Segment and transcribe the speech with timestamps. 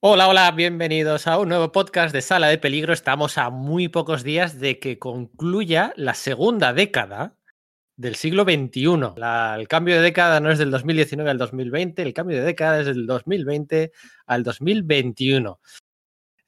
[0.00, 2.92] Hola, hola, bienvenidos a un nuevo podcast de Sala de Peligro.
[2.92, 7.34] Estamos a muy pocos días de que concluya la segunda década
[7.96, 9.14] del siglo XXI.
[9.58, 12.86] el cambio de década no es del 2019 al 2020, el cambio de década es
[12.86, 13.90] del 2020
[14.26, 15.58] al 2021.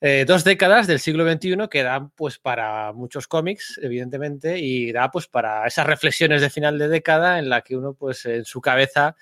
[0.00, 5.10] Eh, dos décadas del siglo XXI que dan pues para muchos cómics, evidentemente, y da
[5.10, 8.60] pues para esas reflexiones de final de década en la que uno pues en su
[8.60, 9.16] cabeza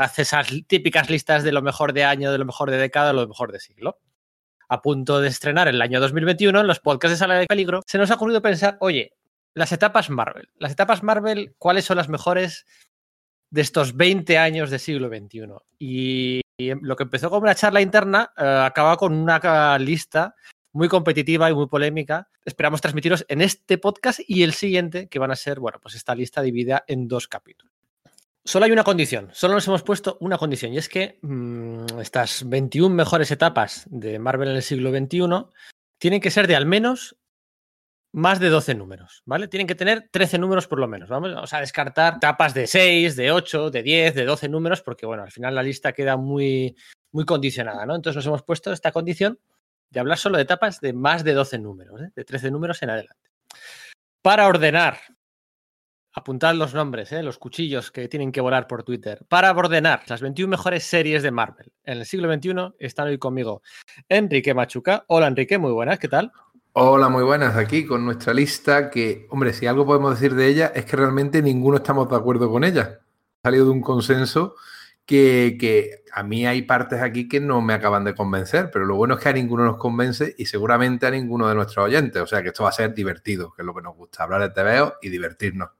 [0.00, 3.12] hace esas típicas listas de lo mejor de año, de lo mejor de década, de
[3.12, 3.98] lo mejor de siglo.
[4.66, 7.98] A punto de estrenar el año 2021, en los podcasts de Sala de Peligro, se
[7.98, 9.12] nos ha ocurrido pensar, oye,
[9.52, 10.48] las etapas Marvel.
[10.56, 12.64] Las etapas Marvel, ¿cuáles son las mejores
[13.50, 15.48] de estos 20 años de siglo XXI?
[15.78, 20.34] Y, lo que empezó como una charla interna eh, acaba con una lista
[20.72, 22.28] muy competitiva y muy polémica.
[22.46, 26.14] Esperamos transmitiros en este podcast y el siguiente, que van a ser, bueno, pues esta
[26.14, 27.79] lista dividida en dos capítulos.
[28.44, 32.48] Solo hay una condición, solo nos hemos puesto una condición, y es que mm, estas
[32.48, 35.20] 21 mejores etapas de Marvel en el siglo XXI
[35.98, 37.16] tienen que ser de al menos
[38.12, 39.46] más de 12 números, ¿vale?
[39.46, 41.08] Tienen que tener 13 números por lo menos.
[41.08, 45.22] Vamos a descartar etapas de 6, de 8, de 10, de 12 números, porque bueno,
[45.22, 46.74] al final la lista queda muy,
[47.12, 47.94] muy condicionada, ¿no?
[47.94, 49.38] Entonces nos hemos puesto esta condición
[49.90, 52.10] de hablar solo de etapas de más de 12 números, ¿eh?
[52.14, 53.30] de 13 números en adelante.
[54.22, 54.98] Para ordenar
[56.12, 57.22] Apuntad los nombres, ¿eh?
[57.22, 59.24] los cuchillos que tienen que volar por Twitter.
[59.28, 63.62] Para ordenar las 21 mejores series de Marvel en el siglo XXI, están hoy conmigo
[64.08, 65.04] Enrique Machuca.
[65.06, 66.32] Hola Enrique, muy buenas, ¿qué tal?
[66.72, 70.72] Hola, muy buenas, aquí con nuestra lista que, hombre, si algo podemos decir de ella
[70.74, 73.00] es que realmente ninguno estamos de acuerdo con ella.
[73.42, 74.56] Ha salido de un consenso
[75.06, 78.96] que, que, a mí hay partes aquí que no me acaban de convencer, pero lo
[78.96, 82.20] bueno es que a ninguno nos convence y seguramente a ninguno de nuestros oyentes.
[82.20, 84.42] O sea que esto va a ser divertido, que es lo que nos gusta, hablar
[84.42, 85.70] de TVO y divertirnos.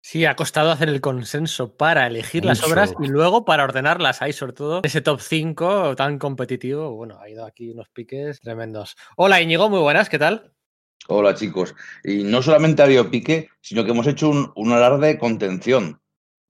[0.00, 4.22] Sí, ha costado hacer el consenso para elegir las obras y luego para ordenarlas.
[4.22, 6.94] Hay sobre todo ese top 5 tan competitivo.
[6.94, 8.96] Bueno, ha ido aquí unos piques tremendos.
[9.16, 10.52] Hola Íñigo, muy buenas, ¿qué tal?
[11.08, 11.74] Hola chicos.
[12.04, 16.00] Y no solamente ha habido pique, sino que hemos hecho un, un alarde de contención.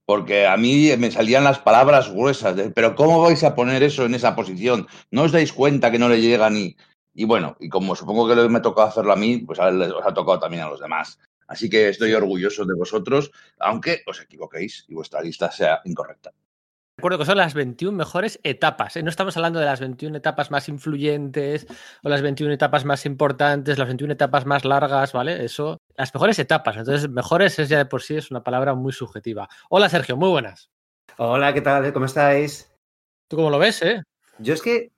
[0.05, 4.05] Porque a mí me salían las palabras gruesas de, pero ¿cómo vais a poner eso
[4.05, 4.87] en esa posición?
[5.11, 6.75] ¿No os dais cuenta que no le llega ni...?
[7.13, 10.13] Y bueno, y como supongo que me tocado hacerlo a mí, pues a os ha
[10.13, 11.19] tocado también a los demás.
[11.49, 16.31] Así que estoy orgulloso de vosotros, aunque os equivoquéis y vuestra lista sea incorrecta.
[16.97, 18.97] Recuerdo que son las 21 mejores etapas.
[18.97, 19.03] ¿eh?
[19.03, 21.65] No estamos hablando de las 21 etapas más influyentes
[22.03, 25.43] o las 21 etapas más importantes, las 21 etapas más largas, ¿vale?
[25.43, 26.77] Eso, las mejores etapas.
[26.77, 29.49] Entonces, mejores es ya de por sí, es una palabra muy subjetiva.
[29.69, 30.69] Hola, Sergio, muy buenas.
[31.17, 31.91] Hola, ¿qué tal?
[31.93, 32.69] ¿Cómo estáis?
[33.27, 34.03] ¿Tú cómo lo ves, eh?
[34.37, 34.91] Yo es que,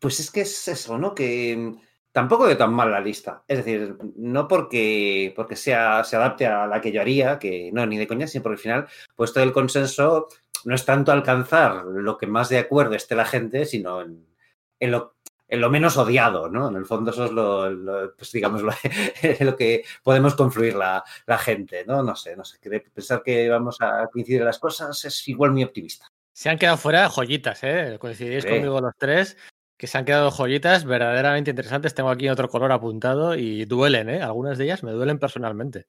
[0.00, 1.14] pues es que es eso, ¿no?
[1.14, 1.76] Que
[2.14, 3.42] tampoco de tan mal la lista.
[3.48, 7.84] Es decir, no porque, porque sea, se adapte a la que yo haría, que no,
[7.86, 10.28] ni de coña, sino porque al final, puesto el consenso
[10.64, 15.16] no es tanto alcanzar lo que más de acuerdo esté la gente, sino en, lo,
[15.48, 16.68] en lo, menos odiado, ¿no?
[16.68, 18.70] En el fondo eso es lo, pues digamos, lo,
[19.40, 22.04] lo, que podemos confluir la, la, gente, ¿no?
[22.04, 22.60] No sé, no sé.
[22.94, 26.06] Pensar que vamos a coincidir en las cosas es igual muy optimista.
[26.32, 27.96] Se han quedado fuera joyitas, ¿eh?
[27.98, 29.36] Coincidís conmigo los tres
[29.76, 31.94] que se han quedado joyitas verdaderamente interesantes.
[31.94, 34.22] Tengo aquí otro color apuntado y duelen, ¿eh?
[34.22, 35.86] Algunas de ellas me duelen personalmente.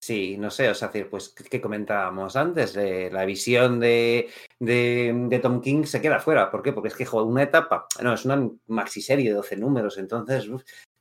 [0.00, 2.72] Sí, no sé, o sea, pues, ¿qué comentábamos antes?
[2.72, 4.30] de la visión de,
[4.60, 6.50] de, Tom King se queda fuera.
[6.50, 6.72] ¿Por qué?
[6.72, 10.48] Porque es que una etapa, no, es una maxiserie de 12 números, entonces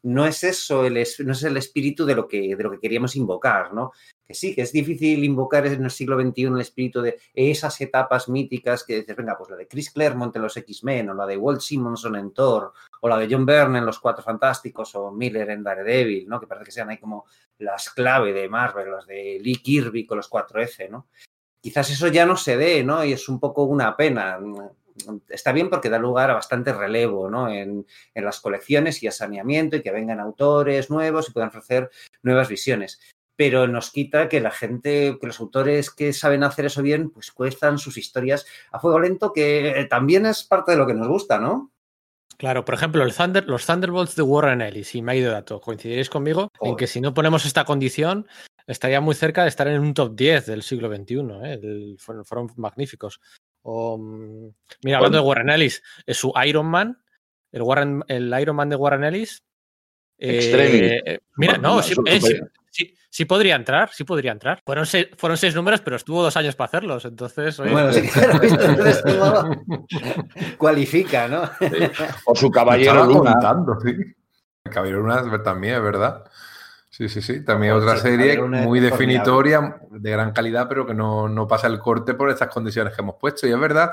[0.03, 0.94] no es eso, el,
[1.25, 3.91] no es el espíritu de lo, que, de lo que queríamos invocar, ¿no?
[4.25, 8.30] Que sí, que es difícil invocar en el siglo XXI el espíritu de esas etapas
[8.30, 11.38] míticas que dices, venga, pues la de Chris Claremont en los X-Men, o la de
[11.38, 15.50] Walt Simonson en Thor, o la de John Byrne en Los Cuatro Fantásticos, o Miller
[15.50, 16.40] en Daredevil, ¿no?
[16.40, 17.25] Que parece que sean ahí como
[17.59, 21.08] las clave de Marvel, las de Lee Kirby con los 4F, ¿no?
[21.59, 23.03] Quizás eso ya no se dé, ¿no?
[23.03, 24.40] Y es un poco una pena
[25.30, 27.50] está bien porque da lugar a bastante relevo ¿no?
[27.50, 27.85] en,
[28.16, 31.90] las colecciones y a saneamiento y que vengan autores nuevos y puedan ofrecer
[32.24, 33.00] nuevas visiones.
[33.35, 37.31] Pero nos quita que la gente, que los autores que saben hacer eso bien, pues
[37.31, 41.40] cuestan sus historias a fuego lento, que también es parte de lo que nos gusta,
[41.40, 41.72] ¿no?
[42.38, 45.59] Claro, por ejemplo, el Thunder, los Thunderbolts de Warren Ellis, y me ha ido dato,
[45.59, 48.28] coincidiréis conmigo en que si no ponemos esta condición,
[48.67, 51.16] estaría muy cerca de estar en un top 10 del siglo XXI.
[51.44, 51.96] ¿eh?
[51.97, 53.22] fueron, magníficos.
[53.67, 54.47] Mm,
[54.84, 56.97] mira, hablando de Warren Ellis, es su Iron Man,
[57.52, 59.43] el, Warren, el Iron Man de Warren Ellis.
[60.17, 61.93] Eh, eh, mira, no, sí,
[63.09, 64.61] sí, podría entrar, sí podría entrar.
[64.66, 67.58] Fueron seis, fueron seis números, pero estuvo dos años para hacerlos, entonces...
[67.58, 69.03] Bueno, sí, entonces
[70.58, 71.43] cualifica, ¿no?
[72.25, 73.35] O su caballero Luna.
[74.63, 76.23] El caballero Luna también, es verdad.
[76.97, 77.46] Sí, sí, sí.
[77.46, 82.16] También otra serie muy definitoria, de gran calidad, pero que no, no, pasa el corte
[82.16, 83.46] por estas condiciones que hemos puesto.
[83.46, 83.91] Y es verdad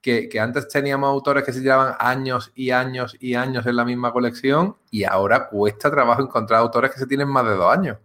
[0.00, 3.84] que, que, antes teníamos autores que se llevaban años y años y años en la
[3.84, 7.98] misma colección y ahora cuesta trabajo encontrar autores que se tienen más de dos años.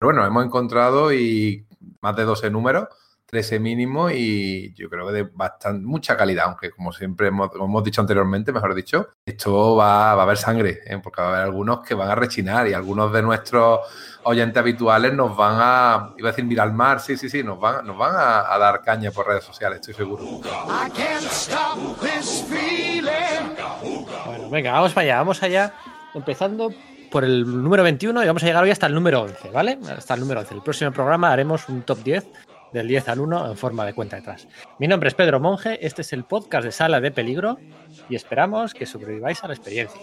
[0.00, 1.64] Pero bueno, hemos encontrado y
[2.00, 2.88] más de 12 números
[3.26, 7.82] 13 mínimo y yo creo que de bastante, mucha calidad, aunque como siempre hemos, hemos
[7.82, 10.98] dicho anteriormente, mejor dicho, esto va, va a haber sangre, ¿eh?
[11.02, 13.80] porque va a haber algunos que van a rechinar y algunos de nuestros
[14.22, 17.58] oyentes habituales nos van a, iba a decir, mirar al mar, sí, sí, sí, nos
[17.58, 20.22] van, nos van a, a dar caña por redes sociales, estoy seguro.
[24.26, 25.74] Bueno, venga, vamos para allá, vamos allá,
[26.14, 26.70] empezando
[27.10, 29.78] por el número 21 y vamos a llegar hoy hasta el número 11, ¿vale?
[29.96, 30.54] Hasta el número 11.
[30.54, 32.26] El próximo programa haremos un top 10
[32.76, 34.46] del 10 al 1 en forma de cuenta detrás.
[34.78, 37.58] Mi nombre es Pedro Monge, este es el podcast de Sala de Peligro
[38.08, 40.00] y esperamos que sobreviváis a la experiencia.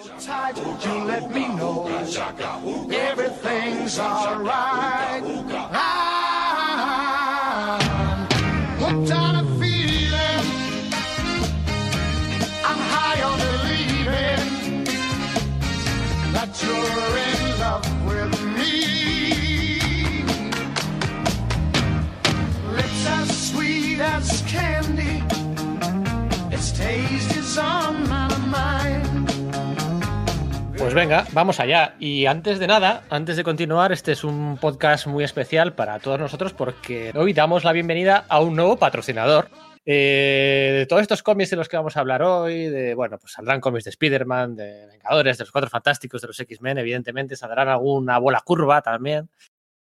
[30.77, 31.95] Pues venga, vamos allá.
[31.99, 36.19] Y antes de nada, antes de continuar, este es un podcast muy especial para todos
[36.19, 39.49] nosotros porque hoy damos la bienvenida a un nuevo patrocinador.
[39.85, 43.33] Eh, de todos estos cómics de los que vamos a hablar hoy, de bueno, pues
[43.33, 47.69] saldrán cómics de Spider-Man, de Vengadores, de los Cuatro Fantásticos, de los X-Men, evidentemente, saldrán
[47.69, 49.29] alguna bola curva también.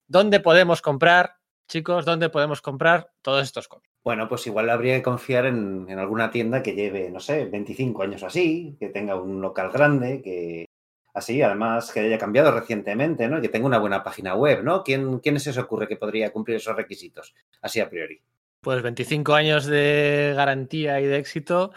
[0.07, 1.37] ¿Dónde podemos comprar,
[1.67, 3.82] chicos, dónde podemos comprar todos estos cómics?
[4.03, 8.03] Bueno, pues igual habría que confiar en, en, alguna tienda que lleve, no sé, 25
[8.03, 10.65] años así, que tenga un local grande, que
[11.13, 13.37] así, además que haya cambiado recientemente, ¿no?
[13.37, 14.83] Y que tenga una buena página web, ¿no?
[14.83, 17.33] ¿Quién, ¿Quién se os ocurre que podría cumplir esos requisitos?
[17.61, 18.19] Así a priori.
[18.59, 21.71] Pues 25 años de garantía y de éxito.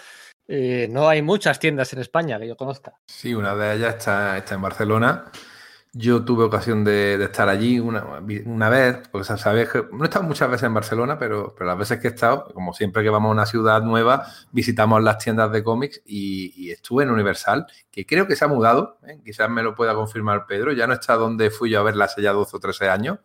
[0.49, 2.94] Eh, no hay muchas tiendas en España que yo conozca.
[3.06, 5.31] Sí, una de ellas está, está en Barcelona
[5.98, 8.04] yo tuve ocasión de, estar allí una,
[8.44, 11.78] una, vez, porque sabes que no he estado muchas veces en Barcelona, pero, pero, las
[11.78, 15.50] veces que he estado, como siempre que vamos a una ciudad nueva, visitamos las tiendas
[15.52, 19.20] de cómics y, y estuve en Universal, que creo que se ha mudado, ¿eh?
[19.25, 22.20] quizás me lo pueda confirmar Pedro, ya no está donde fui yo a verla hace
[22.20, 23.19] ya 12 o 13 años,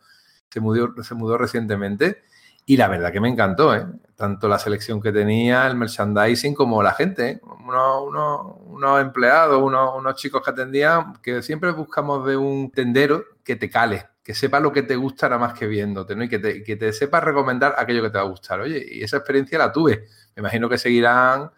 [0.49, 2.23] se mudó, se mudó recientemente
[2.65, 3.85] y la verdad que me encantó, ¿eh?
[4.15, 7.41] tanto la selección que tenía, el merchandising, como la gente, ¿eh?
[7.65, 13.23] unos, unos, unos, empleados, unos, unos, chicos que atendían, que siempre buscamos de un tendero
[13.43, 16.23] que te cale, que sepa lo que te gusta nada más que viéndote, ¿no?
[16.23, 18.61] y que te, que te sepa recomendar aquello que te va a gustar.
[18.61, 20.05] Oye, y esa experiencia la tuve.
[20.35, 21.51] Me imagino que seguirán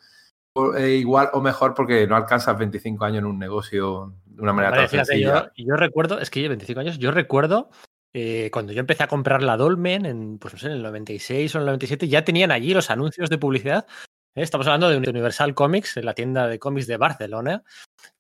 [0.88, 4.84] igual o mejor porque no alcanzas 25 años en un negocio de una manera vale,
[4.84, 5.52] tan fíjate, sencilla.
[5.56, 7.70] Yo, yo recuerdo, es que yo 25 años, yo recuerdo
[8.16, 11.56] eh, cuando yo empecé a comprar la Dolmen, en, pues no sé, en el 96
[11.56, 13.88] o en el 97, ya tenían allí los anuncios de publicidad.
[14.36, 14.44] ¿eh?
[14.44, 17.64] Estamos hablando de Universal Comics, en la tienda de cómics de Barcelona.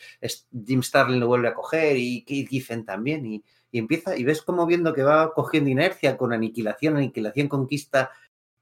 [0.67, 4.43] Jim Starlin lo vuelve a coger y Keith Giffen también y, y empieza, y ves
[4.43, 8.11] como viendo que va cogiendo inercia con aniquilación, aniquilación, conquista,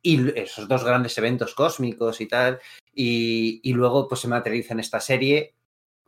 [0.08, 2.58] y esos dos grandes eventos cósmicos y tal,
[2.94, 5.54] y, y luego pues se materializa en esta serie,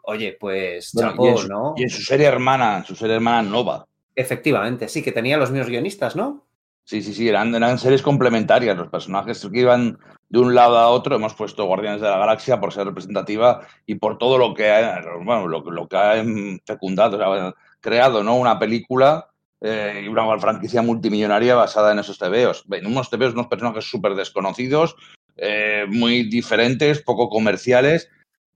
[0.04, 1.74] oye, pues bueno, chapó, y su, ¿no?
[1.76, 3.86] Y en su serie hermana, su serie hermana Nova.
[4.14, 6.46] Efectivamente, sí, que tenía los mismos guionistas, ¿no?
[6.84, 8.76] Sí, sí, sí, eran, eran series complementarias.
[8.76, 9.98] Los personajes que iban
[10.30, 13.96] de un lado a otro, hemos puesto Guardianes de la Galaxia por ser representativa y
[13.96, 16.24] por todo lo que ha, bueno, lo, lo que ha
[16.64, 18.36] fecundado, o sea, creado, ¿no?
[18.36, 19.29] Una película
[19.60, 22.64] eh, una franquicia multimillonaria basada en esos tebeos.
[22.70, 24.96] En unos tebeos, unos personajes súper desconocidos,
[25.36, 28.08] eh, muy diferentes, poco comerciales,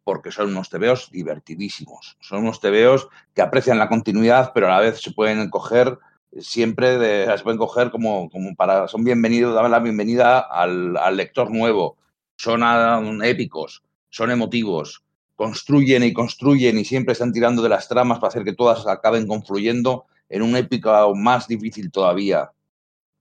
[0.03, 2.17] porque son unos tebeos divertidísimos.
[2.21, 5.99] Son unos tebeos que aprecian la continuidad, pero a la vez se pueden coger
[6.39, 11.17] siempre de, se pueden coger como, como para, son bienvenidos, dar la bienvenida al, al
[11.17, 11.97] lector nuevo.
[12.37, 15.05] Son ah, épicos, son emotivos,
[15.37, 19.27] construyen y construyen y siempre están tirando de las tramas para hacer que todas acaben
[19.27, 22.51] confluyendo en una épica más difícil todavía.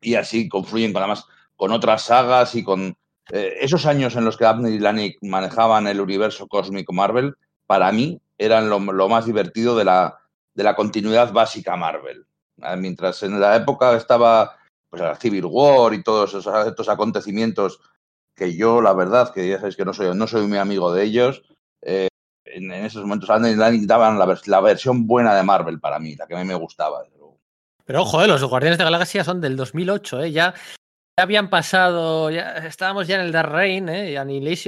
[0.01, 2.95] Y así confluyen con, además con otras sagas y con
[3.31, 7.35] eh, esos años en los que Abner y Lanik manejaban el universo cósmico Marvel,
[7.67, 10.19] para mí eran lo, lo más divertido de la,
[10.53, 12.25] de la continuidad básica Marvel.
[12.61, 14.57] Ah, mientras en la época estaba
[14.89, 17.79] pues, la Civil War y todos esos, estos acontecimientos
[18.35, 21.03] que yo, la verdad, que ya sabéis que no soy, no soy muy amigo de
[21.03, 21.43] ellos,
[21.81, 22.07] eh,
[22.53, 26.39] en, esos momentos daban la, la, versión buena de Marvel para mí, la que a
[26.39, 27.03] mí me gustaba.
[27.85, 30.53] Pero ojo, eh, los Guardianes de la Galaxia son del 2008, eh, ya,
[31.17, 34.15] habían pasado, ya estábamos ya en el Dark Reign, eh,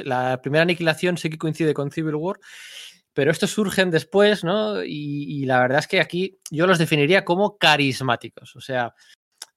[0.04, 2.40] la primera aniquilación sí que coincide con Civil War,
[3.14, 4.84] pero estos surgen después, ¿no?
[4.84, 8.94] Y, y, la verdad es que aquí yo los definiría como carismáticos, o sea,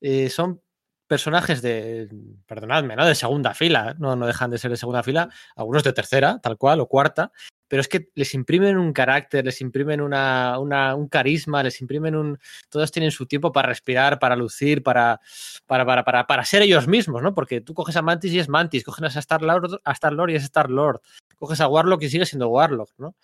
[0.01, 0.63] eh, son
[1.07, 2.09] personajes de,
[2.47, 3.07] perdonadme, ¿no?
[3.07, 6.57] De segunda fila, no, no dejan de ser de segunda fila, algunos de tercera, tal
[6.57, 7.33] cual, o cuarta,
[7.69, 12.39] pero es que les imprimen un carácter, les imprimen una, un carisma, les imprimen un...
[12.71, 15.21] Todos tienen su tiempo para respirar, para lucir, para,
[15.67, 17.35] para, para, para, para ser ellos mismos, ¿no?
[17.35, 20.37] Porque tú coges a Mantis y es Mantis, coges a Star-Lord a Star -Lord y
[20.37, 21.03] es Star-Lord,
[21.37, 23.15] coges a Warlock y sigue siendo Warlock, ¿no?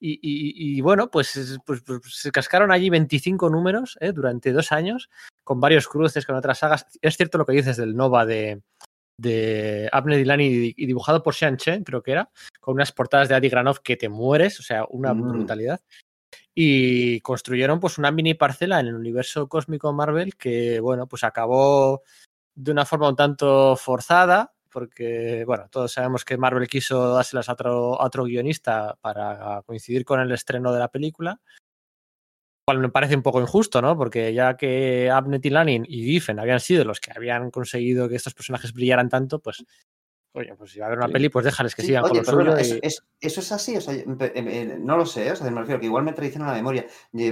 [0.00, 4.12] Y, y, y, bueno, pues, pues, pues, se cascaron allí 25 números ¿eh?
[4.12, 5.10] durante dos años,
[5.42, 6.86] con varios cruces, con otras sagas.
[7.02, 8.62] Es cierto lo que dices del Nova de,
[9.18, 13.34] de Abner Dilani y dibujado por Sean Chen, creo que era, con unas portadas de
[13.34, 15.28] Adi Granov que te mueres, o sea, una mm.
[15.28, 15.80] brutalidad.
[16.54, 22.02] Y construyeron pues una mini parcela en el universo cósmico Marvel que, bueno, pues acabó
[22.54, 27.52] de una forma un tanto forzada, porque, bueno, todos sabemos que Marvel quiso dárselas a
[27.52, 31.40] otro, a otro guionista para coincidir con el estreno de la película.
[32.68, 33.96] Cual me parece un poco injusto, ¿no?
[33.96, 38.16] Porque ya que Abnett y Lanin y Giffen habían sido los que habían conseguido que
[38.16, 39.64] estos personajes brillaran tanto, pues
[40.34, 41.14] Oye, pues si va a haber una sí.
[41.14, 42.56] peli, pues déjales que sí, sigan oye, con lo suyo.
[42.58, 42.78] Es, y...
[42.82, 46.04] es, eso es así, o sea, no lo sé, o sea, me refiero que igual
[46.04, 46.86] me traiciona la memoria,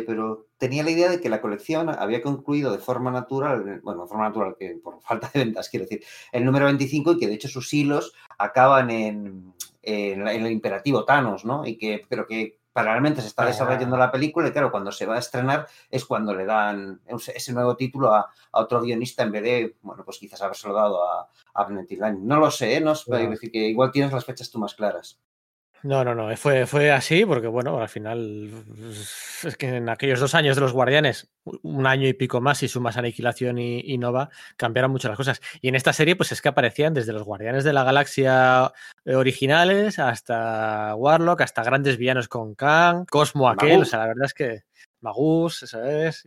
[0.07, 4.09] pero tenía la idea de que la colección había concluido de forma natural, bueno, de
[4.09, 6.03] forma natural, que por falta de ventas, quiero decir,
[6.33, 9.53] el número 25 y que de hecho sus hilos acaban en,
[9.83, 11.67] en, en el imperativo Thanos, ¿no?
[11.67, 15.17] Y que, pero que paralelamente se está desarrollando la película y claro, cuando se va
[15.17, 19.43] a estrenar es cuando le dan ese nuevo título a, a otro guionista en vez
[19.43, 21.91] de, bueno, pues quizás habérselo dado a, a Abnett
[22.21, 22.81] No lo sé, ¿eh?
[22.83, 23.31] no claro.
[23.31, 25.19] decir que igual tienes las fechas tú más claras.
[25.83, 28.51] No, no, no, fue, fue así porque, bueno, al final
[29.45, 31.29] es que en aquellos dos años de los Guardianes,
[31.63, 35.41] un año y pico más, y sumas Aniquilación y, y, Nova, cambiaron mucho las cosas.
[35.61, 38.73] Y en esta serie, pues es que aparecían desde los Guardianes de la Galaxia
[39.05, 43.89] originales hasta Warlock, hasta grandes villanos con Kang, Cosmo aquel, Magus.
[43.89, 44.63] o sea, la verdad es que
[45.01, 46.25] Magus, ¿sabes?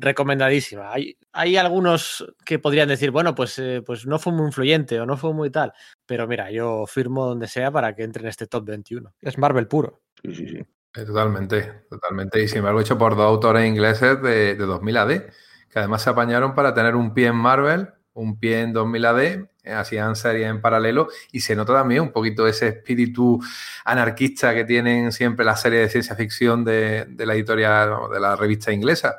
[0.00, 0.92] Recomendadísima.
[0.92, 5.06] Hay, hay, algunos que podrían decir, bueno, pues, eh, pues no fue muy influyente o
[5.06, 5.72] no fue muy tal,
[6.06, 9.14] pero mira, yo firmo donde sea para que entre en este top 21.
[9.20, 10.02] Es Marvel puro.
[10.22, 10.58] Sí, sí, sí.
[10.58, 12.42] Eh, totalmente, totalmente.
[12.42, 15.08] Y sin embargo, hecho por dos autores ingleses de, de 2000 AD,
[15.68, 19.20] que además se apañaron para tener un pie en Marvel, un pie en 2000 AD,
[19.62, 23.40] eh, hacían series en paralelo y se nota también un poquito ese espíritu
[23.84, 28.36] anarquista que tienen siempre las series de ciencia ficción de, de la editorial, de la
[28.36, 29.16] revista inglesa.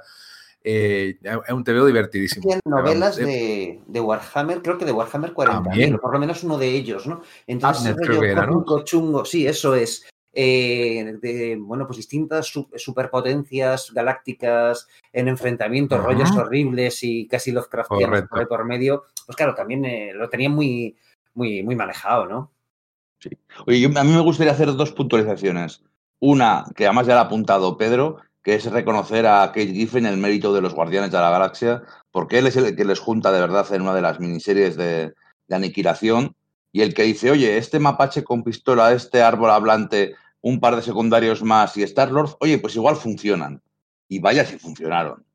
[0.63, 2.43] Eh, es un TVO divertidísimo.
[2.43, 6.69] Tienen novelas de, de, Warhammer, creo que de Warhammer 40.000, por lo menos uno de
[6.69, 7.21] ellos, ¿no?
[7.47, 8.63] Entonces, Abner, creo que era, ¿no?
[8.83, 10.05] chungo, sí, eso es.
[10.33, 16.05] Eh, de, bueno, pues distintas superpotencias galácticas en enfrentamientos, uh -huh.
[16.05, 20.95] rollos horribles y casi Lovecraftianos por, por medio, pues claro, también eh, lo tenían muy,
[21.33, 22.51] muy, muy manejado, ¿no?
[23.19, 23.29] Sí.
[23.65, 25.83] Oye, yo, a mí me gustaría hacer dos puntualizaciones.
[26.19, 30.17] Una, que además ya la ha apuntado Pedro, que es reconocer a Kate Giffen el
[30.17, 33.39] mérito de los Guardianes de la Galaxia, porque él es el que les junta de
[33.39, 35.13] verdad en una de las miniseries de,
[35.49, 36.35] aniquilación,
[36.71, 40.81] y el que dice, oye, este mapache con pistola, este árbol hablante, un par de
[40.81, 43.61] secundarios más y Star-Lord, oye, pues igual funcionan.
[44.07, 45.25] Y vaya si funcionaron.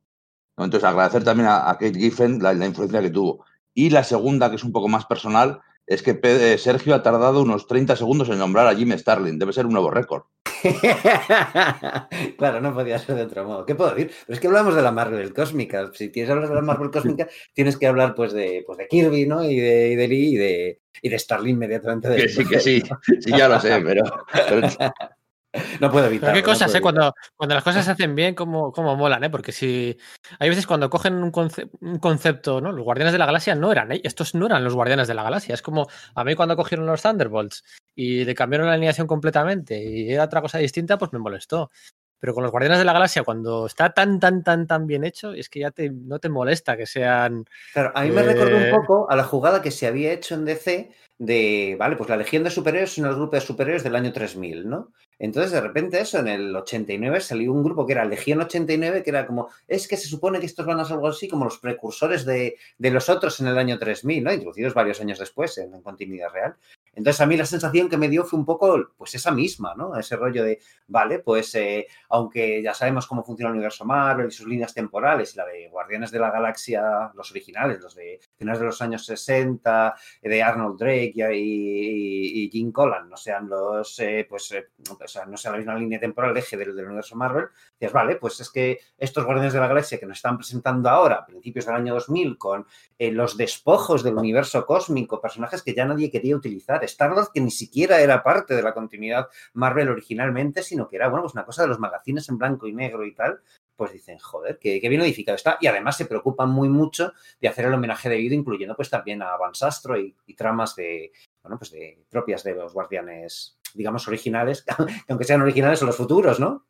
[0.56, 3.44] Entonces, agradecer también a, Kate Giffen la, influencia que tuvo.
[3.74, 7.42] Y la segunda, que es un poco más personal, es que eh, Sergio ha tardado
[7.42, 9.38] unos 30 segundos en nombrar a Jim Starlin.
[9.38, 10.24] Debe ser un nuevo récord.
[12.38, 13.66] claro, no podía ser de otro modo.
[13.66, 14.10] ¿Qué puedo decir?
[14.26, 15.90] Pero es que hablamos de la Marvel cósmica.
[15.92, 18.88] Si tienes que hablar de la Marvel cósmica, tienes que hablar pues de, pues de
[18.88, 19.44] Kirby, ¿no?
[19.44, 22.16] Y de, y de Lee y de, y de Starlin inmediatamente.
[22.16, 22.82] Que sí, que sí.
[23.20, 24.02] Sí, ya lo sé, pero...
[24.32, 24.68] pero...
[25.80, 26.32] No puedo evitar.
[26.34, 26.80] qué cosas, ¿eh?
[26.80, 29.30] Cuando, cuando las cosas se hacen bien, como, como molan, ¿eh?
[29.30, 29.96] Porque si.
[30.38, 32.72] Hay veces cuando cogen un, conce un, concepto, ¿no?
[32.72, 34.00] Los Guardianes de la Galaxia no eran, ¿eh?
[34.04, 35.54] estos no eran los Guardianes de la Galaxia.
[35.54, 40.12] Es como a mí cuando cogieron los Thunderbolts y le cambiaron la alineación completamente y
[40.12, 41.70] era otra cosa distinta, pues me molestó.
[42.18, 45.32] Pero con los Guardianes de la Galaxia, cuando está tan, tan, tan, tan bien hecho,
[45.32, 47.44] es que ya te, no te molesta que sean.
[47.74, 48.24] Claro, a mí me eh...
[48.24, 52.10] recordó un poco a la jugada que se había hecho en DC de, vale, pues
[52.10, 54.92] la Legión de Superhéroes en el grupo de superhéroes del año 3000, ¿no?
[55.18, 59.10] Entonces, de repente, eso, en el 89 salió un grupo que era Legión 89, que
[59.10, 61.58] era como, es que se supone que estos van a ser algo así como los
[61.58, 64.32] precursores de, de los otros en el año 3000, ¿no?
[64.32, 66.56] Introducidos varios años después en, en continuidad real.
[66.92, 69.98] Entonces, a mí la sensación que me dio fue un poco, pues esa misma, ¿no?
[69.98, 74.30] Ese rollo de, vale, pues eh, aunque ya sabemos cómo funciona el universo Marvel y
[74.30, 78.60] sus líneas temporales, y la de Guardianes de la Galaxia, los originales, los de finales
[78.60, 84.52] de los años 60, de Arnold Drake y, Jim Collan, no sean los, eh, pues,
[84.52, 87.46] eh, o sea, no sea la misma línea temporal, eje del, del universo Marvel,
[87.78, 91.16] dices, vale, pues es que estos Guardianes de la Galaxia que nos están presentando ahora,
[91.16, 92.66] a principios del año 2000, con
[92.98, 97.50] eh, los despojos del universo cósmico, personajes que ya nadie quería utilizar, Star-Lord que ni
[97.50, 101.62] siquiera era parte de la continuidad Marvel originalmente, sino que era, bueno, pues una cosa
[101.62, 103.40] de los magazines en blanco y negro y tal,
[103.76, 105.58] pues dicen, joder, qué, qué bien edificado está.
[105.60, 109.36] Y además se preocupan muy mucho de hacer el homenaje debido, incluyendo pues también a
[109.36, 114.64] Van Sastro y, y tramas de, bueno, pues de propias de los guardianes, digamos, originales,
[115.08, 116.66] aunque sean originales son los futuros, ¿no?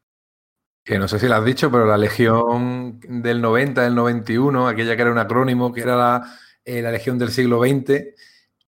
[0.84, 4.94] Que no sé si lo has dicho, pero la Legión del 90, del 91, aquella
[4.94, 8.14] que era un acrónimo, que era la, eh, la Legión del siglo XX,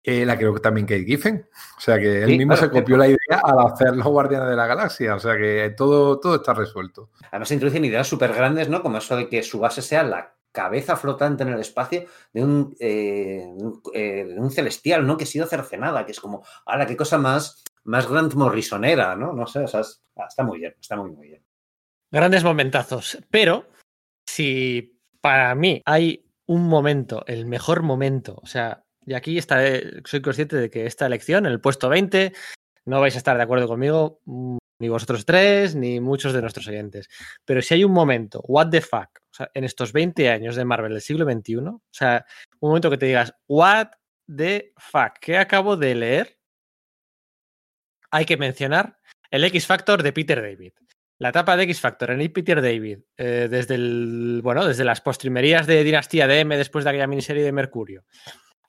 [0.06, 1.50] eh, la creo que también Kate Giffen.
[1.78, 4.50] O sea que él sí, mismo claro, se copió la idea al hacer los Guardianes
[4.50, 5.16] de la Galaxia.
[5.16, 7.10] O sea que todo, todo está resuelto.
[7.32, 8.84] Además se introducen ideas súper grandes, ¿no?
[8.84, 12.76] Como eso de que su base sea la cabeza flotante en el espacio de un,
[12.80, 13.46] eh,
[13.94, 15.18] eh, de un celestial, ¿no?
[15.18, 19.34] Que ha sido cercenada, que es como, ahora qué cosa más, más Grant Morrisonera, ¿no?
[19.34, 21.44] No sé, o sea, es, está muy bien, está muy, muy bien.
[22.12, 23.18] Grandes momentazos.
[23.30, 23.68] Pero
[24.26, 29.60] si para mí hay un momento, el mejor momento, o sea, y aquí está,
[30.06, 32.34] soy consciente de que esta elección, el puesto 20,
[32.86, 34.22] no vais a estar de acuerdo conmigo,
[34.80, 37.08] ni vosotros tres, ni muchos de nuestros oyentes.
[37.46, 39.10] Pero si hay un momento, what the fuck,
[39.54, 42.26] en estos 20 años de Marvel del siglo XXI, o sea,
[42.60, 43.90] un momento que te digas, what
[44.34, 46.40] the fuck, ¿qué acabo de leer?
[48.12, 50.74] Hay que mencionar el X Factor de Peter David.
[51.18, 55.66] La etapa de X Factor en Peter David, eh, desde el, bueno, desde las postrimerías
[55.66, 58.04] de Dinastía de M después de aquella miniserie de Mercurio,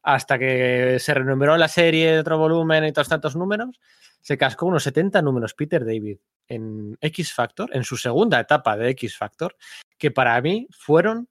[0.07, 3.81] hasta que se renumeró la serie de otro volumen y todos tantos números,
[4.21, 8.91] se cascó unos 70 números Peter David en X Factor, en su segunda etapa de
[8.91, 9.57] X Factor,
[9.99, 11.29] que para mí fueron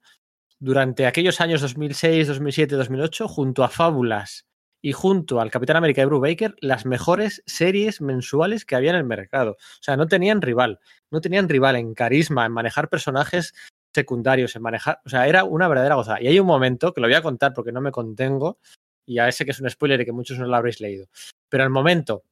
[0.60, 4.46] durante aquellos años 2006, 2007, 2008, junto a Fábulas
[4.82, 8.98] y junto al Capitán América de Bruce Baker, las mejores series mensuales que había en
[8.98, 9.52] el mercado.
[9.52, 13.54] O sea, no tenían rival, no tenían rival en carisma, en manejar personajes
[13.96, 16.22] secundarios, en manejar, o sea, era una verdadera gozada.
[16.22, 18.60] Y hay un momento que lo voy a contar porque no me contengo,
[19.08, 21.08] y a ese que es un spoiler y que muchos no lo habréis leído,
[21.50, 22.24] pero el momento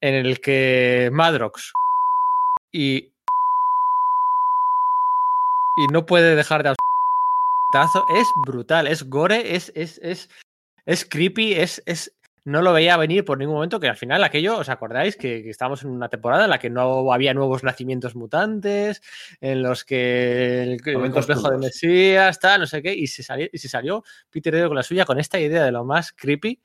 [0.00, 1.72] en el que Madrox
[2.72, 3.12] y
[5.76, 6.74] y no puede dejar de
[8.08, 10.28] es brutal, es gore, es, es, es,
[10.86, 12.12] es creepy, es, es,
[12.48, 15.16] no lo veía venir por ningún momento, que al final aquello, ¿os acordáis?
[15.16, 19.02] Que, que estábamos en una temporada en la que no había nuevos nacimientos mutantes,
[19.40, 23.48] en los que el, el complejo de Mesías, tal, no sé qué, y se salió,
[23.52, 26.60] y se salió Peter David con la suya, con esta idea de lo más creepy.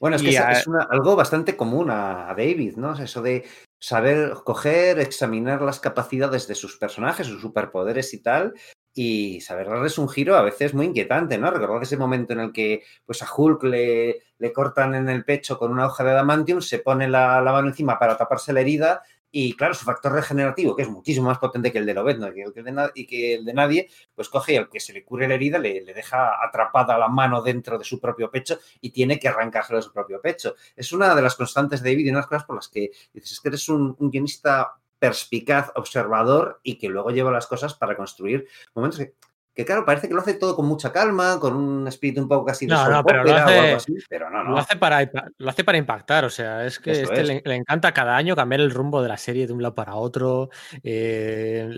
[0.00, 0.52] Bueno, es que a...
[0.52, 2.94] es una, algo bastante común a, a David, ¿no?
[2.94, 3.44] Eso de
[3.78, 8.54] saber coger, examinar las capacidades de sus personajes, sus superpoderes y tal,
[8.94, 11.50] y saber darles un giro a veces muy inquietante, ¿no?
[11.50, 15.58] Recordad ese momento en el que pues a Hulk le, le cortan en el pecho
[15.58, 19.02] con una hoja de adamantium, se pone la, la, mano encima para taparse la herida
[19.32, 22.32] y claro, su factor regenerativo, que es muchísimo más potente que el de Lobezno y,
[22.32, 25.04] que el de y que el de nadie, pues coge y al que se le
[25.04, 28.90] cure la herida le, le, deja atrapada la mano dentro de su propio pecho y
[28.90, 30.56] tiene que arrancarse de su propio pecho.
[30.74, 33.40] Es una de las constantes de David y unas cosas por las que dices, es
[33.40, 39.00] que eres un guionista perspicaz, observador y que luego lleva las cosas para construir momentos
[39.00, 39.14] que
[39.54, 42.46] que claro, parece que lo hace todo con mucha calma, con un espíritu un poco
[42.46, 44.50] casi de No, no, pero lo o hace- algo así, pero no, no.
[44.50, 47.26] Lo hace, para, lo hace para impactar, o sea, es que este es.
[47.28, 49.96] le, le encanta cada año cambiar el rumbo de la serie de un lado para
[49.96, 50.50] otro.
[50.82, 51.68] eh,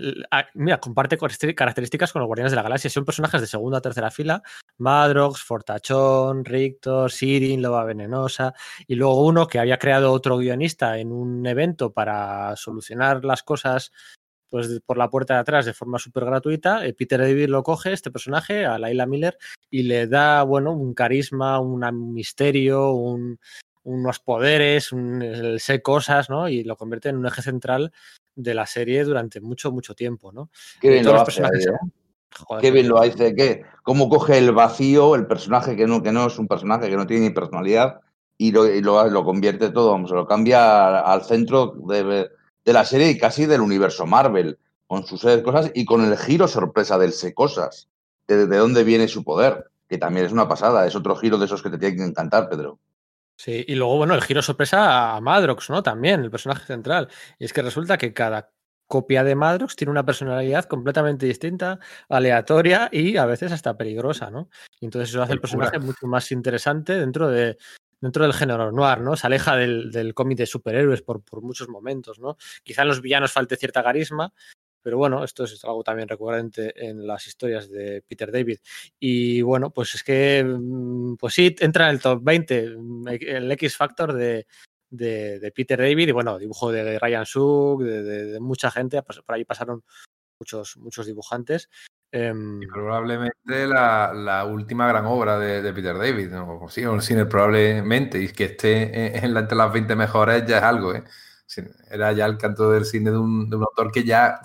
[0.53, 1.17] mira, comparte
[1.55, 2.89] características con los Guardianes de la Galaxia.
[2.89, 4.41] Son personajes de segunda o tercera fila:
[4.77, 8.53] Madrox, Fortachón, Rictor, Sirin, Loba Venenosa.
[8.87, 13.91] Y luego uno que había creado otro guionista en un evento para solucionar las cosas
[14.53, 16.85] pues por la puerta de atrás de forma súper gratuita.
[16.85, 19.35] eh, Peter David lo coge, este personaje, a Laila Miller,
[19.71, 23.39] y le da, bueno, un carisma, un misterio, un-
[23.81, 26.47] unos poderes, un, el sé cosas, ¿no?
[26.49, 27.91] Y lo convierte en un eje central
[28.35, 30.51] de la serie durante mucho, mucho tiempo, ¿no?
[30.79, 31.71] Qué bien todos lo hace, ¿eh?
[32.37, 33.63] Joder, Qué bien lo hace, ¿qué?
[33.81, 37.07] Cómo coge el vacío, el personaje que no, que no es un personaje, que no
[37.07, 38.01] tiene ni personalidad,
[38.37, 42.29] y lo, y lo, lo convierte todo, vamos, lo cambia al centro de,
[42.65, 46.47] de la serie y casi del universo Marvel, con sus cosas y con el giro
[46.47, 47.89] sorpresa del sé cosas,
[48.27, 51.45] de, de dónde viene su poder, que también es una pasada, es otro giro de
[51.45, 52.79] esos que te tienen que encantar, Pedro.
[53.35, 55.81] Sí, y luego, bueno, el giro sorpresa a Madrox, ¿no?
[55.81, 57.09] También, el personaje central.
[57.39, 58.51] Y es que resulta que cada
[58.87, 64.49] copia de Madrox tiene una personalidad completamente distinta, aleatoria y a veces hasta peligrosa, ¿no?
[64.79, 67.57] Y entonces eso hace el personaje mucho más interesante dentro de
[68.03, 69.15] dentro del género noir, ¿no?
[69.15, 72.37] Se aleja del, del cómic de superhéroes por, por muchos momentos, ¿no?
[72.63, 74.33] Quizá en los villanos falte cierta carisma,
[74.81, 78.57] pero bueno, esto es algo también recurrente en las historias de Peter David.
[78.99, 83.51] Y bueno, pues es que, mm, pues sí, entra en el top 20, mm, el
[83.53, 84.45] X Factor de,
[84.89, 89.21] de, Peter David y bueno, dibujo de Ryan Suk, de, de- de mucha gente, pues
[89.21, 89.83] por ahí pasaron
[90.39, 91.69] muchos, muchos dibujantes.
[92.15, 96.67] Em, probablemente la, la última gran obra de, Peter David, ¿no?
[96.69, 100.93] Sí, el probablemente, y que esté en, la- entre las 20 mejores ya es algo,
[100.93, 101.03] ¿eh?
[101.89, 104.41] Era ya el canto del cine de un, de un autor que ya,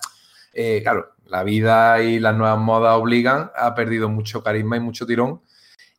[0.54, 5.06] eh, claro, la vida y las nuevas modas obligan, ha perdido mucho carisma y mucho
[5.06, 5.42] tirón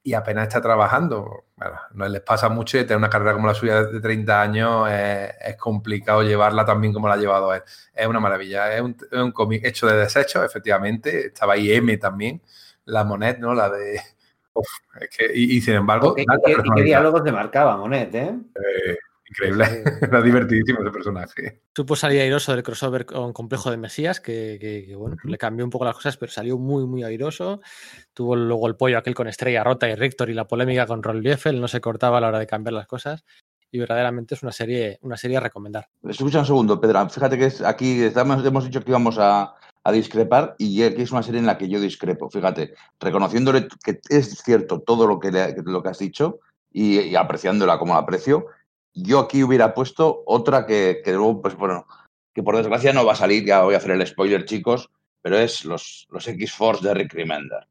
[0.03, 1.45] y apenas está trabajando.
[1.59, 4.89] Bueno, no les pasa mucho y tener una carrera como la suya de 30 años
[4.89, 7.61] es, es complicado llevarla tan bien como la ha llevado él.
[7.93, 8.73] Es una maravilla.
[8.73, 11.27] Es un, es un cómic hecho de desechos, efectivamente.
[11.27, 12.41] Estaba ahí M también,
[12.85, 13.53] la Monet, ¿no?
[13.53, 13.99] La de.
[14.53, 14.67] Uf,
[15.01, 17.75] es que- y, y sin embargo, ¿Qué- nada qué- de ¿Y qué diálogos le marcaba
[17.77, 18.33] Monet, eh?
[18.55, 18.97] Eh,
[19.29, 19.65] increíble.
[20.01, 21.61] Era divertidísimo ese personaje.
[21.75, 25.63] Supo salir airoso del crossover con Complejo de Mesías, que, que- que, bueno, le cambió
[25.65, 27.61] un poco las cosas, pero salió muy, muy airoso.
[28.13, 31.21] Tuvo luego el pollo aquel con Estrella Rota y Rictor y la polémica con Ron
[31.21, 33.23] Liefeld, no se cortaba a la hora de cambiar las cosas.
[33.71, 35.87] Y verdaderamente es una serie, una serie a recomendar.
[36.07, 37.07] Escucha un segundo, Pedro.
[37.09, 41.11] Fíjate que es- aquí estamos, hemos dicho que íbamos a, a discrepar y aquí es
[41.11, 42.29] una serie en la que yo discrepo.
[42.31, 46.39] Fíjate, reconociéndole que es cierto todo lo que, le- lo que has dicho
[46.71, 48.47] y, y apreciándola como la aprecio,
[49.03, 51.85] yo aquí hubiera puesto otra que, que luego, pues bueno,
[52.33, 54.89] que por desgracia no va a salir, ya voy a hacer el spoiler, chicos,
[55.21, 57.67] pero es los, los X-Force de Rick Remender.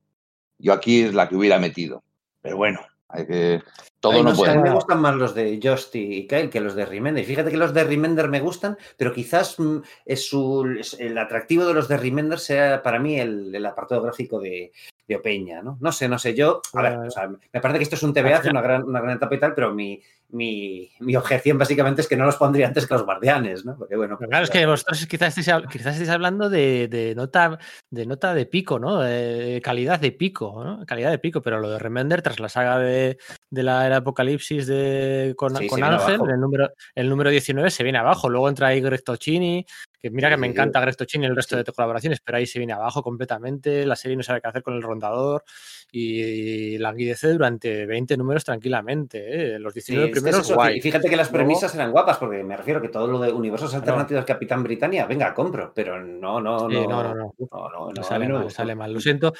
[0.59, 2.03] Yo aquí es la que hubiera metido.
[2.43, 3.63] Pero bueno, hay que.
[4.01, 4.57] Todo Ay, no, a puede.
[4.57, 7.23] mí me gustan más los de Just y Kyle que los de Remender.
[7.25, 11.17] Y fíjate que los de Remender me gustan, pero quizás mm, es su, es- el
[11.19, 14.73] atractivo de los de Remender sea para mí el, el apartado gráfico de,
[15.07, 15.79] de Opeña, ¿no?
[15.81, 16.35] No sé, no sé.
[16.35, 18.85] Yo, a ver, o sea, me parece que esto es un TV hace una gran,
[18.85, 22.37] una gran etapa y tal, pero mi, mi, mi objeción básicamente es que no los
[22.37, 23.77] pondría antes que los guardianes, ¿no?
[23.79, 24.19] Porque bueno.
[24.19, 27.59] Claro, es que vosotros quizás estéis, quizás estéis hablando de, de nota,
[27.91, 29.01] de nota de pico, ¿no?
[29.01, 30.85] De calidad de pico, ¿no?
[30.85, 33.17] Calidad de pico, pero lo de Remender, tras la saga de,
[33.51, 37.99] de la era Apocalipsis de, con, Sí, Ángel, el número, el número 19 se viene
[37.99, 38.29] abajo.
[38.29, 39.65] Luego entra ahí Greg Tocini,
[40.01, 40.53] que mira que me Sí.
[40.53, 41.63] encanta Greg Tocini y el resto Sí.
[41.65, 43.85] de colaboraciones, pero ahí se viene abajo completamente.
[43.85, 45.43] La serie no sabe qué hacer con el rondador
[45.91, 49.55] y languidece durante 20 números tranquilamente.
[49.55, 49.59] ¿eh?
[49.59, 50.79] Los Sí, 19 es que es primeros, guay.
[50.79, 53.33] Y fíjate que las Luego- premisas eran guapas, porque me refiero que todo lo de
[53.33, 56.87] universos alternativos Capitán Britannia, venga, compro, pero no, no, Sí, no.
[56.89, 57.35] no, no, no.
[57.39, 58.93] no, no, no, a sale no mal, sale mal.
[58.93, 59.33] Lo siento.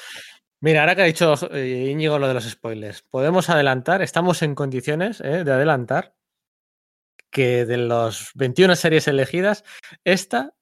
[0.61, 4.55] Mira, ahora que ha dicho eh, Íñigo lo de los spoilers, podemos adelantar, estamos en
[4.55, 6.15] condiciones eh, de adelantar
[7.31, 9.63] que de los 21 series elegidas,
[10.03, 10.53] esta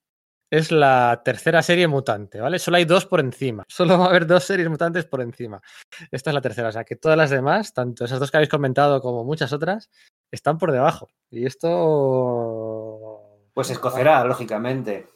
[0.49, 2.60] es la tercera serie mutante, ¿vale?
[2.60, 3.65] Solo hay dos por encima.
[3.69, 5.62] Solo va a haber dos series mutantes por encima.
[6.12, 8.49] Esta es la tercera, o sea que todas las demás, tanto esas dos que habéis
[8.49, 9.89] comentado como muchas otras,
[10.32, 11.10] están por debajo.
[11.30, 13.23] Y esto...
[13.53, 15.08] Pues escocerá, lógicamente.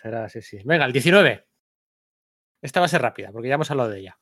[0.00, 0.60] Será, sí, sí.
[0.64, 1.46] Venga, el 19.
[2.62, 4.18] Esta va a ser rápida, porque ya hemos hablado de ella.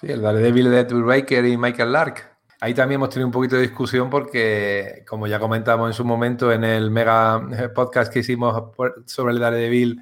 [0.00, 2.31] Sí, el Daredevil de Baker y Michael Lark.
[2.64, 6.52] Ahí también hemos tenido un poquito de discusión porque, como ya comentamos en su momento
[6.52, 7.44] en el mega
[7.74, 8.70] podcast que hicimos
[9.06, 10.00] sobre el Daredevil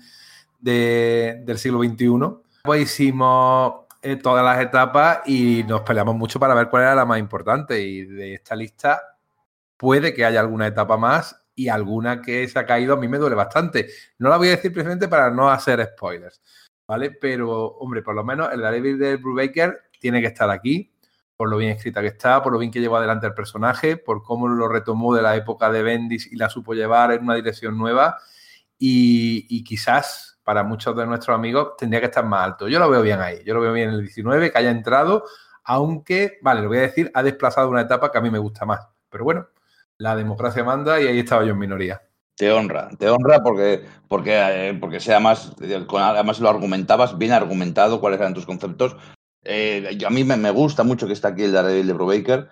[0.59, 6.53] de- del siglo XXI, pues hicimos eh, todas las etapas y nos peleamos mucho para
[6.55, 7.81] ver cuál era la más importante.
[7.81, 9.01] Y de esta lista
[9.79, 13.17] puede que haya alguna etapa más y alguna que se ha caído a mí me
[13.17, 13.89] duele bastante.
[14.19, 16.43] No la voy a decir precisamente para no hacer spoilers.
[16.87, 17.13] ¿vale?
[17.13, 20.93] Pero, hombre, por lo menos el Daredevil de Brubaker tiene que estar aquí,
[21.41, 24.23] por lo bien escrita que está, por lo bien que llevó adelante el personaje, por
[24.23, 27.79] cómo lo retomó de la época de Bendis y la supo llevar en una dirección
[27.79, 28.19] nueva.
[28.79, 32.69] Y, y quizás para muchos de nuestros amigos tendría que estar más alto.
[32.69, 35.25] Yo lo veo bien ahí, yo lo veo bien en el 19, que haya entrado,
[35.65, 38.67] aunque, vale, lo voy a decir, ha desplazado una etapa que a mí me gusta
[38.67, 38.87] más.
[39.09, 39.47] Pero bueno,
[39.97, 42.03] la democracia manda y ahí estaba yo en minoría.
[42.37, 47.99] Te honra, te honra porque, porque, eh, porque sea más, además lo argumentabas, bien argumentado,
[47.99, 48.95] cuáles eran tus conceptos.
[49.45, 52.49] Eh, a mí me, gusta mucho que está aquí el Daredevil de Brubaker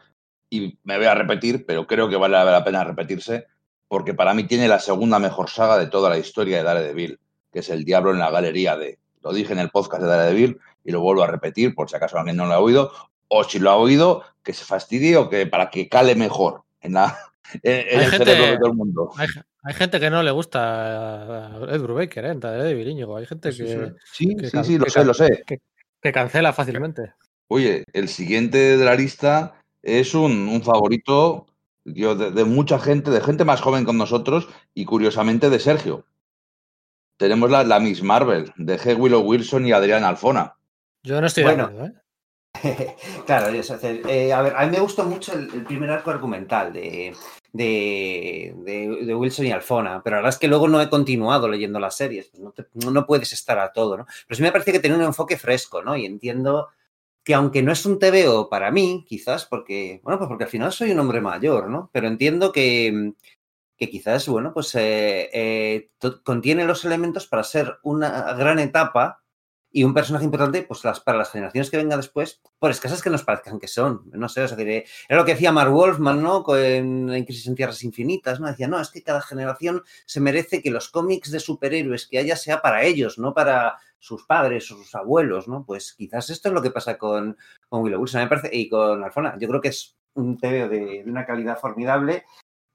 [0.50, 3.46] y me voy a repetir, pero creo que vale la pena repetirse
[3.88, 7.18] porque para mí tiene la segunda mejor saga de toda la historia de Daredevil,
[7.50, 8.98] que es El Diablo en la Galería de.
[9.22, 12.18] Lo dije en el podcast de Daredevil y lo vuelvo a repetir por si acaso
[12.18, 12.92] alguien no lo ha oído,
[13.28, 16.94] o si lo ha oído, que se fastidie o que para que cale mejor en,
[16.94, 17.18] la,
[17.62, 19.10] en, el cerebro de todo el mundo.
[19.64, 22.34] Hay gente que no le gusta a Ed Brubaker, ¿eh?
[22.34, 23.16] De Íñigo.
[23.16, 23.92] Hay gente que.
[24.04, 25.44] Sí, sí, sí, lo sé, lo sé.
[26.02, 27.14] Que, cancela fácilmente.
[27.48, 31.46] Oye, el siguiente de la lista es un, favorito
[31.84, 36.04] de, mucha gente, de gente más joven con nosotros y curiosamente de Sergio.
[37.16, 38.96] Tenemos la, la Miss Marvel, de G.
[38.96, 40.54] Willow Wilson y Adrián Alfona.
[41.02, 41.92] Yo no estoy de acuerdo, ¿eh?
[43.26, 47.14] claro, eh, a ver, a mí me gustó mucho el, primer arco argumental de,
[47.52, 51.96] de, Wilson y Alfona, pero la verdad es que luego no he continuado leyendo las
[51.96, 54.06] series, pues no, puedes estar a todo, ¿no?
[54.26, 55.96] Pero sí me parece que tiene un enfoque fresco, ¿no?
[55.96, 56.68] Y entiendo
[57.24, 60.72] que aunque no es un TVO para mí, quizás, porque, bueno, pues porque al final
[60.72, 61.90] soy un hombre mayor, ¿no?
[61.92, 63.12] Pero entiendo que,
[63.76, 65.90] que quizás, bueno, pues eh, eh,
[66.24, 69.22] contiene los elementos para ser una gran etapa
[69.70, 73.10] y un personaje importante, pues las, para las generaciones que vengan después, por escasas que
[73.10, 74.02] nos parezcan que son.
[74.12, 76.44] No sé, o sea, era lo que decía Mark Wolfman, ¿no?
[76.56, 78.46] En, en, Crisis en Tierras Infinitas, ¿no?
[78.46, 82.36] Decía, no, es que cada generación se merece que los cómics de superhéroes que haya
[82.36, 85.64] sea para ellos, no para sus padres o sus abuelos, ¿no?
[85.64, 87.36] Pues quizás esto es lo que pasa con,
[87.68, 89.36] con Willow Wilson, me parece, y con Alfona.
[89.38, 92.24] Yo creo que es un TV de, de una calidad formidable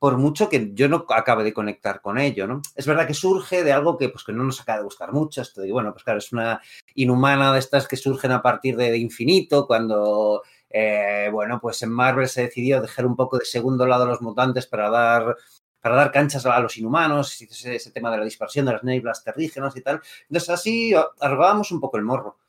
[0.04, 2.62] por mucho que yo no acabe de conectar con ello, ¿no?
[2.76, 5.42] Es verdad que surge de algo que, pues, que no nos acaba de gustar mucho,
[5.42, 6.60] esto de, bueno, pues claro, es una
[6.96, 12.28] inhumana de estas que surgen a partir de, infinito, cuando, eh, bueno, pues en Marvel
[12.28, 15.38] se decidió dejar un poco de segundo lado a los mutantes para dar
[15.80, 19.24] para dar canchas a los inhumanos, ese, ese tema de la dispersión de las neblas
[19.24, 20.02] terrígenas y tal.
[20.28, 22.40] Entonces así arrogábamos un poco el morro.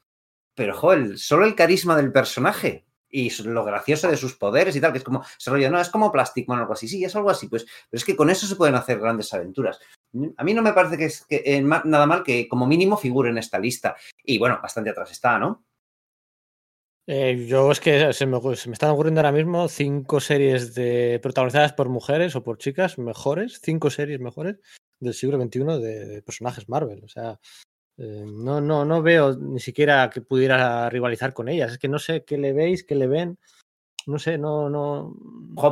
[0.57, 2.85] Pero, joder, solo el carisma del personaje
[3.15, 5.89] y lo gracioso de sus poderes y tal, que es como, se rollo, no, es
[5.89, 8.29] como Plastic Man o algo así, sí, es algo así, pues, pero es que con
[8.29, 9.79] eso se pueden hacer grandes aventuras.
[10.37, 13.31] A mí no me parece que es que, eh, nada mal que como mínimo figure
[13.31, 13.95] en esta lista.
[14.25, 15.65] Y bueno, bastante atrás está, ¿no?
[17.07, 18.39] Eh, yo es que se me,
[18.73, 23.91] están ocurriendo ahora mismo cinco series de protagonizadas por mujeres o por chicas mejores, cinco
[23.91, 24.57] series mejores
[24.99, 27.05] del siglo XXI de personajes Marvel.
[27.05, 27.39] O sea,
[27.97, 31.73] eh, no, no, no veo ni siquiera que pudiera rivalizar con ellas.
[31.73, 33.39] Es que no sé qué le veis, qué le ven.
[34.07, 35.15] No sé, no, no.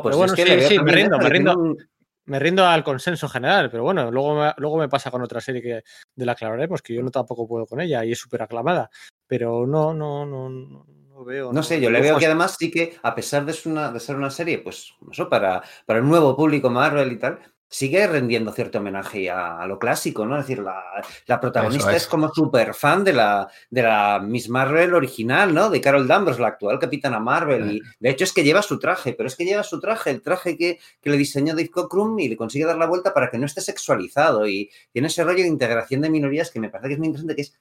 [0.03, 1.77] pues bueno, sí, sí, me rindo, me rindo.
[2.25, 5.61] Me rindo al consenso general, pero bueno, luego me, luego me pasa con otra serie
[5.61, 5.83] que
[6.15, 8.89] de la que hablaremos, que yo no tampoco puedo con ella y es súper aclamada.
[9.27, 11.53] Pero no, no, no, no, veo.
[11.53, 14.15] No, sé, yo le veo que además sí que, a pesar de, una, de ser
[14.15, 17.41] una serie, pues eso, para, para el nuevo público Marvel y tal,
[17.73, 20.39] sigue rendiendo cierto homenaje a, lo clásico, ¿no?
[20.39, 22.07] Es decir, la, protagonista es.
[22.07, 25.71] como súper fan de la, de la Miss Marvel original, ¿no?
[25.71, 27.73] De Carol Danvers, la actual capitana Marvel.
[27.73, 30.21] Y de hecho es que lleva su traje, pero es que lleva su traje, el
[30.21, 33.47] traje que, le diseñó Dave Cockrum y le consigue dar la vuelta para que no
[33.47, 34.47] esté sexualizado.
[34.47, 37.35] Y tiene ese rollo de integración de minorías que me parece que es muy interesante,
[37.35, 37.59] que es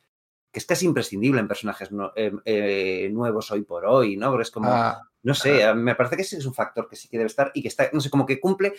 [0.52, 4.30] que es casi imprescindible en personajes eh, eh, nuevos hoy por hoy, ¿no?
[4.30, 7.08] Porque es como, ah, no sé, me parece que ese es un factor que sí
[7.08, 8.74] que debe estar y que está, no sé, como que cumple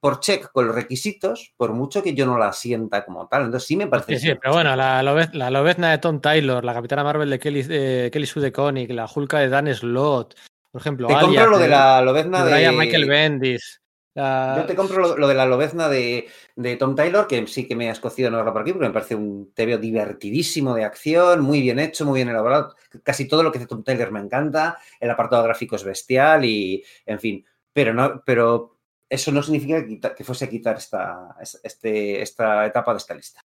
[0.00, 3.44] por check con los requisitos, por mucho que yo no la sienta como tal.
[3.44, 4.18] Entonces sí me parece.
[4.18, 7.66] Sí, sí pero bueno, la, la lobezna de Tom Taylor, la Capitana Marvel de Kelly,
[7.68, 10.34] eh, Kelly Sue de la Hulka de Dan Slott,
[10.72, 11.06] por ejemplo.
[11.06, 12.72] Te compro lo de la lobezna de.
[12.72, 13.80] Michael Bendis.
[14.12, 17.88] Yo te compro lo, de la lobezna de, de, Tom Taylor, que sí que me
[17.88, 21.78] ha escocido no por aquí, porque me parece un TVO divertidísimo de acción, muy bien
[21.78, 22.74] hecho, muy bien elaborado.
[23.04, 24.78] Casi todo lo que hace Tom Taylor me encanta.
[24.98, 27.46] El apartado gráfico es bestial y, en fin.
[27.72, 28.79] Pero no, pero
[29.10, 33.40] eso no significa que fuese a quitar esta, este, esta etapa de esta lista.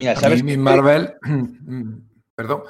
[0.00, 1.14] a mí Miss Marvel,
[2.34, 2.62] perdón.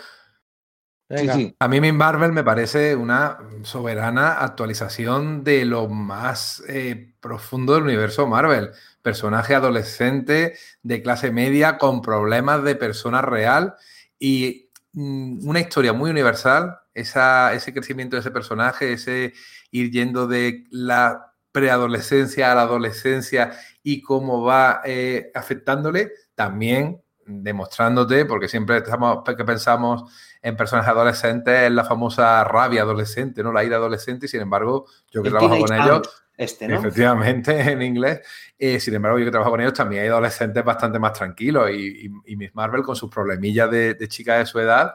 [1.59, 7.85] A mí Miss Marvel me parece una soberana actualización de lo más eh, profundo del
[7.85, 8.71] universo Marvel.
[9.03, 13.77] Personaje adolescente de clase media con problemas de persona real
[14.19, 16.79] y mm, una historia muy universal.
[16.93, 19.33] ese crecimiento de ese personaje, ese
[19.71, 28.25] ir yendo de la preadolescencia a la adolescencia y cómo va eh, afectándole, también demostrándote,
[28.25, 30.11] porque siempre estamos que pensamos
[30.43, 33.53] en personas adolescentes, en la famosa rabia adolescente, ¿no?
[33.53, 36.77] La ira adolescente, y sin embargo, yo que trabajo con ellos, este, ¿no?
[36.79, 38.21] efectivamente, en inglés,
[38.59, 42.11] eh, sin embargo, yo que trabajo con ellos, también hay adolescentes bastante más tranquilos, y,
[42.27, 44.95] y, Miss Marvel con sus problemillas de, de chica de su edad,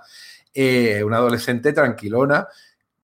[0.54, 2.48] eh, una adolescente tranquilona,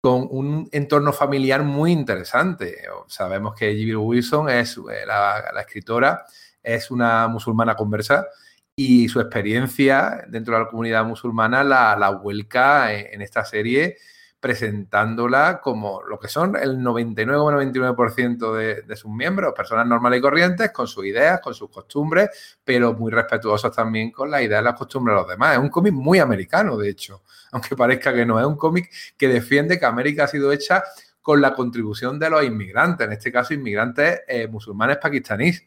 [0.08, 2.78] con un entorno familiar muy interesante.
[3.08, 3.98] Sabemos que G.B.
[3.98, 6.24] Wilson es eh, la, la escritora,
[6.64, 8.26] es una musulmana conversa
[8.74, 13.98] y su experiencia dentro de la comunidad musulmana la, la vuelca en, esta serie
[14.48, 20.72] presentándola como lo que son el 99,99% de, de sus miembros, personas normales y corrientes,
[20.72, 22.30] con sus ideas, con sus costumbres,
[22.64, 25.58] pero muy respetuosos también con las ideas y las costumbres de los demás.
[25.58, 29.28] Es un cómic muy americano, de hecho, aunque parezca que no, es un cómic que
[29.28, 30.82] defiende que América ha sido hecha
[31.22, 35.62] con la contribución de los inmigrantes, en este caso inmigrantes eh, musulmanes pakistaníes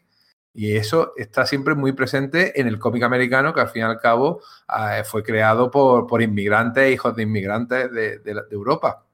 [0.53, 3.99] y eso está siempre muy presente en el cómic americano, que al fin y al
[3.99, 9.05] cabo eh, fue creado por, por, inmigrantes, hijos de inmigrantes de, de, de Europa.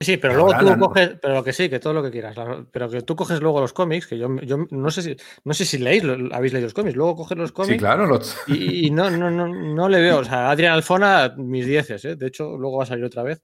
[0.00, 2.36] Sí, pero luego tú coges, pero que sí, que todo lo que quieras,
[2.70, 5.64] pero que tú coges luego los cómics, que yo, yo no sé si no sé
[5.64, 7.74] si leéis, habéis leído los cómics, luego coges los cómics.
[7.74, 8.36] Sí, claro, los...
[8.46, 12.16] y, y no, no, no, no, le veo, o sea, Adrián Alfona, mis dieces, ¿eh?
[12.16, 13.42] de hecho, luego va a salir otra vez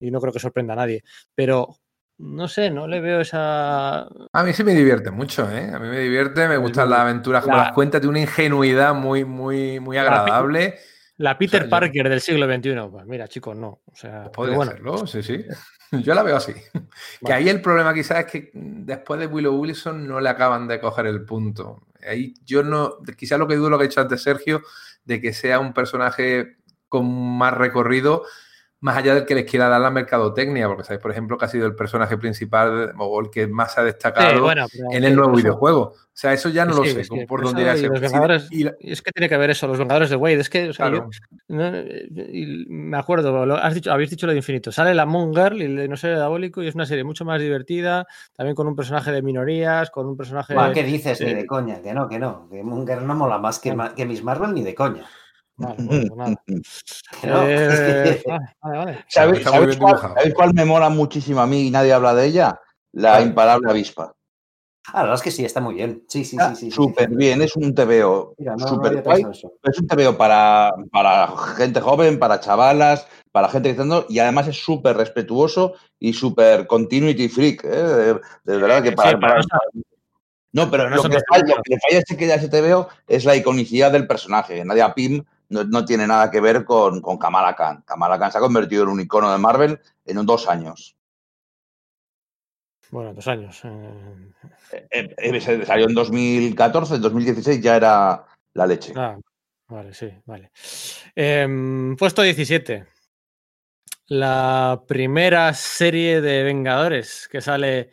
[0.00, 1.04] y no creo que sorprenda a nadie,
[1.34, 1.76] pero
[2.22, 4.02] no sé, no le veo esa.
[4.02, 5.70] A mí sí me divierte mucho, ¿eh?
[5.74, 7.64] A mí me divierte, me gustan las aventuras como la...
[7.64, 10.76] las cuentas, de una ingenuidad muy, muy, muy agradable.
[11.16, 12.10] La, la Peter o sea, Parker yo...
[12.10, 13.80] del siglo XXI, pues mira, chicos, no.
[13.84, 14.70] O sea, podría bueno.
[14.70, 15.44] serlo, sí, sí.
[16.02, 16.54] Yo la veo así.
[16.72, 16.86] Vale.
[17.22, 20.80] Que ahí el problema quizás es que después de Willow Wilson no le acaban de
[20.80, 21.82] coger el punto.
[22.08, 24.62] Ahí yo no, quizás lo que dudo lo que ha dicho antes Sergio,
[25.04, 26.56] de que sea un personaje
[26.88, 28.24] con más recorrido,
[28.82, 31.48] más allá del que les quiera dar la mercadotecnia, porque sabéis, por ejemplo, que ha
[31.48, 35.14] sido el personaje principal o el que más se ha destacado sí, bueno, en el
[35.14, 35.80] nuevo eso, videojuego.
[35.82, 37.88] O sea, eso ya no sí, lo sé, es que por dónde irá ese.
[37.88, 40.40] Vengadores, y, es que tiene que ver eso, los Vengadores de Wade.
[40.40, 41.08] Es que, o sea, claro.
[41.48, 41.72] yo, no,
[42.68, 44.72] me acuerdo, lo, has dicho, habéis dicho lo de infinito.
[44.72, 47.40] Sale la Moon Girl y el no sé diabólico y es una serie mucho más
[47.40, 50.54] divertida, también con un personaje de minorías, con un personaje.
[50.54, 51.20] Bueno, ¿Qué dices?
[51.20, 52.48] Eh, ni de coña, que no, que no.
[52.50, 55.06] Que Moon Girl no mola más que, que Miss Marvel ni de coña.
[55.62, 56.42] Vale, bueno, nada.
[57.24, 58.22] No, eh,
[58.62, 59.04] vale, vale.
[59.08, 62.60] ¿Sabéis, ¿sabéis, cuál, ¿Sabéis, cuál, me mola muchísimo a mí y nadie habla de ella?
[62.92, 64.12] La imparable avispa.
[64.88, 66.04] Ah, la verdad es que sí, está muy bien.
[66.08, 66.56] Sí, sí, sí.
[66.56, 68.34] sí súper sí, bien, es un TVO.
[68.36, 69.24] Mira, no, super no guay.
[69.62, 74.18] Es un TVO para, para gente joven, para chavalas, para gente que está dando, y
[74.18, 77.64] además es súper respetuoso y súper continuity freak.
[77.64, 77.68] ¿eh?
[77.68, 79.10] De, de, verdad que para.
[79.10, 79.42] Sí, para, para
[80.52, 82.88] no, pero, pero no lo, que falla, lo, que falla, es que ya ese TVO
[83.08, 84.64] es la iconicidad del personaje.
[84.64, 87.82] Nadia Pim no, no, tiene nada que ver con, con Kamala Khan.
[87.86, 90.96] Kamala Khan se ha convertido en un icono de Marvel en dos años.
[92.90, 93.60] Bueno, dos años.
[93.64, 94.32] Eh...
[94.90, 98.92] Eh, eh, salió en 2014, en 2016 ya era la leche.
[98.96, 99.18] Ah,
[99.68, 100.50] vale, sí, vale.
[101.14, 102.86] Eh, puesto 17.
[104.08, 107.90] La primera serie de Vengadores que sale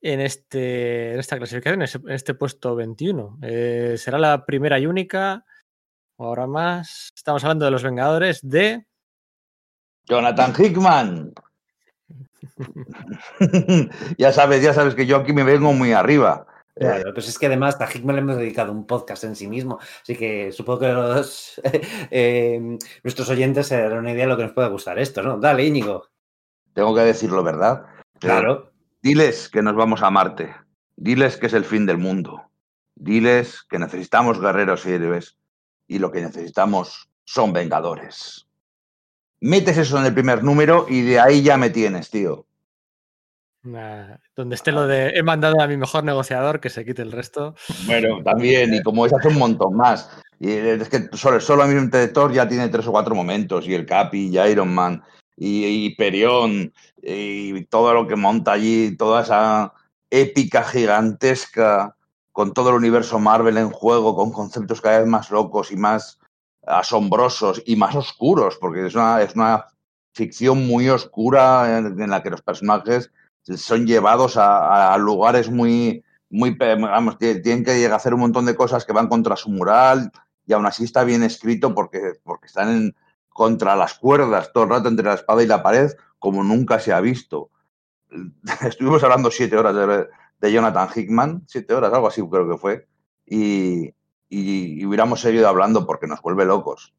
[0.00, 3.38] en, este, en esta clasificación, en este puesto 21.
[3.42, 5.44] Eh, será la primera y única
[6.18, 7.12] Ahora más.
[7.14, 8.84] Estamos hablando de los Vengadores de.
[10.06, 11.32] Jonathan Hickman.
[14.18, 16.44] ya sabes, ya sabes que yo aquí me vengo muy arriba.
[16.74, 19.80] Claro, pues es que además a Hickman le hemos dedicado un podcast en sí mismo,
[20.02, 21.60] así que supongo que los,
[22.10, 25.38] eh, nuestros oyentes se darán una idea de lo que nos puede gustar esto, ¿no?
[25.38, 26.06] Dale, Íñigo.
[26.74, 27.84] Tengo que decirlo, ¿verdad?
[28.20, 28.70] Claro.
[29.02, 30.54] Diles que nos vamos a Marte.
[30.96, 32.44] Diles que es el fin del mundo.
[32.94, 35.36] Diles que necesitamos guerreros y héroes
[35.88, 38.46] y lo que necesitamos son vengadores.
[39.40, 42.46] Metes eso en el primer número y de ahí ya me tienes, tío.
[43.62, 47.12] Nah, donde esté lo de he mandado a mi mejor negociador que se quite el
[47.12, 47.54] resto.
[47.86, 50.08] Bueno, también, y como es hace un montón más.
[50.38, 53.74] Y es que solo, solo a mi Thor ya tiene tres o cuatro momentos, y
[53.74, 55.02] el Capi, y Iron Man,
[55.36, 56.72] y, y Perión,
[57.02, 59.72] y todo lo que monta allí, toda esa
[60.10, 61.96] épica gigantesca
[62.38, 66.20] con todo el universo Marvel en juego, con conceptos cada vez más locos y más
[66.64, 69.66] asombrosos y más oscuros, porque es una,
[70.12, 73.10] ficción muy oscura en, la que los personajes
[73.56, 78.54] son llevados a, lugares muy, muy, vamos, tienen que llegar a hacer un montón de
[78.54, 80.12] cosas que van contra su mural
[80.46, 82.96] y aún así está bien escrito porque, porque están en,
[83.30, 86.92] contra las cuerdas todo el rato entre la espada y la pared como nunca se
[86.92, 87.50] ha visto.
[88.64, 90.06] Estuvimos hablando siete horas de,
[90.40, 92.86] de Jonathan Hickman, siete horas, algo así creo que fue,
[93.26, 93.88] y,
[94.28, 96.94] y, y, hubiéramos seguido hablando porque nos vuelve locos.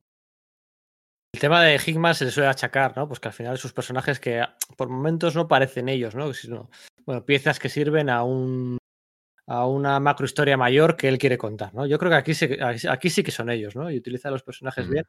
[1.33, 3.07] El tema de Hickman se le suele achacar, ¿no?
[3.07, 4.43] Pues que al final sus personajes que
[4.75, 6.33] por momentos no parecen ellos, ¿no?
[6.33, 6.69] Sino,
[7.05, 8.79] bueno, piezas que sirven a un
[9.49, 11.87] a una macrohistoria mayor que él quiere contar, ¿no?
[11.87, 12.47] Yo creo que aquí sí,
[12.87, 13.89] aquí sí que son ellos, ¿no?
[13.89, 15.05] Y utiliza a los personajes bien,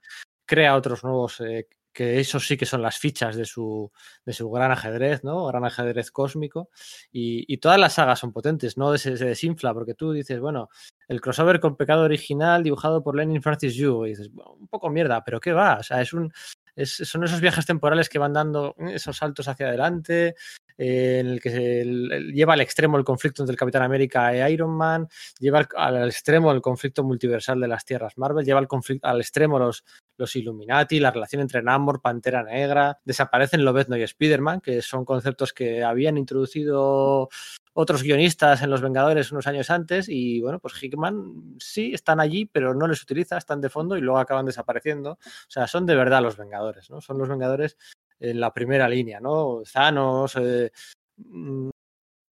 [0.47, 3.91] crea otros nuevos, eh, que esos sí que son las fichas de su,
[4.25, 5.47] de su gran ajedrez, ¿no?
[5.47, 6.71] Gran ajedrez cósmico.
[7.13, 10.69] Y, todas las sagas son potentes, no se, se, desinfla, porque tú dices, bueno,
[11.09, 15.23] el crossover con Pecado Original dibujado por Lenin Francis Yu, y dices, un poco mierda,
[15.25, 15.79] pero ¿qué va?
[15.79, 16.33] O sea, es un,
[16.85, 20.35] son esos viajes temporales que van dando esos saltos hacia adelante,
[20.83, 21.85] en el que
[22.33, 25.09] lleva al extremo el conflicto entre Capitán América e Iron Man,
[25.39, 29.59] lleva al, extremo el conflicto multiversal de las tierras Marvel, lleva al, conflicto, al extremo
[29.59, 29.85] los,
[30.17, 35.53] los Illuminati, la relación entre Namor, Pantera Negra, desaparecen Lobezno y Spider-Man, que son conceptos
[35.53, 37.29] que habían introducido
[37.75, 42.47] otros guionistas en Los Vengadores unos años antes y bueno, pues Hickman sí están allí,
[42.47, 45.13] pero no les utiliza, están de fondo y luego acaban desapareciendo.
[45.13, 45.19] O
[45.51, 47.03] sea, son de verdad los Vengadores, ¿no?
[47.03, 47.77] Son los Vengadores
[48.21, 49.63] en la primera línea, ¿no?
[49.73, 50.71] Thanos, eh,
[51.17, 51.71] mm,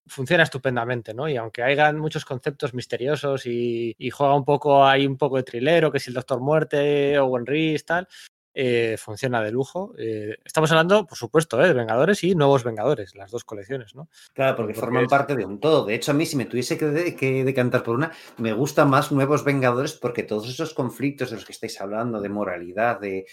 [0.08, 1.28] funciona estupendamente, ¿no?
[1.30, 5.92] Y aunque haya muchos conceptos misteriosos y, juega un poco, hay un poco de trilero,
[5.92, 8.08] que es el Doctor Muerte, Owen Reese, tal,
[8.54, 9.94] eh, funciona de lujo.
[9.98, 14.10] Eh, estamos hablando, por supuesto, de Vengadores y Nuevos Vengadores, las dos colecciones, ¿no?
[14.34, 15.86] Claro, porque, forman parte de un todo.
[15.86, 19.12] De hecho, a mí, si me tuviese que, que, decantar por una, me gustan más
[19.12, 23.26] Nuevos Vengadores porque todos esos conflictos de los que estáis hablando, de moralidad, de,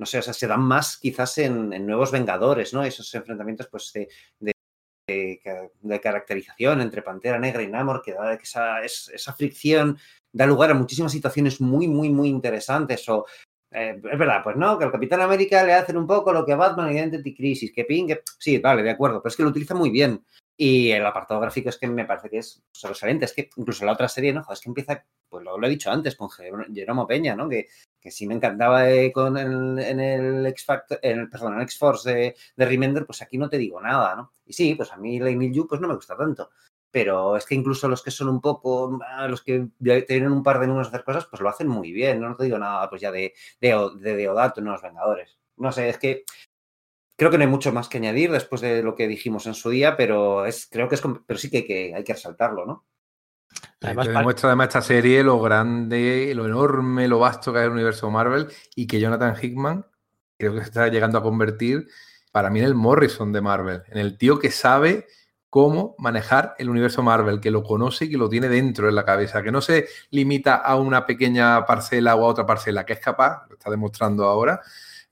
[0.00, 2.82] no sé, o sea, se dan más quizás en, Nuevos Vengadores, ¿no?
[2.82, 4.08] Esos enfrentamientos, pues, de,
[5.06, 9.98] de, caracterización entre Pantera Negra y Namor, que da que esa, esa fricción
[10.32, 13.06] da lugar a muchísimas situaciones muy, muy, muy interesantes.
[13.10, 13.26] O
[13.72, 16.54] eh, es verdad, pues no, que al Capitán América le hacen un poco lo que
[16.54, 19.74] a Batman Identity Crisis, que Ping, sí, vale, de acuerdo, pero es que lo utiliza
[19.74, 20.24] muy bien.
[20.56, 23.26] Y el apartado gráfico es que me parece que es sobresaliente.
[23.26, 24.46] Es que incluso la otra serie, ¿no?
[24.50, 27.50] Es que empieza, pues lo, he dicho antes, con Jeromo Peña, ¿no?
[27.50, 27.68] Que,
[28.00, 31.64] que sí me encantaba con el, en el X Factor, en el, perdón, en el
[31.64, 34.32] X Force de, de, Remender, pues aquí no te digo nada, ¿no?
[34.46, 36.50] Y sí, pues a mí Lane Yu pues no me gusta tanto.
[36.90, 40.58] Pero es que incluso los que son un poco, ah, los que tienen un par
[40.58, 42.20] de números de hacer cosas, pues lo hacen muy bien.
[42.20, 45.38] No te digo nada, pues ya de, de, de Deodato, no los Vengadores.
[45.56, 46.24] No sé, es que
[47.20, 49.68] Creo que no hay mucho más que añadir después de lo que dijimos en su
[49.68, 52.86] día, pero es, creo que es, pero sí que, hay que resaltarlo, ¿no?
[53.82, 58.10] Además, demuestra además esta serie lo grande, lo enorme, lo vasto que es el universo
[58.10, 59.86] Marvel y que Jonathan Hickman
[60.36, 61.88] creo que se está llegando a convertir
[62.32, 65.06] para mí en el Morrison de Marvel, en el tío que sabe
[65.48, 69.04] cómo manejar el universo Marvel, que lo conoce y que lo tiene dentro de la
[69.04, 73.00] cabeza, que no se limita a una pequeña parcela o a otra parcela, que es
[73.00, 74.60] capaz, lo está demostrando ahora,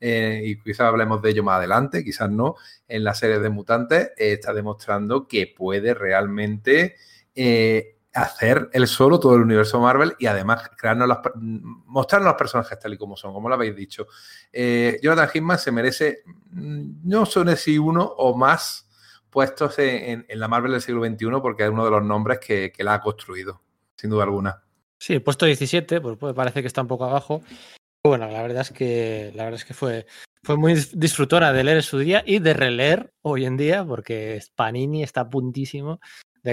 [0.00, 2.54] eh, y quizás hablemos de ello más adelante, quizás no,
[2.86, 6.94] en la serie de mutantes, eh, está demostrando que puede realmente
[7.34, 12.78] eh, hacer él solo todo el universo Marvel y además crearnos las, mostrarnos los personajes
[12.78, 14.06] tal y como son, como lo habéis dicho.
[14.52, 18.88] Jonathan Hickman se merece, mm, no son si uno o más
[19.30, 22.94] puestos en, la Marvel del siglo XXI porque es uno de los nombres que, la
[22.94, 23.62] ha construido,
[23.96, 24.62] sin duda alguna.
[24.98, 27.42] Sí, puesto 17, pues parece que está un poco abajo.
[28.02, 30.06] Bueno, la verdad es que la verdad es que fue,
[30.42, 35.02] fue muy disfrutora de leer su día y de releer hoy en día, porque Panini
[35.02, 36.00] está puntísimo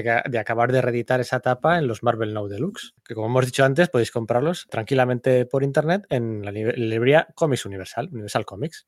[0.04, 3.64] de, acabar de reeditar esa etapa en los Marvel Now Deluxe, que como hemos dicho
[3.64, 8.88] antes, podéis comprarlos tranquilamente por internet en la librería Comics Universal, Universal Comics.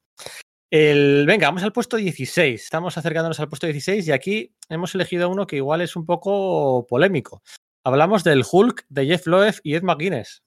[0.70, 2.62] El, venga, vamos al puesto 16.
[2.62, 6.86] Estamos acercándonos al puesto 16 y aquí hemos elegido uno que igual es un poco
[6.88, 7.42] polémico.
[7.86, 10.44] Hablamos del Hulk de Jeff Loeb y Ed McGuinness.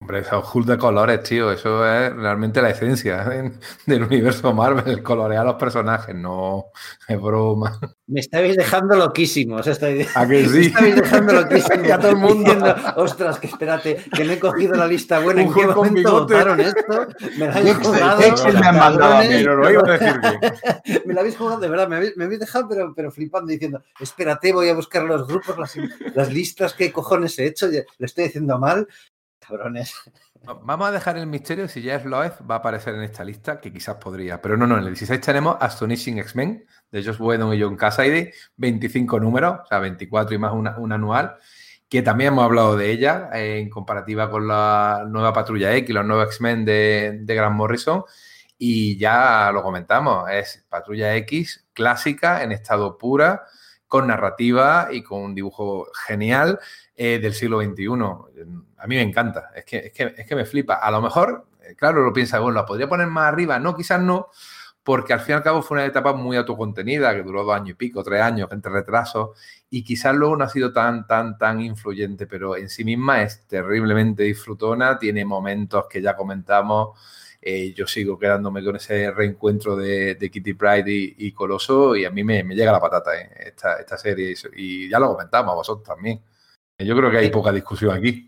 [0.00, 3.24] Hombre, esos Hulk de colores, tío, eso es realmente la esencia
[3.86, 6.66] del universo Marvel, colorear a los personajes, no
[7.08, 7.80] es broma.
[8.06, 9.66] Me estáis dejando loquísimos.
[9.66, 10.06] Estoy...
[10.14, 10.50] ¿A que sí?
[10.60, 11.90] Me estáis dejando loquísimos.
[11.90, 12.44] a todo el mundo.
[12.44, 15.42] Diciendo, Ostras, que espérate, que me he cogido la lista buena.
[15.42, 17.06] ¿En qué momento votaron esto?
[17.36, 18.20] Me la habéis jugado.
[18.52, 20.20] me han mandado pero lo iba a decir
[21.04, 23.82] me la habéis jugado, de verdad, me habéis, me habéis dejado, pero, pero flipando, diciendo,
[23.98, 25.76] espérate, voy a buscar los grupos, las,
[26.14, 28.86] las listas, qué cojones he hecho, le estoy diciendo mal
[30.62, 33.72] Vamos a dejar el misterio si Jeff Loeb va a aparecer en esta lista, que
[33.72, 34.40] quizás podría.
[34.40, 38.32] Pero no, no, en el 16 tenemos Astonishing X-Men de Josh Whedon y John Cassaday,
[38.56, 41.36] 25 números, o sea, 24 y más un anual,
[41.88, 46.04] que también hemos hablado de ella eh, en comparativa con la nueva Patrulla X los
[46.04, 48.04] nuevos X-Men de, de Grant Morrison.
[48.58, 53.44] Y ya lo comentamos, es Patrulla X clásica, en estado pura,
[53.88, 56.60] con narrativa y con un dibujo genial
[56.94, 57.86] eh, del siglo XXI.
[58.76, 60.74] A mí me encanta, es que, es que, me flipa.
[60.74, 64.00] A lo mejor, eh, claro, lo piensa, bueno, la podría poner más arriba, no, quizás
[64.00, 64.28] no,
[64.82, 67.70] porque al fin y al cabo fue una etapa muy autocontenida, que duró dos años
[67.70, 69.30] y pico, tres años, entre retrasos,
[69.70, 73.46] y quizás luego no ha sido tan, tan, tan influyente, pero en sí misma es
[73.46, 76.98] terriblemente disfrutona, tiene momentos que ya comentamos
[77.40, 82.24] eh, yo sigo quedándome con ese reencuentro de, Kitty Pride y, Coloso y a mí
[82.24, 83.30] me, llega la patata ¿eh?
[83.46, 86.20] esta, esta serie y, ya lo comentamos a vosotros también.
[86.78, 88.27] Yo creo que hay poca discusión aquí.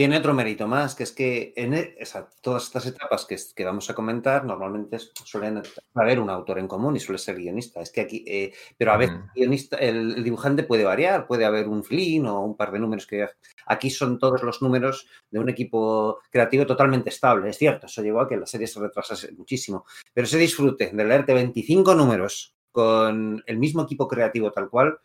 [0.00, 1.94] Tiene otro mérito más, que es que en e,
[2.40, 5.60] todas estas etapas que, que, vamos a comentar, normalmente suelen
[5.92, 7.82] haber un autor en común y suele ser guionista.
[7.82, 11.84] Es que aquí, eh, pero a veces guionista, el, dibujante puede variar, puede haber un
[11.84, 13.28] flin o un par de números que
[13.66, 17.50] aquí son todos los números de un equipo creativo totalmente estable.
[17.50, 19.84] Es cierto, eso llevó a que la serie se retrasase muchísimo,
[20.14, 24.98] pero ese disfrute de leerte 25 números con el mismo equipo creativo tal cual,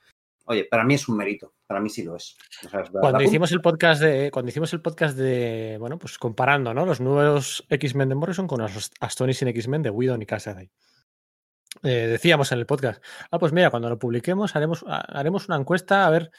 [0.45, 2.37] oye, para mí es un mérito, para mí sí lo es.
[2.91, 6.85] cuando hicimos el podcast de, cuando hicimos el podcast de, bueno, pues comparando, ¿no?
[6.85, 10.69] Los nuevos X-Men de Morrison con los Astonishing X-Men de Whedon y Cassidy.
[11.83, 16.07] Eh, decíamos en el podcast, ah, pues mira, cuando lo publiquemos haremos, haremos una encuesta
[16.07, 16.31] a ver,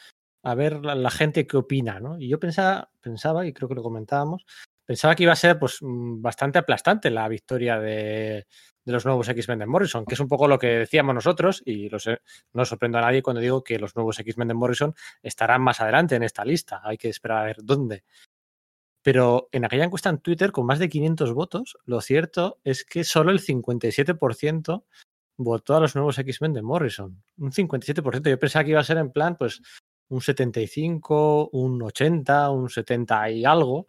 [0.43, 2.19] a ver la, gente qué opina, ¿no?
[2.19, 4.45] Y yo pensaba, pensaba, y creo que lo comentábamos,
[4.87, 8.47] pensaba que iba a ser pues mm, bastante aplastante la victoria de,
[8.85, 11.89] los nuevos X-Men de Morrison, que es un poco lo que decíamos nosotros, y
[12.53, 16.15] no sorprendo a nadie cuando digo que los nuevos X-Men de Morrison estarán más adelante
[16.15, 16.81] en esta lista.
[16.83, 18.05] Hay que esperar a ver dónde.
[19.03, 23.03] Pero en aquella encuesta en Twitter, con más de 500 votos, lo cierto es que
[23.03, 24.85] solo el 57%
[25.37, 27.23] votó a los nuevos X-Men de Morrison.
[27.37, 28.29] Un 57%.
[28.29, 29.61] Yo pensaba que iba a ser en plan, pues,
[30.09, 33.87] un 75, un 80, un 70 y algo.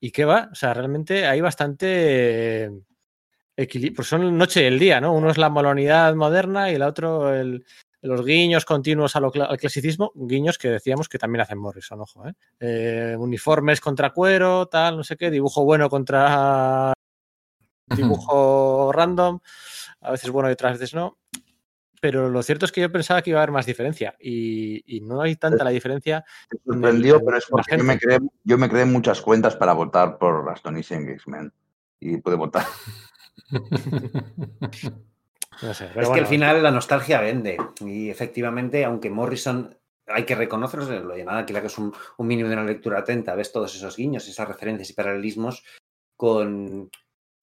[0.00, 0.48] ¿Y qué va?
[0.52, 2.70] O sea, realmente hay bastante
[3.94, 5.14] pues son noche y el día, ¿no?
[5.14, 7.64] Uno es la molonidad moderna y el otro el,
[8.02, 12.34] los guiños continuos al clasicismo, guiños que decíamos que también hacen Morrison, ojo, ¿eh?
[12.60, 13.16] ¿eh?
[13.18, 16.92] Uniformes contra cuero, tal, no sé qué, dibujo bueno contra
[17.96, 19.40] dibujo random,
[20.00, 21.18] a veces bueno y otras veces no.
[22.00, 25.22] Pero lo cierto es que yo pensaba que iba a haber más diferencia y, no
[25.22, 26.24] hay tanta la diferencia.
[26.64, 30.18] Me sorprendió, pero es porque yo me, creé, yo me creé muchas cuentas para votar
[30.18, 31.52] por las Tony X-Men
[32.00, 32.64] y pude votar.
[35.62, 37.56] es que al final la nostalgia vende.
[37.80, 39.76] Y efectivamente, aunque Morrison
[40.06, 43.34] hay que reconocerlo, lo llamaba aquí que es un, un mínimo de una lectura atenta,
[43.34, 45.64] ves todos esos guiños, esas referencias y paralelismos
[46.16, 46.90] con,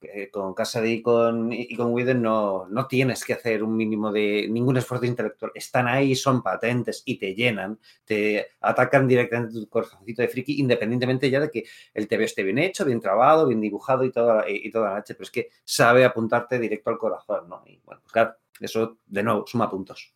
[0.04, 4.12] eh, con Cassidy y con, y con Whedon no, no tienes que hacer un mínimo
[4.12, 5.52] de ningún esfuerzo intelectual.
[5.56, 11.30] Están ahí, son patentes y te llenan, te atacan directamente tu corazoncito de friki, independientemente
[11.30, 14.70] ya de que el TV esté bien hecho, bien trabado, bien dibujado y toda, y,
[14.72, 17.64] toda la noche, pero es que sabe apuntarte directo al corazón, ¿no?
[17.66, 20.14] Y bueno, pues claro, eso de nuevo suma puntos.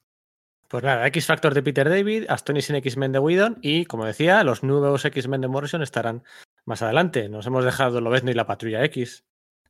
[0.68, 4.64] Pues nada, X Factor de Peter David, Astonishing X-Men de Whedon y, como decía, los
[4.64, 6.24] nuevos X-Men de Morrison estarán
[6.66, 7.30] más adelante.
[7.30, 9.24] Nos hemos dejado Lobezno y la Patrulla X,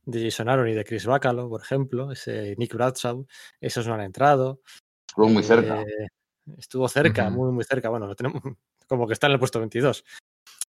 [0.08, 3.26] de Jason Aaron y de Chris Bacalo, por ejemplo, ese Nick Bradshaw,
[3.60, 4.62] esos no han entrado.
[5.06, 5.82] Estuvo muy cerca.
[5.82, 6.08] Eh,
[6.56, 7.90] estuvo cerca, muy, muy cerca.
[7.90, 8.42] Bueno, lo tenemos
[8.88, 10.04] como que está en el puesto 22.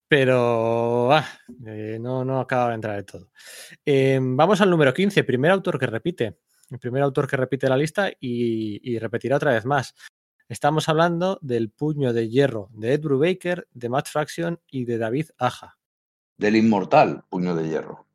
[0.05, 1.25] Pero ah,
[1.65, 3.31] eh, no, no acaba de entrar de todo.
[3.85, 6.39] Em, vamos al número 15, primer autor que repite.
[6.69, 9.95] El primer autor que repite la lista y, y repetirá otra vez más.
[10.49, 15.29] Estamos hablando del puño de hierro de Ed Brubaker, de Matt Fraction y de David
[15.37, 15.77] Aja.
[16.37, 18.10] Del inmortal puño de hierro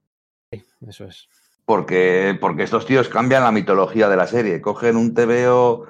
[0.87, 1.29] eso es.
[1.65, 5.87] Porque, porque estos tíos cambian la mitología de la serie, cogen un TVO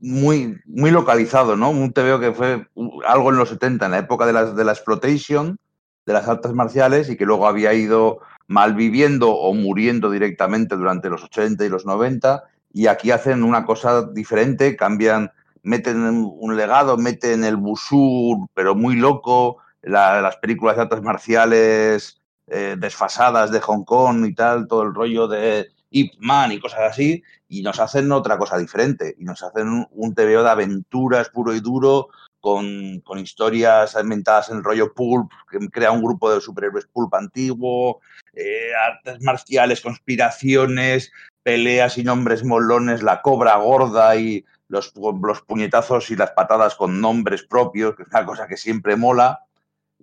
[0.00, 1.70] muy, muy localizado, ¿no?
[1.70, 2.66] Un TVO que fue
[3.06, 5.58] algo en los 70, en la época de la, de la exploitation,
[6.04, 11.22] de las artes marciales, y que luego había ido malviviendo o muriendo directamente durante los
[11.24, 12.42] 80 y los 90,
[12.72, 15.30] y aquí hacen una cosa diferente, cambian,
[15.62, 15.96] meten
[16.38, 23.50] un legado, meten el busur, pero muy loco, las películas de artes marciales eh, desfasadas
[23.50, 27.62] de Hong Kong y tal, todo el rollo de Ip Man y cosas así, y
[27.62, 31.60] nos hacen otra cosa diferente, y nos hacen un, un TVO de aventuras puro y
[31.60, 32.08] duro,
[32.40, 37.14] con, con, historias inventadas en el rollo pulp, que crea un grupo de superhéroes pulp
[37.14, 38.00] antiguo,
[38.34, 41.10] eh, artes marciales, conspiraciones,
[41.42, 47.00] peleas y nombres molones, la cobra gorda y los, los puñetazos y las patadas con
[47.00, 49.40] nombres propios, que es una cosa que siempre mola.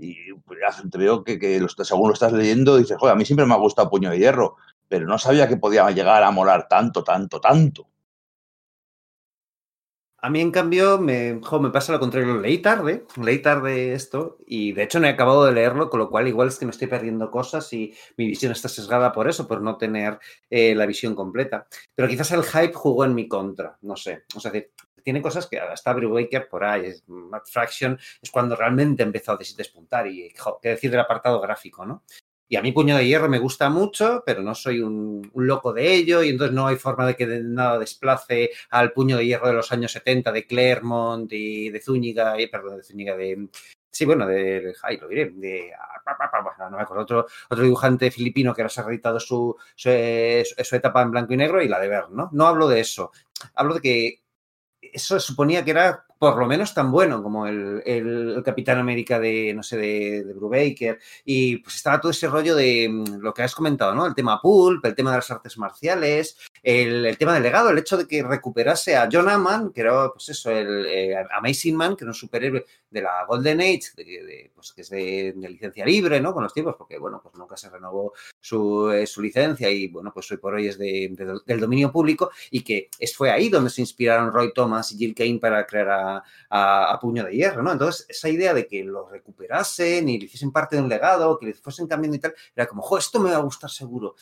[0.01, 0.59] Y pues,
[0.93, 3.89] veo que, que según lo estás leyendo, dices, joder, a mí siempre me ha gustado
[3.89, 4.55] Puño de Hierro,
[4.87, 7.87] pero no sabía que podía llegar a molar tanto, tanto, tanto.
[10.23, 12.39] A mí, en cambio, me, me pasa lo contrario.
[12.39, 16.11] Leí tarde, leí tarde esto y de hecho no he acabado de leerlo, con lo
[16.11, 19.47] cual igual es que me estoy perdiendo cosas y mi visión está sesgada por eso,
[19.47, 21.67] por no tener eh, la visión completa.
[21.95, 24.25] Pero quizás el hype jugó en mi contra, no sé.
[24.35, 24.51] O sea,
[25.03, 29.37] tiene cosas que hasta Waker por ahí, es, Matt Fraction es cuando realmente empezó a
[29.37, 32.03] despuntar y qué decir del apartado gráfico, ¿no?
[32.47, 35.93] Y a mí Puño de Hierro me gusta mucho, pero no soy un, loco de
[35.93, 39.53] ello y entonces no hay forma de que nada desplace al Puño de Hierro de
[39.53, 43.47] los años 70 de Claremont y de Zúñiga, y, perdón, de Zúñiga, de,
[43.89, 45.71] Sí, bueno, de, ay, lo diré, de,
[46.69, 49.89] no me acuerdo, otro, otro dibujante filipino que ahora se ha reeditado su, su,
[50.63, 52.29] su, etapa en blanco y negro y la de ver, ¿no?
[52.31, 53.11] No hablo de eso,
[53.53, 54.23] hablo de que
[54.93, 59.55] eso suponía que era por lo menos tan bueno como el, el, Capitán América de,
[59.55, 60.99] no sé, de, de, Brubaker.
[61.25, 64.05] Y pues estaba todo ese rollo de mm, lo que has comentado, ¿no?
[64.05, 67.97] El tema Pulp, el tema de las artes marciales, el, tema del legado, el hecho
[67.97, 72.03] de que recuperase a John Hammond, que era, pues eso, el eh, Amazing Man, que
[72.03, 76.21] era un superhéroe de la Golden Age, de, de, pues que es de, licencia libre,
[76.21, 76.35] ¿no?
[76.35, 80.11] Con los tiempos, porque, bueno, pues nunca se renovó su, eh, su licencia y, bueno,
[80.13, 84.31] pues hoy por hoy es del dominio público y que fue ahí donde se inspiraron
[84.31, 87.71] Roy Thomas y Jill Kane para crear a a, a, puño de hierro, ¿no?
[87.71, 91.47] Entonces, esa idea de que lo recuperasen y le hiciesen parte de un legado, que
[91.47, 94.15] le fuesen cambiando y tal, era como, jo, esto me va a gustar seguro.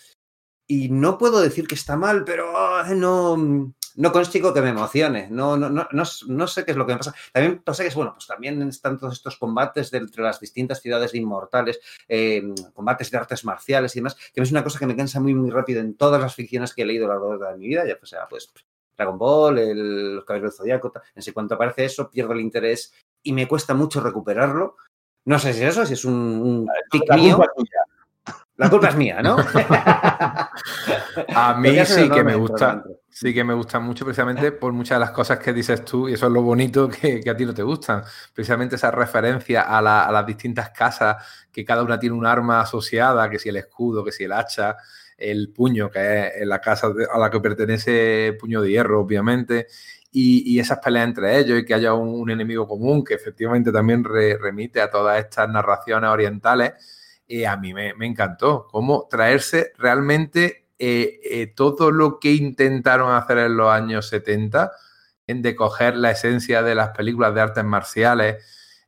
[0.67, 2.53] Y no puedo decir que está mal, pero
[2.95, 5.27] no, no consigo que me emocione.
[5.29, 7.13] No, no, no, no, sé qué es lo que me pasa.
[7.33, 10.79] También pasa que es, bueno, pues también están todos estos combates de, entre las distintas
[10.79, 14.95] ciudades inmortales, eh, combates de artes marciales y demás, que es una cosa que me
[14.95, 17.57] cansa muy, muy rápido en todas las ficciones que he leído a lo largo de
[17.57, 18.53] mi vida, ya pues pues
[18.99, 22.93] Dragon Ball, el, los Caballeros del Zodíaco, en ese cuanto aparece eso, pierdo el interés
[23.23, 24.75] y me cuesta mucho recuperarlo.
[25.25, 27.37] No sé si es eso, si es un, un tic la mío.
[27.37, 27.69] culpa es.
[28.57, 29.37] La culpa es mía, ¿no?
[31.33, 34.99] a mí sí que me gusta, sí que me gusta mucho precisamente por muchas de
[34.99, 37.53] las cosas que dices tú y eso es lo bonito que, que a ti no
[37.53, 38.03] te gustan.
[38.33, 42.59] Precisamente esa referencia a, la, a, las distintas casas, que cada una tiene un arma
[42.59, 44.75] asociada, que si el escudo, que si el hacha,
[45.19, 49.67] el puño, que es la casa a la que pertenece Puño de Hierro, obviamente,
[50.11, 54.03] y, y esas peleas entre ellos y que haya un, enemigo común que efectivamente también
[54.03, 56.73] re, remite a todas estas narraciones orientales,
[57.27, 58.67] eh, a mí me, encantó.
[58.71, 64.71] Cómo traerse realmente eh, eh, todo lo que intentaron hacer en los años 70,
[65.27, 68.43] en de coger la esencia de las películas de artes marciales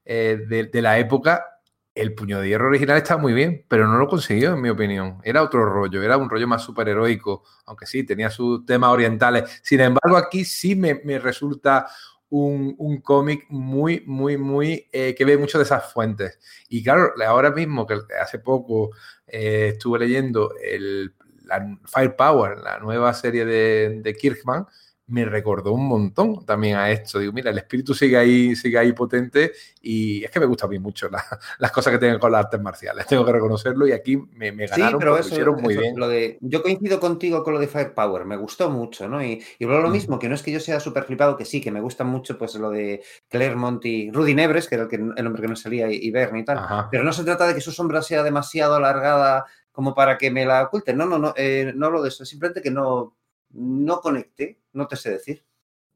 [0.05, 1.60] eh, de la época
[1.93, 5.19] el puño de hierro original está muy bien, pero no lo consiguió, en mi opinión.
[5.23, 9.59] Era otro rollo, era un rollo más superheroico, aunque sí, tenía sus temas orientales.
[9.63, 11.87] Sin embargo, aquí sí me, me resulta
[12.29, 16.39] un, un cómic muy, muy, muy, eh, que ve mucho de esas fuentes.
[16.69, 18.91] Y claro, ahora mismo, que hace poco
[19.27, 21.13] eh, estuve leyendo el,
[21.43, 24.65] la Firepower, la nueva serie de, de Kirkman,
[25.11, 27.19] me recordó un montón también a esto.
[27.19, 29.51] Digo, mira, el espíritu sigue ahí, sigue ahí potente
[29.81, 31.23] y es que me gusta a mí mucho la,
[31.59, 33.05] las cosas que tienen con las artes marciales.
[33.07, 35.81] Tengo que reconocerlo y aquí me, me ganaron, sí, pero eso, lo hicieron muy eso,
[35.81, 35.95] bien.
[35.97, 39.23] Lo de, yo coincido contigo con lo de Firepower, me gustó mucho, ¿no?
[39.23, 39.93] Y, y luego lo mm.
[39.93, 42.37] mismo, que no es que yo sea súper flipado, que sí, que me gusta mucho
[42.37, 45.55] pues lo de Claremont y Rudy Nebres, que era el, que, el hombre que no
[45.55, 46.57] salía, y, y Bernie y tal.
[46.57, 46.87] Ajá.
[46.89, 50.45] Pero no se trata de que su sombra sea demasiado alargada como para que me
[50.45, 50.97] la oculten.
[50.97, 53.15] No, no, no, eh, no hablo de eso, simplemente que no,
[53.53, 55.45] no conecté, no te sé decir.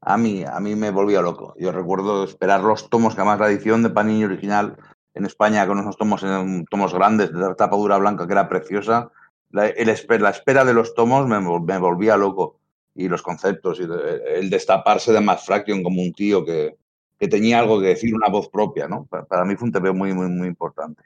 [0.00, 1.54] A mí, a mí me volvía loco.
[1.58, 4.76] Yo recuerdo esperar los tomos, que además la edición de Panini original
[5.14, 6.24] en España, con unos tomos,
[6.70, 9.10] tomos grandes, de tapa dura blanca, que era preciosa,
[9.50, 11.38] la, la espera de los tomos me,
[11.78, 12.60] volvía loco.
[12.94, 16.78] Y los conceptos, y el destaparse de Matt Fraction como un tío que,
[17.18, 19.06] que, tenía algo que decir, una voz propia, ¿no?
[19.06, 21.02] Para, mí fue un TV muy, muy, muy importante.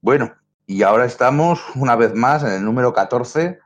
[0.00, 0.32] Bueno,
[0.66, 3.58] y ahora estamos una vez más en el número 14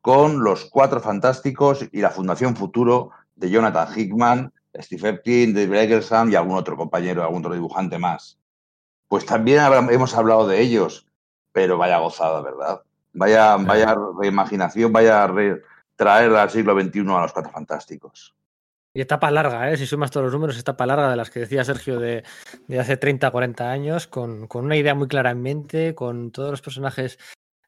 [0.00, 6.32] con los Cuatro Fantásticos y la Fundación Futuro de Jonathan Hickman, Steve Epstein, David Eggleston
[6.32, 8.38] y algún otro compañero, algún otro dibujante más.
[9.08, 11.06] Pues también hemos hablado de ellos,
[11.52, 12.82] pero vaya gozada, ¿verdad?
[13.12, 15.62] Vaya, vaya reimaginación, vaya re
[15.96, 18.34] traer al siglo XXI a los Cuatro Fantásticos.
[18.92, 19.76] Y etapa larga, ¿eh?
[19.76, 22.24] si sumas todos los números, etapa larga de las que decía Sergio de,
[22.66, 26.50] de hace 30, 40 años, con, con, una idea muy clara en mente, con todos
[26.50, 27.18] los personajes,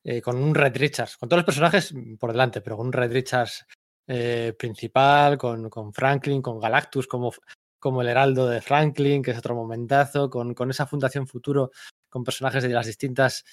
[0.04, 3.12] eh, con un Red Richards, con todos los personajes por delante, pero con un Red
[3.12, 3.66] Richards
[4.08, 7.32] eh, principal, con, con, Franklin, con Galactus como,
[7.78, 11.70] como el heraldo de Franklin, que es otro momentazo, con, con esa Fundación Futuro,
[12.08, 13.44] con personajes de las distintas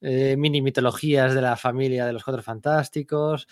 [0.00, 3.48] eh, mini mitologías de la familia de los Cuatro Fantásticos.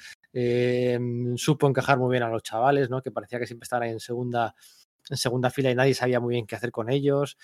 [1.37, 3.03] Supo encajar muy bien a los chavales, ¿no?
[3.03, 4.55] que parecía que siempre estaban en segunda,
[5.11, 7.37] en segunda fila y nadie sabía muy bien qué hacer con ellos.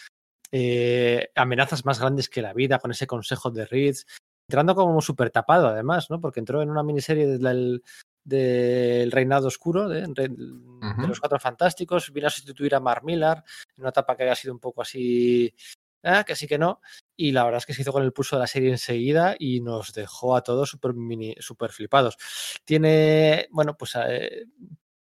[1.34, 4.06] Amenazas más grandes que la vida, con ese consejo de Reeds,
[4.50, 6.20] entrando como súper tapado además, ¿no?
[6.20, 7.82] porque entró en una miniserie del,
[8.24, 11.00] del Reinado Oscuro, de, de, uh -huh.
[11.00, 13.44] de, los Cuatro Fantásticos, vino a sustituir a Mark Millar,
[13.76, 15.54] en una etapa que había sido un poco así,
[16.02, 16.80] eh, que sí que no,
[17.16, 19.60] y la verdad es que se hizo con el pulso de la serie enseguida y
[19.60, 20.94] nos dejó a todos súper
[21.38, 22.16] super flipados.
[22.64, 24.46] Tiene, bueno, pues eh,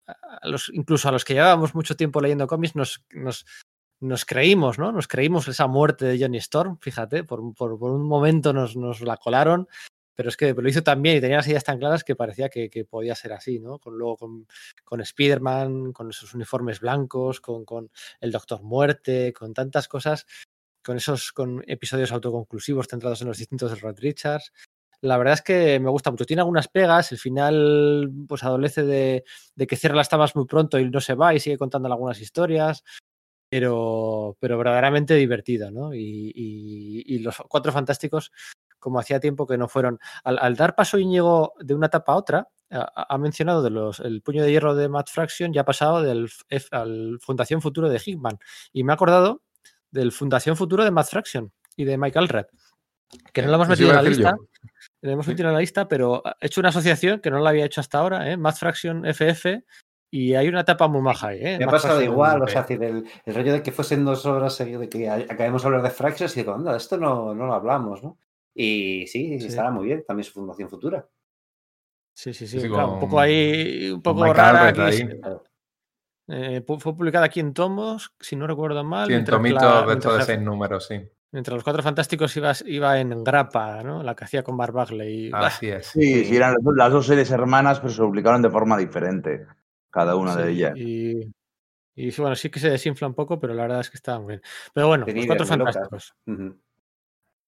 [0.07, 3.45] a los, incluso a los que llevábamos mucho tiempo leyendo cómics nos, nos,
[4.03, 4.93] nos creímos, ¿no?
[4.93, 9.17] Nos creímos esa muerte de Johnny Storm, fíjate, por, por, un momento nos, nos la
[9.17, 9.69] colaron
[10.15, 12.49] pero es que lo hizo tan bien y tenía las ideas tan claras que parecía
[12.49, 13.79] que, que podía ser así, ¿no?
[13.79, 14.47] Con, luego con,
[14.85, 17.91] con Spider-Man, con esos uniformes blancos, con, con,
[18.21, 20.27] el Doctor Muerte, con tantas cosas
[20.85, 24.53] con esos con episodios autoconclusivos centrados en los distintos de Rod Richards.
[25.01, 26.25] La verdad es que me gusta mucho.
[26.25, 29.25] Tiene algunas pegas, el final pues adolece de,
[29.55, 32.21] de que cierra las tablas muy pronto y no se va y sigue contando algunas
[32.21, 32.85] historias,
[33.53, 35.93] pero, pero verdaderamente divertido, ¿no?
[35.93, 38.33] Y, y, y los cuatro fantásticos,
[38.79, 39.99] como hacía tiempo que no fueron.
[40.25, 44.01] Al, al dar paso Íñigo de una etapa a otra, ha, ha mencionado de los,
[44.01, 47.91] el puño de hierro de Matt Fraction, ya ha pasado del F, al Fundación Futuro
[47.91, 48.39] de Hickman.
[48.73, 49.43] Y me he acordado
[49.91, 52.47] del Fundación Futuro de Matt Fraction y de Michael Red,
[53.35, 54.35] que no lo hemos metido en la lista.
[55.03, 57.67] Lo hemos metido en la lista, pero he hecho una asociación que no la había
[57.67, 58.39] hecho hasta ahora, ¿eh?
[58.39, 59.63] Math Fraction FF,
[60.15, 61.57] y hay una etapa muy maja ahí, ¿eh?
[61.59, 64.83] Me ha pasado igual, o sea, el, el rollo de que fuesen dos horas seguidas,
[64.83, 68.03] de que acabemos de hablar de Fractions y digo, anda, esto no, no lo hablamos,
[68.05, 68.19] ¿no?
[68.55, 69.47] Y sí, Sí.
[69.47, 71.09] estará muy bien, también su Fundación Futura.
[72.15, 74.69] Sí, sí, sí, Sí, claro, un poco ahí, un poco rara.
[74.69, 75.09] Aquí,
[76.29, 79.09] eh, fue publicada aquí en tomos, si no recuerdo mal.
[79.09, 81.01] Sí, en tomitos dentro de seis números, sí.
[81.33, 84.03] mientras los cuatro fantásticos iba, iba en grapa, ¿no?
[84.03, 85.27] La que hacía con Mark Bagley.
[85.27, 85.87] y, bah, Así es.
[85.87, 89.47] Sí, sí, eran las dos- las dos series hermanas, pero se publicaron de forma diferente,
[89.93, 90.73] cada una de ellas.
[90.77, 91.33] Y,
[91.95, 94.29] y bueno, sí que se desinfla un poco, pero la verdad es que está muy
[94.29, 94.43] bien.
[94.75, 96.15] Pero bueno, los cuatro fantásticos.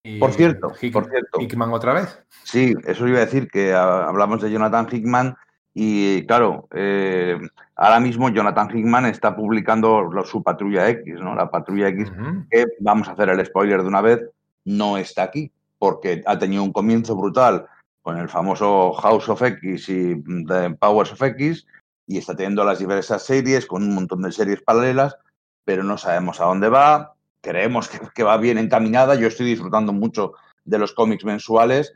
[0.07, 1.41] Y Por cierto, Hick- por cierto.
[1.41, 2.23] Hickman otra vez.
[2.43, 5.35] Sí, eso iba a decir, que hablamos de Jonathan Hickman
[5.73, 7.39] y claro, eh,
[7.75, 11.35] ahora mismo Jonathan Hickman está publicando lo- su Patrulla X, ¿no?
[11.35, 12.13] La Patrulla X,
[12.51, 14.21] que vamos a hacer el spoiler de una vez,
[14.67, 17.67] no está aquí, porque ha tenido un comienzo brutal
[18.03, 21.67] con el famoso House of X y The Powers of X,
[22.07, 25.17] y está teniendo las diversas series con un montón de series paralelas,
[25.65, 29.93] pero no sabemos a dónde va, creemos que, que va bien encaminada, yo estoy disfrutando
[29.93, 30.35] mucho
[30.65, 31.95] de los cómics mensuales,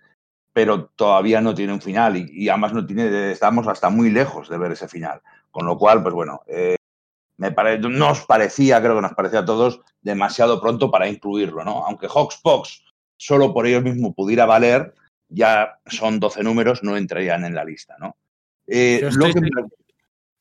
[0.52, 4.48] pero todavía no tiene un final y, y además no tiene, estamos hasta muy lejos
[4.48, 5.20] de ver ese final.
[5.50, 6.76] Con lo cual, pues bueno, eh,
[7.36, 11.84] me pare, nos parecía, creo que nos parecía a todos, demasiado pronto para incluirlo, ¿no?
[11.86, 12.82] Aunque Hawkspox
[13.16, 14.94] solo por ellos mismo pudiera valer,
[15.28, 18.16] ya son 12 números, no entrarían en la lista, ¿no?
[18.66, 19.50] Eh, Yo lo estoy, que-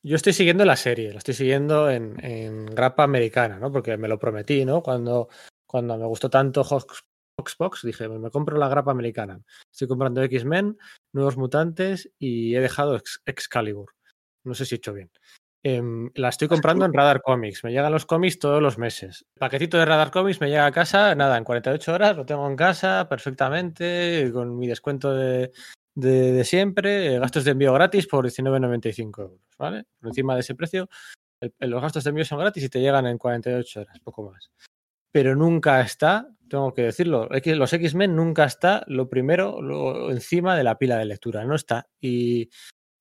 [0.02, 3.70] yo estoy siguiendo la serie, la estoy siguiendo en, en grapa americana, ¿no?
[3.72, 4.82] Porque me lo prometí, ¿no?
[4.82, 5.28] Cuando,
[5.66, 7.04] cuando me gustó tanto Hawks-
[7.38, 9.40] Hawksbox, dije, me compro la grapa americana.
[9.72, 10.76] Estoy comprando X-Men,
[11.12, 13.92] Nuevos Mutantes y he dejado Ex- Excalibur.
[14.44, 15.10] No sé si he hecho bien.
[15.64, 17.64] Em, la estoy comprando en Radar Comics.
[17.64, 19.24] Me llegan los cómics todos los meses.
[19.34, 22.48] El paquetito de Radar Comics me llega a casa, nada, en 48 horas lo tengo
[22.48, 25.50] en casa perfectamente, con mi descuento de,
[25.98, 29.84] de, siempre, eh, gastos de envío gratis por 19,95 euros, ¿vale?
[29.98, 30.88] Por encima de ese precio,
[31.58, 34.50] los gastos de envío son gratis y te llegan en 48 horas, poco más.
[35.10, 40.64] Pero nunca está, tengo que decirlo, los X-Men nunca está lo primero lo, encima de
[40.64, 41.88] la pila de lectura, no está.
[42.00, 42.48] Y,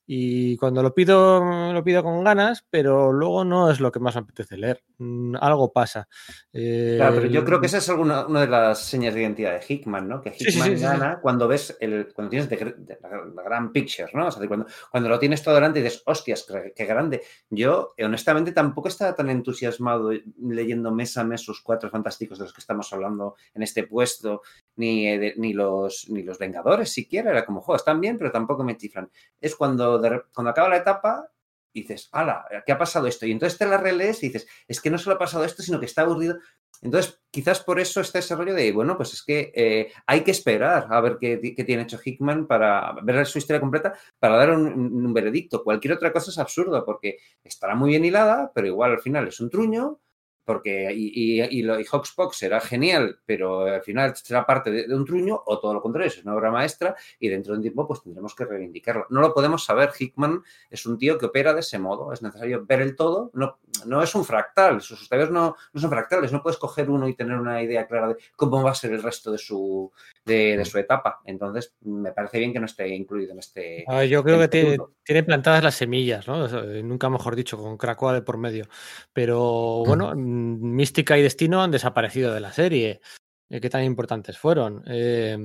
[0.09, 4.15] y cuando lo pido, lo pido con ganas, pero luego no es lo que más
[4.15, 4.81] me apetece leer.
[4.99, 6.07] Mm, Algo pasa.
[6.53, 9.59] Eh, Claro, pero yo creo que esa es alguna, una de las señas de identidad
[9.59, 10.21] de Hickman, ¿no?
[10.21, 10.83] Que sí, Hickman sí, sí, sí.
[10.83, 14.27] gana cuando ves el, cuando tienes la, la gran picture, ¿no?
[14.27, 17.21] O sea, cuando, cuando lo tienes todo delante y dices, hostias, qué, grande.
[17.49, 22.45] Yo, eh, honestamente, tampoco estaba tan entusiasmado leyendo mes a mes los cuatro fantásticos de
[22.45, 24.41] los que estamos hablando en este puesto,
[24.77, 27.31] ni, eh, ni, los, ni los Vengadores siquiera.
[27.31, 29.09] Era como, joder, están bien, pero tampoco me chiflan.
[29.41, 31.29] Es cuando, de cuando acaba la etapa
[31.73, 33.25] y dices, ala, ¿qué ha pasado esto?
[33.25, 35.79] Y entonces te la relees y dices, es que no solo ha pasado esto, sino
[35.79, 36.39] que está aburrido.
[36.81, 40.31] Entonces, quizás por eso está ese rollo de, bueno, pues es que eh, hay que
[40.31, 44.51] esperar a ver qué, qué tiene hecho Hickman para ver su historia completa, para dar
[44.51, 45.63] un, un veredicto.
[45.63, 49.39] Cualquier otra cosa es absurdo, porque estará muy bien hilada, pero igual al final es
[49.39, 49.99] un truño,
[50.47, 51.85] porque y, y, y, lo, y
[52.31, 56.23] será genial, pero al final será parte de, un truño, o todo lo contrario, es
[56.23, 59.07] una obra maestra, y dentro de un tiempo pues tendremos que reivindicarlo.
[59.09, 62.65] No lo podemos saber, Hickman es un tío que opera de ese modo, es necesario
[62.65, 66.41] ver el todo, no, no es un fractal, sus historias no, no son fractales, no
[66.41, 69.33] puedes coger uno y tener una idea clara de cómo va a ser el resto
[69.33, 69.91] de su,
[70.27, 71.21] de, de su etapa.
[71.25, 73.83] Entonces, me parece bien que no esté incluido en este...
[73.87, 76.47] Ah, yo creo que tiene, tiene, plantadas las semillas, ¿no?
[76.83, 78.65] Nunca mejor dicho, con Krakoa de por medio.
[79.13, 83.01] Pero bueno, Mística y Destino han desaparecido de la serie.
[83.49, 84.83] Eh, ¿Qué tan importantes fueron?
[84.87, 85.37] Eh,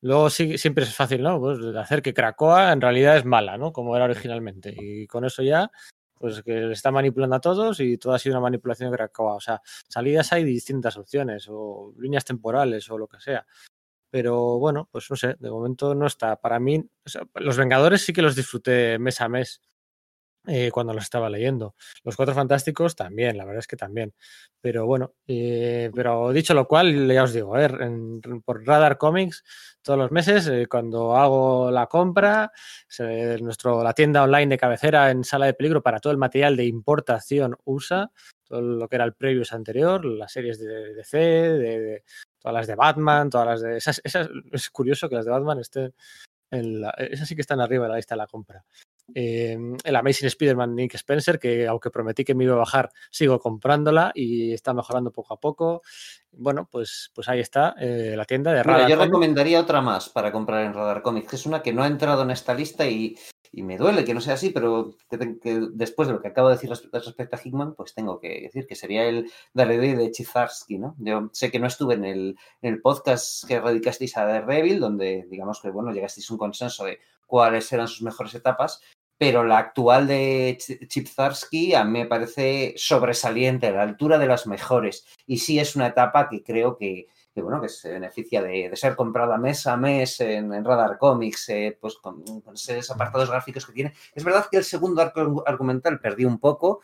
[0.00, 1.40] luego sí, siempre es fácil, ¿no?
[1.40, 3.72] Pues hacer que Krakoa en realidad es mala, ¿no?
[3.72, 4.74] Como era originalmente.
[4.76, 5.70] Y con eso ya,
[6.14, 9.34] pues que le está manipulando a todos y todo ha sido una manipulación de Krakoa.
[9.34, 13.44] O sea, salidas hay distintas opciones o líneas temporales o lo que sea.
[14.14, 16.36] Pero bueno, pues no sé, de momento no está.
[16.36, 16.88] Para mí,
[17.34, 19.60] los Vengadores sí que los disfruté mes a mes.
[20.46, 21.74] Eh, cuando los estaba leyendo.
[22.02, 24.14] Los Cuatro Fantásticos también, la verdad es que también.
[24.60, 29.44] Pero bueno, eh, pero dicho lo cual, ya os digo, eh, en, por Radar Comics,
[29.82, 32.52] todos los meses, eh, cuando hago la compra,
[32.88, 36.56] se, nuestro, la tienda online de cabecera en sala de peligro para todo el material
[36.56, 38.10] de importación USA,
[38.44, 42.04] todo lo que era el previous anterior, las series de DC, de, de,
[42.38, 43.76] todas las de Batman, todas las de...
[43.76, 45.94] Esas, esas, es curioso que las de Batman estén...
[46.50, 48.64] En la, esas sí que están arriba de la lista de la compra.
[49.14, 53.38] Eh, el Amazing Spider-Man Nick Spencer, que aunque prometí que me iba a bajar, sigo
[53.38, 55.82] comprándola y está mejorando poco a poco.
[56.32, 58.82] Bueno, pues, pues ahí está eh, la tienda de Radar.
[58.82, 59.10] Mira, yo Comics.
[59.10, 62.22] recomendaría otra más para comprar en Radar Comics, que es una que no ha entrado
[62.22, 63.16] en esta lista y,
[63.52, 66.48] y me duele que no sea así, pero que, que, después de lo que acabo
[66.48, 70.78] de decir respecto a Hickman, pues tengo que decir que sería el Daredevil de Chizarsky,
[70.78, 70.96] ¿no?
[70.98, 75.26] Yo sé que no estuve en el, en el podcast que radicasteis a Daredevil, donde
[75.30, 78.80] digamos que, bueno, llegasteis a un consenso de cuáles eran sus mejores etapas,
[79.18, 80.58] pero la actual de
[80.88, 85.06] Chip Zarsky a mí me parece sobresaliente, a la altura de las mejores.
[85.26, 88.76] Y sí es una etapa que creo que, que bueno, que se beneficia de, de,
[88.76, 93.30] ser comprada mes a mes en, en Radar Comics, eh, pues con, con, esos apartados
[93.30, 93.94] gráficos que tiene.
[94.14, 96.80] Es verdad que el segundo arco argumental perdí un poco,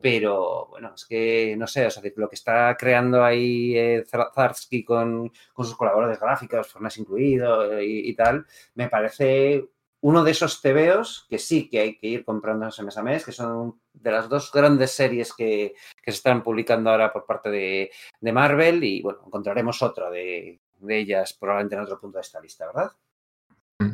[0.00, 4.84] pero bueno, es que no sé, o sea, lo que está creando ahí eh, Zarsky
[4.84, 9.68] con, con, sus colaboradores gráficos, Fornas incluido y, y tal, me parece
[10.04, 13.32] uno de esos tebeos que sí que hay que ir comprando mes a mes, que
[13.32, 17.90] son de las dos grandes series que, que se están publicando ahora por parte de,
[18.20, 22.38] de Marvel y bueno, encontraremos otra de, de, ellas probablemente en otro punto de esta
[22.38, 22.92] lista, ¿verdad?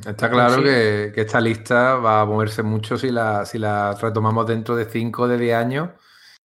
[0.04, 0.62] Está claro sí.
[0.64, 4.86] que, que, esta lista va a moverse mucho si la, si la retomamos dentro de
[4.86, 5.90] 5 o de 10 años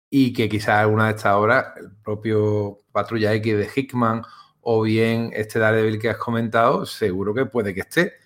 [0.09, 4.23] y que quizás alguna de estas obras, el propio Patrulla X de Hickman
[4.61, 8.20] o bien este Daredevil que has comentado, seguro que puede que esté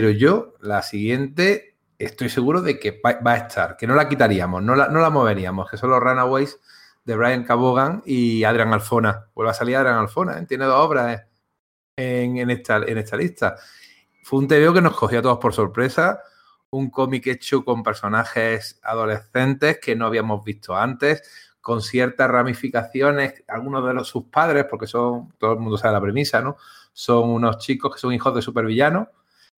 [0.00, 4.62] pero yo, la siguiente, estoy seguro de que va, a estar, que no la quitaríamos,
[4.62, 6.58] no la, no la, moveríamos, que son los Runaways
[7.04, 9.26] de Brian Cabogan y Adrian Alfona.
[9.34, 10.46] Vuelve a salir Adrian Alfona, ¿eh?
[10.46, 11.26] tiene dos obras
[11.96, 13.56] en, en, esta, en esta lista.
[14.22, 16.22] Fue un TVO que nos cogió a todos por sorpresa,
[16.70, 21.22] un cómic hecho con personajes adolescentes que no habíamos visto antes,
[21.60, 26.00] con ciertas ramificaciones, algunos de los, sus padres, porque son, todo el mundo sabe la
[26.00, 26.56] premisa, ¿no?
[26.94, 29.08] Son unos chicos que son hijos de supervillanos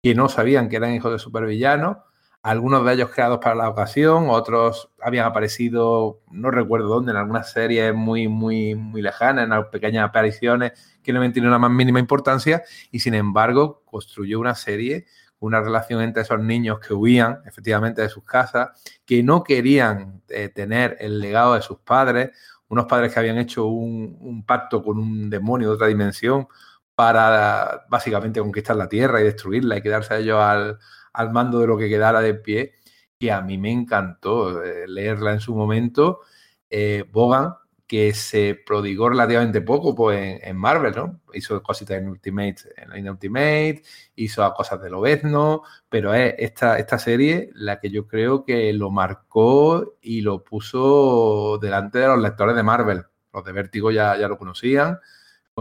[0.02, 1.98] que no sabían que eran hijos de supervillanos,
[2.42, 7.52] algunos de ellos creados para la ocasión, otros habían aparecido, no recuerdo dónde, en algunas
[7.52, 10.72] series muy, muy, muy lejanas, en pequeñas apariciones
[11.04, 15.06] que no tienen una más mínima importancia, y sin embargo construyó una serie,
[15.40, 18.70] una relación entre esos niños que huían efectivamente de sus casas,
[19.06, 22.32] que no querían eh, tener el legado de sus padres,
[22.70, 26.48] unos padres que habían hecho un pacto con un demonio de otra dimensión,
[26.96, 30.80] para básicamente conquistar la Tierra y destruirla y quedarse ellos al,
[31.14, 32.74] al, mando de lo que quedara de pie,
[33.20, 36.22] que a mí me encantó eh, leerla en su momento.
[36.70, 37.56] Eh, Bogan,
[37.92, 41.20] que se prodigó relativamente poco pues, en, en, Marvel, ¿no?
[41.34, 43.84] Hizo cositas en Ultimate, en Ultimate,
[44.16, 48.92] hizo cosas de Lobezno, pero es esta, esta serie la que yo creo que lo
[48.92, 53.04] marcó y lo puso delante de los lectores de Marvel.
[53.34, 54.98] Los de Vértigo ya, ya lo conocían,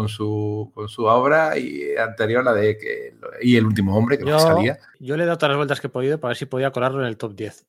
[0.01, 4.25] con su, con su obra y anterior la de que y el último hombre que
[4.25, 4.79] yo, salía.
[4.99, 7.03] Yo le he dado todas las vueltas que he podido para ver si podía colarlo
[7.03, 7.67] en el top 10.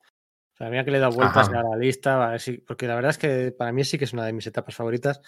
[0.53, 1.59] O sea, mira que le he dado vueltas Ajá.
[1.59, 4.05] a la lista, a ver si, porque la verdad es que para mí sí que
[4.05, 5.21] es una de mis etapas favoritas.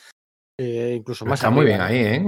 [0.58, 1.62] Eh, incluso más Está arriba.
[1.62, 2.26] muy bien ahí, ¿eh?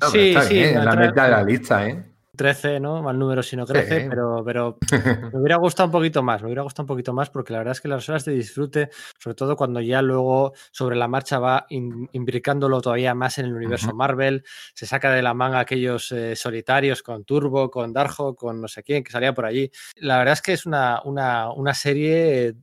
[0.00, 2.04] No, sí, está sí, bien, en la meta de la lista, ¿eh?
[2.36, 3.02] 13, ¿no?
[3.02, 4.06] Mal número si no crece, sí.
[4.08, 4.78] pero, pero
[5.32, 7.72] me hubiera gustado un poquito más, me hubiera gustado un poquito más porque la verdad
[7.72, 11.66] es que las horas de disfrute, sobre todo cuando ya luego sobre la marcha va
[11.70, 13.96] in, imbricándolo todavía más en el universo uh -huh.
[13.96, 18.68] Marvel, se saca de la manga aquellos eh, solitarios con Turbo, con Darjo, con no
[18.68, 19.70] sé quién que salía por allí.
[19.96, 22.54] La verdad es que es una, una, una serie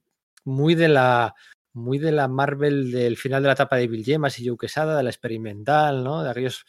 [0.46, 1.34] muy de la
[1.74, 4.96] muy de la Marvel del final de la etapa de Bill Gemas y Joe Quesada,
[4.96, 6.24] de la experimental, ¿no?
[6.24, 6.66] De aquellos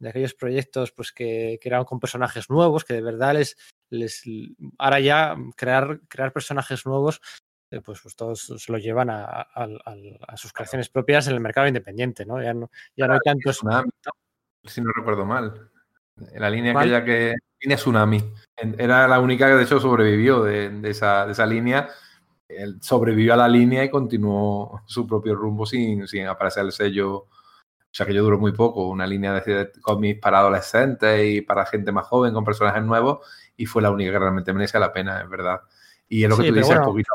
[0.00, 3.56] de aquellos proyectos pues, que, que, eran con personajes nuevos, que de verdad les,
[3.90, 4.22] les
[4.78, 7.20] ahora ya crear, crear personajes nuevos,
[7.70, 9.68] eh, pues, pues, todos se lo llevan a, a,
[10.26, 12.42] a, sus creaciones propias en el mercado independiente, ¿no?
[12.42, 13.58] Ya no, ya no hay tantos.
[13.58, 13.90] Tsunami,
[14.64, 15.70] si no recuerdo mal.
[16.34, 16.86] La línea ¿Cuál?
[16.86, 17.34] aquella que.
[17.60, 18.32] Línea Tsunami.
[18.78, 21.90] Era la única que de hecho sobrevivió de, de, esa, de esa línea.
[22.48, 27.28] Él sobrevivió a la línea y continuó su propio rumbo sin, sin aparecer el sello
[27.90, 31.66] o sea que yo duró muy poco, una línea de cómics para adolescentes y para
[31.66, 33.26] gente más joven con personajes nuevos
[33.56, 35.60] y fue la única que realmente merece la pena, es verdad.
[36.08, 37.12] Y es lo que sí, tú dices, bueno, poquito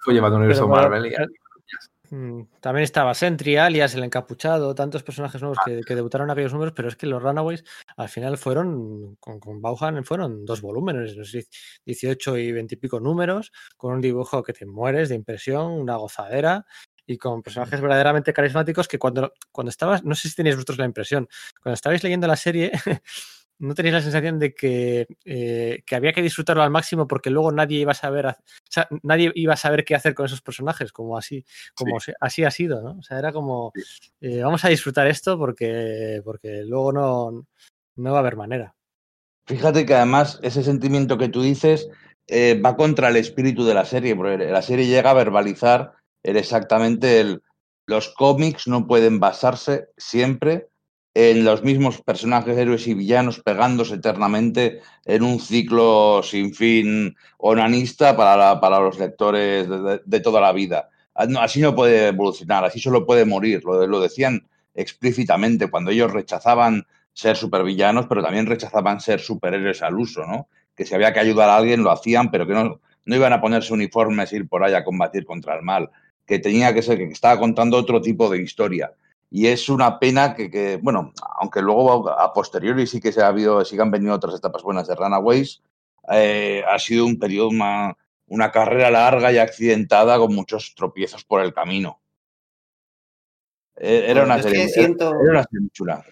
[0.00, 1.06] fue llevando un universo pero, Marvel.
[1.06, 2.14] Y...
[2.14, 6.72] Mm, también estaba Sentry, Alias, el encapuchado, tantos personajes nuevos que, que debutaron aquellos números,
[6.74, 7.64] pero es que los Runaways
[7.96, 11.46] al final fueron, con, con Bauhan, fueron dos volúmenes, no sé,
[11.84, 15.96] 18 y 20 y pico números, con un dibujo que te mueres de impresión, una
[15.96, 16.64] gozadera
[17.08, 20.84] y con personajes verdaderamente carismáticos que cuando, cuando estabas, no sé si tenéis vosotros la
[20.84, 21.26] impresión,
[21.62, 22.70] cuando estabais leyendo la serie,
[23.60, 27.50] no tenéis la sensación de que, eh, que, había que disfrutarlo al máximo porque luego
[27.50, 28.34] nadie iba a saber, o
[28.68, 31.44] sea, nadie iba a saber qué hacer con esos personajes, como así,
[31.74, 32.12] como sí.
[32.20, 32.98] así ha sido, ¿no?
[32.98, 33.72] O sea, era como,
[34.20, 37.46] eh, vamos a disfrutar esto porque, porque luego no,
[37.96, 38.74] no va a haber manera.
[39.46, 41.88] Fíjate que además ese sentimiento que tú dices
[42.26, 45.94] eh, va contra el espíritu de la serie, porque la serie llega a verbalizar
[46.28, 47.42] era exactamente el,
[47.86, 50.68] los cómics no pueden basarse siempre
[51.14, 58.14] en los mismos personajes, héroes y villanos pegándose eternamente en un ciclo sin fin onanista
[58.14, 60.90] para, la, para los lectores de, de, toda la vida.
[61.14, 63.64] Así no puede evolucionar, así solo puede morir.
[63.64, 69.98] Lo, lo decían explícitamente cuando ellos rechazaban ser supervillanos, pero también rechazaban ser superhéroes al
[69.98, 70.48] uso, ¿no?
[70.76, 73.40] Que si había que ayudar a alguien lo hacían, pero que no, no iban a
[73.40, 75.90] ponerse uniformes y ir por ahí a combatir contra el mal
[76.28, 78.92] que tenía que ser, que estaba contando otro tipo de historia.
[79.30, 83.28] Y es una pena que, que bueno, aunque luego a posteriori sí que se ha
[83.28, 85.62] habido, sí que han venido otras etapas buenas de Runaways,
[86.12, 91.40] eh, ha sido un periodo, una, una, carrera larga y accidentada con muchos tropiezos por
[91.40, 92.00] el camino.
[93.74, 95.10] Era, una, serie, siento...
[95.20, 96.04] era una serie chula.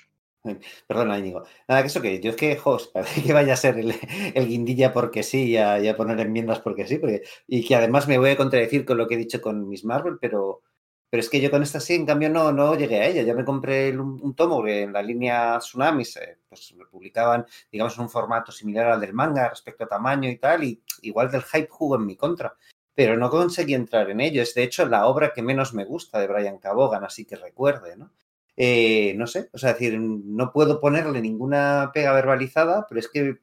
[0.86, 1.44] Perdona, Íñigo.
[1.68, 2.92] Nada, que eso que yo es que, jos,
[3.24, 3.94] que vaya a ser el,
[4.34, 7.74] el guindilla porque sí y a, y a, poner enmiendas porque sí, porque, y que
[7.76, 10.62] además me voy a contradecir con lo que he dicho con Miss Marvel, pero,
[11.10, 13.22] pero es que yo con esta sí, en cambio, no, no llegué a ella.
[13.22, 17.96] Ya me compré un, un tomo en la línea Tsunami se, pues, me publicaban, digamos,
[17.96, 21.42] en un formato similar al del manga respecto a tamaño y tal, y igual del
[21.42, 22.54] hype jugó en mi contra.
[22.94, 24.42] Pero no conseguí entrar en ello.
[24.42, 27.96] Es de hecho la obra que menos me gusta de Brian Cabogan, así que recuerde,
[27.96, 28.10] ¿no?
[28.56, 33.38] Eh, no sé, o sea, decir, no puedo ponerle ninguna pega verbalizada, pero es que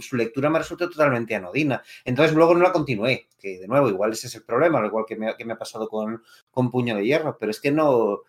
[0.00, 1.82] su lectura me resulta totalmente anodina.
[2.04, 5.04] Entonces luego no la continué, que de nuevo, igual ese es el problema, al igual
[5.08, 8.20] que me, que me ha pasado con, con, Puño de Hierro, pero es que no,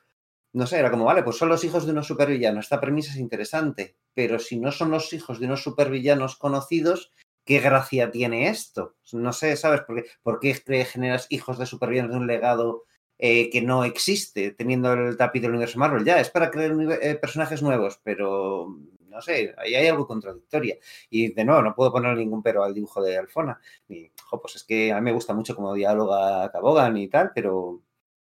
[0.54, 3.20] no sé, era como, vale, pues son los hijos de unos supervillanos, esta premisa es
[3.20, 7.12] interesante, pero si no son los hijos de unos supervillanos conocidos,
[7.46, 8.96] ¿qué gracia tiene esto?
[9.12, 9.82] No sé, ¿sabes?
[9.82, 12.86] ¿Por qué, por qué generas hijos de supervillanos de un legado
[13.24, 16.04] eh, que no existe teniendo el tapiz del universo Marvel.
[16.04, 18.76] Ya, es para crear eh, personajes nuevos, pero
[19.10, 20.78] no sé, ahí hay algo contradictoria.
[21.12, 23.62] Y de nuevo, no puedo poner ningún pero al dibujo de Alfona.
[23.88, 27.32] Y, jo, pues es que a mí me gusta mucho como diáloga Cabogan y tal,
[27.36, 27.84] pero...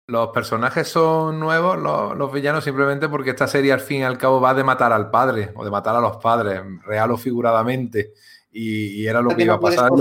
[0.05, 4.17] Los personajes son nuevos, los, los, villanos, simplemente porque esta serie al fin y al
[4.17, 8.13] cabo va de matar al padre o de matar a los padres, real o figuradamente.
[8.51, 9.91] Y, y era lo que, que iba, no a pasar.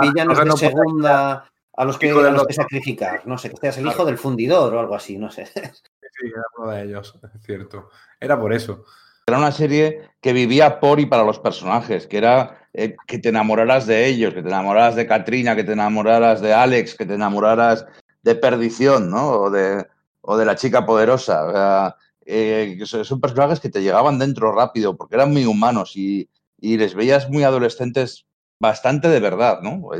[0.00, 3.86] Villanos de segunda a los que, a los que sacrificar, no sé, que seas el
[3.86, 5.46] hijo del fundidor o algo así, no sé.
[5.46, 7.90] Sí, era uno de ellos, es cierto.
[8.20, 8.84] Era por eso.
[9.26, 13.30] Era una serie que vivía por y para los personajes, que era eh, que te
[13.30, 17.14] enamoraras de ellos, que te enamoraras de Katrina, que te enamoraras de Alex, que te
[17.14, 17.86] enamoraras
[18.22, 19.30] de Perdición, ¿no?
[19.30, 19.86] O de,
[20.20, 21.46] o de la chica poderosa.
[21.46, 21.96] O sea,
[22.26, 26.28] eh, son personajes que te llegaban dentro rápido porque eran muy humanos y,
[26.60, 28.26] y les veías muy adolescentes
[28.60, 29.90] bastante de verdad, ¿no?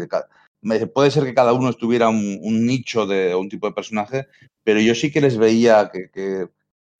[0.93, 4.27] Puede ser que cada uno estuviera un, un, nicho de un tipo de personaje,
[4.62, 6.49] pero yo sí que les veía que,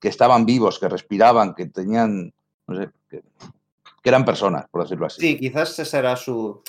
[0.01, 2.31] estaban vivos, que respiraban, que tenían,
[2.67, 3.23] no sé, que,
[4.03, 5.19] eran personas, por decirlo así.
[5.19, 6.61] Sí, quizás ese era su...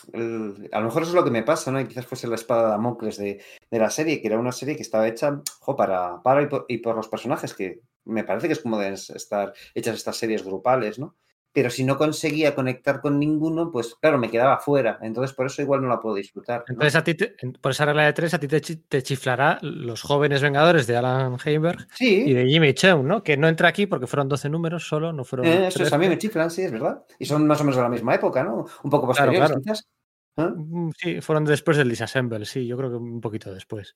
[0.72, 1.78] A lo mejor eso es lo que me pasa, ¿no?
[1.78, 3.42] Y quizás fuese la espada de Damocles de,
[3.72, 5.42] la serie, que era una serie que estaba hecha
[5.76, 8.94] para, para y por, y por los personajes, que me parece que es como deben
[8.94, 11.14] estar hechas estas series grupales, ¿no?
[11.56, 14.98] Pero si no conseguía conectar con ninguno, pues claro, me quedaba fuera.
[15.00, 16.64] Entonces, por eso igual no la puedo disfrutar.
[16.68, 16.74] ¿no?
[16.74, 20.02] Entonces, a ti te, por esa regla de tres, a ti te, te, chiflará Los
[20.02, 22.24] Jóvenes Vengadores de Alan Heinberg sí.
[22.26, 23.22] y de Jimmy Cheung, ¿no?
[23.22, 25.46] Que no entra aquí porque fueron 12 números solo, no fueron.
[25.46, 27.02] Eh, eso es, a mí me chiflan, sí, es verdad.
[27.18, 28.66] Y son más o menos de la misma época, ¿no?
[28.82, 29.62] Un poco posteriores, claro, claro.
[29.62, 29.88] quizás.
[30.36, 30.90] ¿Eh?
[30.98, 33.94] Sí, fueron después del Disassemble, sí, yo creo que un poquito después.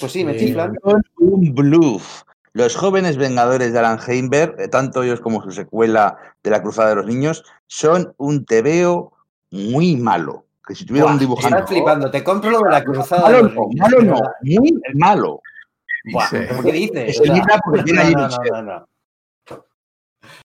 [0.00, 0.78] Pues sí, me eh, chiflan.
[1.18, 2.22] Un bluff.
[2.56, 6.88] Los jóvenes vengadores de Alan Heinberg, eh, tanto ellos como su secuela de La Cruzada
[6.88, 9.12] de los Niños, son un tebeo
[9.50, 10.46] muy malo.
[10.66, 11.54] Que si tuviera un dibujante.
[11.54, 13.76] Estás flipando, te compro lo de La Cruzada malo, de los Niños.
[13.78, 15.42] Malo no, muy malo.
[16.10, 17.20] Buah, ¿Qué dices?
[17.20, 18.88] Es no, no, no, no, no.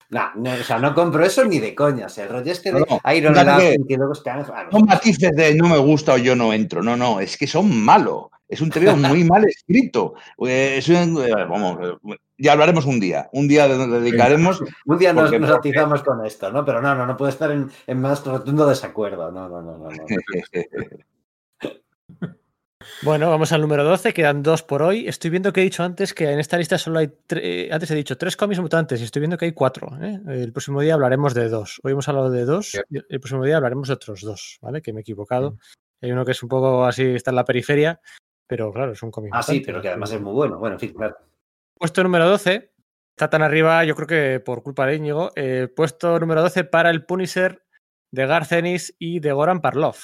[0.09, 2.07] No, o sea, no compro eso ni de coña.
[2.07, 4.45] O sea, el rollo este de no, Iron que, Lad, que luego están.
[4.70, 6.84] No matices de no me gusta o yo no entro.
[6.84, 8.31] No, no, es que son malos.
[8.52, 10.14] Es un TVO muy mal escrito.
[10.38, 11.16] Es un,
[11.49, 11.99] vamos,
[12.38, 13.30] ya hablaremos un día.
[13.32, 14.62] Un día dedicaremos.
[14.86, 16.66] un día nos, nos atizamos con esto, ¿no?
[16.66, 19.32] Pero no, no, no puede estar en, en más rotundo desacuerdo.
[19.32, 19.89] No, no, no, no.
[19.89, 20.06] no.
[23.04, 25.08] Bueno, vamos al número 12, quedan dos por hoy.
[25.08, 27.12] Estoy viendo que he dicho antes que en esta lista solo hay,
[27.72, 29.91] antes he dicho tres cómics mutantes y estoy viendo que hay cuatro.
[30.02, 30.20] ¿eh?
[30.28, 31.80] El próximo día hablaremos de dos.
[31.84, 34.82] Hoy hemos hablado de dos, el próximo día hablaremos de otros dos, ¿vale?
[34.82, 35.58] Que me he equivocado.
[36.02, 38.02] Hay uno que es un poco así, está en la periferia,
[38.52, 39.32] pero claro, es un cómic.
[39.34, 40.60] Ah, sí, pero que además es muy bueno.
[40.60, 41.16] Bueno, en fin, claro.
[41.74, 42.74] Puesto número 12,
[43.12, 45.32] está tan arriba, yo creo que por culpa de Íñigo.
[45.38, 47.64] Eh, puesto número 12 para el Punisher
[48.12, 49.95] de Garcenis y de Goran Parlov.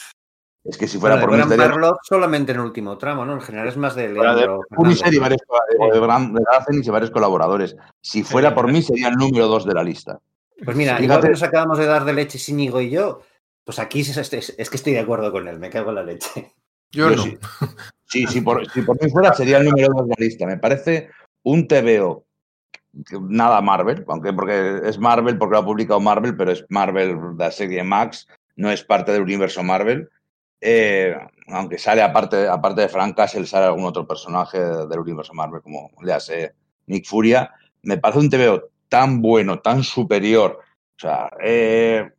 [0.63, 1.43] Es que si fuera por mí.
[2.03, 3.33] solamente en el último tramo, ¿no?
[3.33, 4.61] En general es más de Leandro.
[4.69, 4.77] De
[5.13, 7.75] y varios, de, y varios colaboradores.
[7.99, 10.21] Si fuera por mí, sería el número dos de la lista.
[10.63, 13.23] Pues mira, igual que nos acabamos de dar de leche Síñigo y yo,
[13.65, 16.53] pues aquí es, es, que estoy de acuerdo con él, me cago en la leche.
[16.91, 17.21] Yo, no.
[17.21, 17.37] Sí,
[18.07, 20.45] sí si, por, si por mí fuera, sería el número dos de la lista.
[20.45, 21.09] Me parece
[21.43, 22.25] un TVO
[23.21, 27.43] nada Marvel, aunque porque es Marvel, porque lo ha publicado Marvel, pero es Marvel de
[27.43, 30.09] la serie Max, no es parte del universo Marvel.
[30.59, 31.15] Eh,
[31.47, 35.91] aunque sale aparte, aparte de Frank Castle, sale algún otro personaje del universo Marvel, como
[36.01, 36.53] le hace
[36.87, 37.51] Nick Furia,
[37.83, 40.59] me parece un TVO tan bueno, tan superior.
[40.95, 42.09] O sea, eh,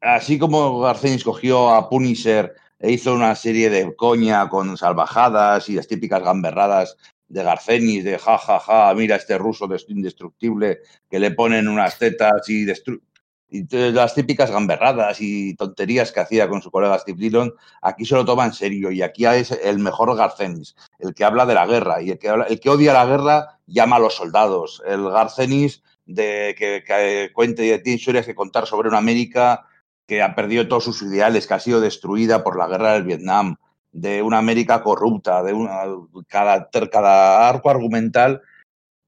[0.00, 5.74] así como García escogió a Punisher e hizo una serie de coña con salvajadas y
[5.74, 6.96] las típicas gamberradas
[7.28, 12.48] de Garcenis, de ja, ja, ja, mira este ruso indestructible que le ponen unas tetas
[12.48, 13.00] y destruye
[13.48, 18.16] y las típicas gamberradas y tonterías que hacía con su colega Steve Dillon, aquí se
[18.16, 21.66] lo toma en serio y aquí es el mejor Garcenis, el que habla de la
[21.66, 24.82] guerra y el que, el que odia la guerra llama a los soldados.
[24.84, 29.64] El Garcenis de que, que cuente tiene historias que contar sobre una América
[30.06, 33.56] que ha perdido todos sus ideales, que ha sido destruida por la guerra del Vietnam,
[33.92, 35.82] de una América corrupta, de una,
[36.28, 38.42] cada, cada arco argumental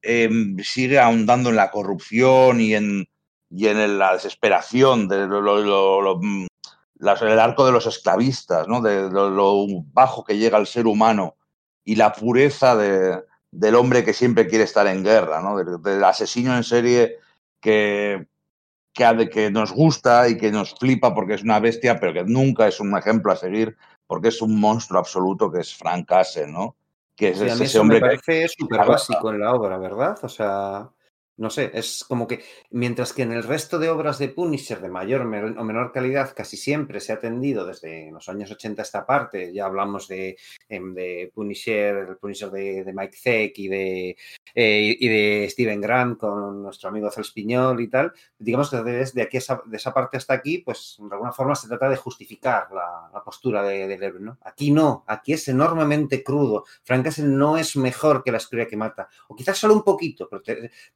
[0.01, 3.07] em, sigue ahondando en la corrupción y en
[3.49, 6.47] y en la desesperación, de mm,
[6.99, 8.81] el arco de los esclavistas, ¿no?
[8.81, 11.35] de lo, bajo que llega el ser humano
[11.83, 15.57] y la pureza de, del hombre que siempre quiere estar en guerra, ¿no?
[15.57, 17.17] del, asesino en serie
[17.59, 18.27] que,
[18.99, 22.67] que, que, nos gusta y que nos flipa porque es una bestia, pero que nunca
[22.67, 26.75] es un ejemplo a seguir porque es un monstruo absoluto que es Frank Castle, ¿no?
[27.15, 30.17] Que es ese hombre me parece súper básico en la obra, ¿verdad?
[30.21, 30.89] O sea,
[31.39, 34.89] no sé, es como que mientras que en el resto de obras de Punisher de
[34.89, 35.25] mayor o
[35.63, 39.65] menor calidad casi siempre se ha atendido desde los años 80 a esta parte, ya
[39.65, 40.37] hablamos de,
[40.67, 44.17] em, de Punisher, el Punisher de, Mike Zeck y de,
[44.53, 49.37] eh, y de Steven Grant con nuestro amigo Piñol y tal, digamos que desde aquí
[49.37, 53.63] de esa parte hasta aquí, pues de alguna forma se trata de justificar la, postura
[53.63, 54.37] de, de ¿no?
[54.41, 56.65] Aquí no, aquí es enormemente crudo.
[56.83, 60.27] Frank Castle no es mejor que la escritura que mata, o quizás solo un poquito,
[60.29, 60.41] pero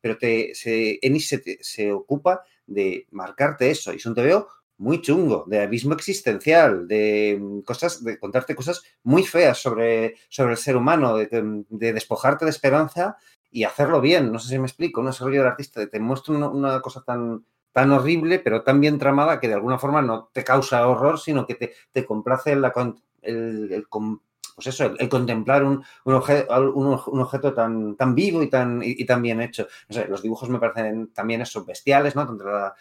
[0.02, 3.94] pero te se, Ennis se, ocupa de marcarte eso.
[3.94, 8.84] Y es un TVO muy chungo, de abismo existencial, de mm, cosas, de contarte cosas
[9.04, 13.18] muy feas sobre, sobre el ser humano, de, despojarte de esperanza
[13.52, 14.32] y hacerlo bien.
[14.32, 17.92] No sé si me explico, un desarrollo del artista, te muestra una, cosa tan, tan
[17.92, 21.56] horrible, pero tan bien tramada que de alguna forma no te causa horror, sino que
[21.56, 22.74] te, te complace la,
[23.22, 23.88] el, el,
[24.56, 29.42] pues eso, el, contemplar un, un, objeto tan, tan vivo y tan, y, tan bien
[29.42, 29.68] hecho.
[29.90, 32.26] No sé, los dibujos me parecen también esos bestiales, ¿no?
[32.26, 32.76] Tanto la,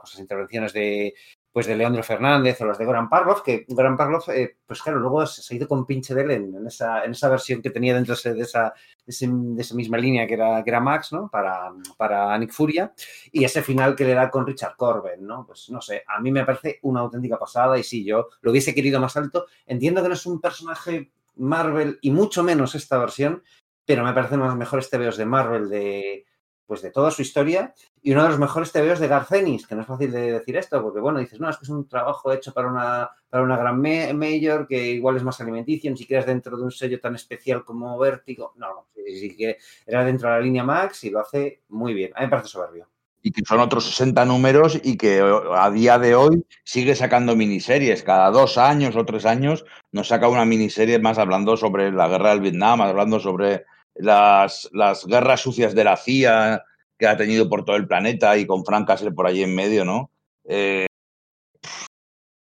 [0.00, 1.14] pues las intervenciones de,
[1.52, 5.00] pues de Leandro Fernández o las de Goran Parlov, que Goran Parlov, eh, pues claro,
[5.00, 7.94] luego se ha ido con pinche de él en, esa, en esa versión que tenía
[7.94, 8.74] dentro de esa,
[9.04, 11.28] de esa misma línea que era, que era Max, ¿no?
[11.28, 12.92] Para, para Nick Furia,
[13.32, 15.46] y ese final que le da con Richard Corbin, ¿no?
[15.46, 18.74] Pues no sé, a mí me parece una auténtica pasada y si yo lo hubiese
[18.74, 23.42] querido más alto, entiendo que no es un personaje Marvel y mucho menos esta versión,
[23.84, 26.26] pero me parecen los mejores TVOs de Marvel de,
[26.68, 29.80] pues de toda su historia y uno de los mejores TVOs de Garcenis, que no
[29.80, 32.52] es fácil de decir esto, porque bueno, dices, no, es que es un trabajo hecho
[32.52, 36.58] para una, para una gran mayor, que igual es más alimenticio, ni siquiera es dentro
[36.58, 38.52] de un sello tan especial como Vértigo.
[38.56, 39.56] No, no, sí, que
[39.86, 42.12] era dentro de la línea Max y lo hace muy bien.
[42.14, 42.86] A mí me parece soberbio.
[43.22, 45.22] Y que son otros 60 números y que
[45.56, 48.02] a día de hoy sigue sacando miniseries.
[48.02, 52.30] Cada dos años o tres años nos saca una miniserie más hablando sobre la guerra
[52.30, 53.64] del Vietnam, hablando sobre
[53.98, 56.64] las, las guerras sucias de la CIA
[56.98, 59.84] que ha tenido por todo el planeta y con Frank Castle por allí en medio,
[59.84, 60.10] ¿no?
[60.44, 60.86] Eh,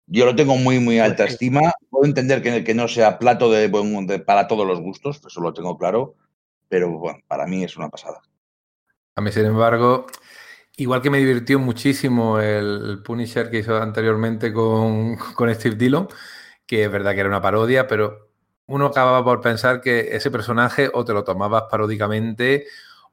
[0.07, 1.73] yo lo tengo muy, muy alta estima.
[1.89, 5.53] Puedo entender que, que no sea plato de, de, para todos los gustos, eso lo
[5.53, 6.15] tengo claro,
[6.69, 8.21] pero bueno, para mí es una pasada.
[9.15, 10.05] A mí, sin embargo,
[10.77, 16.07] igual que me divirtió muchísimo el Punisher que hizo anteriormente con, con Steve Dillon,
[16.65, 18.24] que es verdad que era una parodia, pero
[18.67, 22.65] uno acababa por pensar que ese personaje o te lo tomabas paródicamente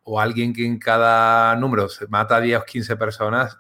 [0.05, 3.59] o alguien que en cada número se mata a 10 o 15 personas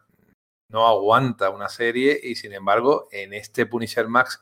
[0.69, 4.41] no aguanta una serie y sin embargo en este Punisher Max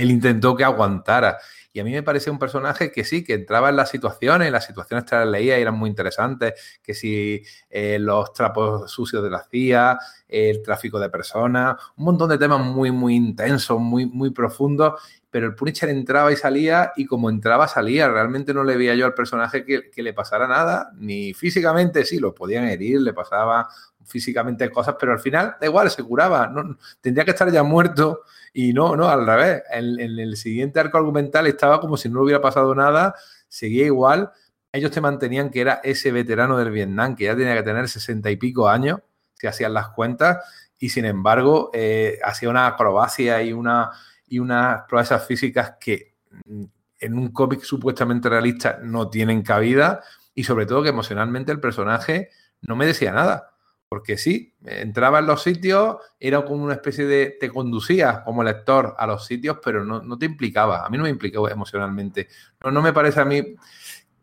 [0.00, 1.38] él intentó que aguantara.
[1.72, 4.64] Y a mí me parecía un personaje que sí, que entraba en las situaciones, las
[4.64, 9.44] situaciones que las leía eran muy interesantes, que si eh, los trapos sucios de la
[9.44, 14.94] CIA, el tráfico de personas, un montón de temas muy, muy intensos, muy, muy profundos,
[15.30, 19.06] pero el Punisher entraba y salía y como entraba salía, realmente no le veía yo
[19.06, 23.68] al personaje que, que le pasara nada, ni físicamente, sí, lo podían herir, le pasaba
[24.04, 28.22] físicamente cosas, pero al final da igual, se curaba, no, tendría que estar ya muerto
[28.52, 29.62] y no, no, al revés.
[29.70, 33.14] En, el siguiente arco argumental estaba como si no hubiera pasado nada,
[33.48, 34.32] seguía igual.
[34.72, 38.30] Ellos te mantenían que era ese veterano del Vietnam, que ya tenía que tener sesenta
[38.30, 39.00] y pico años,
[39.34, 40.38] si hacían las cuentas,
[40.78, 43.90] y sin embargo eh, hacía una acrobacia y, una,
[44.30, 46.14] y unas proezas físicas que
[46.46, 46.64] mm,
[47.00, 50.00] en un cómic supuestamente realista no tienen cabida,
[50.34, 52.30] y sobre todo que emocionalmente el personaje
[52.62, 53.46] no me decía nada.
[53.88, 57.36] Porque sí, entraba en los sitios, era como una especie de.
[57.40, 60.86] te conducía como lector a los sitios, pero no, te implicaba.
[60.86, 62.28] A mí no me implicó emocionalmente.
[62.64, 63.42] No, no me parece a mí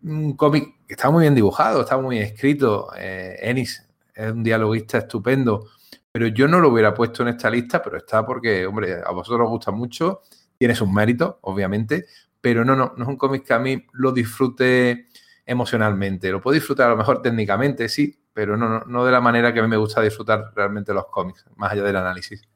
[0.04, 2.90] un cómic que está muy bien dibujado, está muy bien escrito.
[2.98, 3.86] Eh, Ennis
[4.16, 5.68] es un dialoguista estupendo,
[6.12, 9.46] pero yo no lo hubiera puesto en esta lista, pero está porque, hombre, a vosotros
[9.46, 10.22] os gusta mucho,
[10.58, 12.06] tiene sus méritos, obviamente,
[12.42, 15.08] pero no, no, no es un cómic que a mí lo disfrute
[15.46, 16.32] emocionalmente.
[16.32, 19.60] Lo puedo disfrutar a lo mejor técnicamente, sí, pero no, no, de la manera que
[19.60, 22.48] a mí me gusta disfrutar realmente los cómics, más allá del análisis.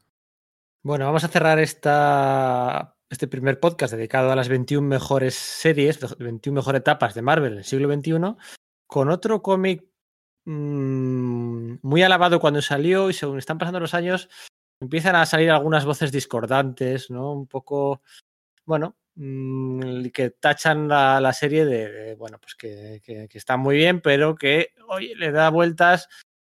[0.83, 6.55] Bueno, vamos a cerrar esta, este primer podcast dedicado a las 21 mejores series, 21
[6.55, 8.35] mejores etapas de Marvel en el siglo XXI,
[8.85, 9.85] con otro cómic
[10.45, 14.29] mmm, muy alabado cuando salió y según están pasando los años,
[14.81, 17.33] empiezan a salir algunas voces discordantes, ¿no?
[17.33, 18.01] Un poco,
[18.65, 23.01] bueno, Mm, que tachan la, serie de, bueno, pues que,
[23.33, 26.07] está muy bien, pero que hoy le da vueltas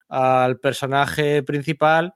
[0.09, 2.15] al personaje principal,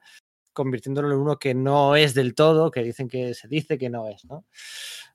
[0.53, 4.09] convirtiéndolo en uno que no es del todo, que dicen que se dice que no
[4.09, 4.45] es, ¿no?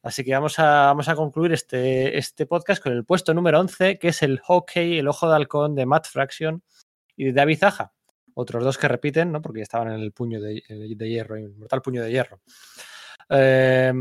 [0.07, 3.99] Así que vamos a, vamos a concluir este, este podcast con el puesto número 11,
[3.99, 6.63] que es el Hockey, el Ojo de Halcón de Matt Fraction
[7.17, 7.91] y de David Zaja.
[8.33, 9.41] Otros dos que repiten, ¿no?
[9.41, 12.39] Porque estaban en el puño de, de hierro, el mortal puño de hierro.
[13.29, 13.91] Eh,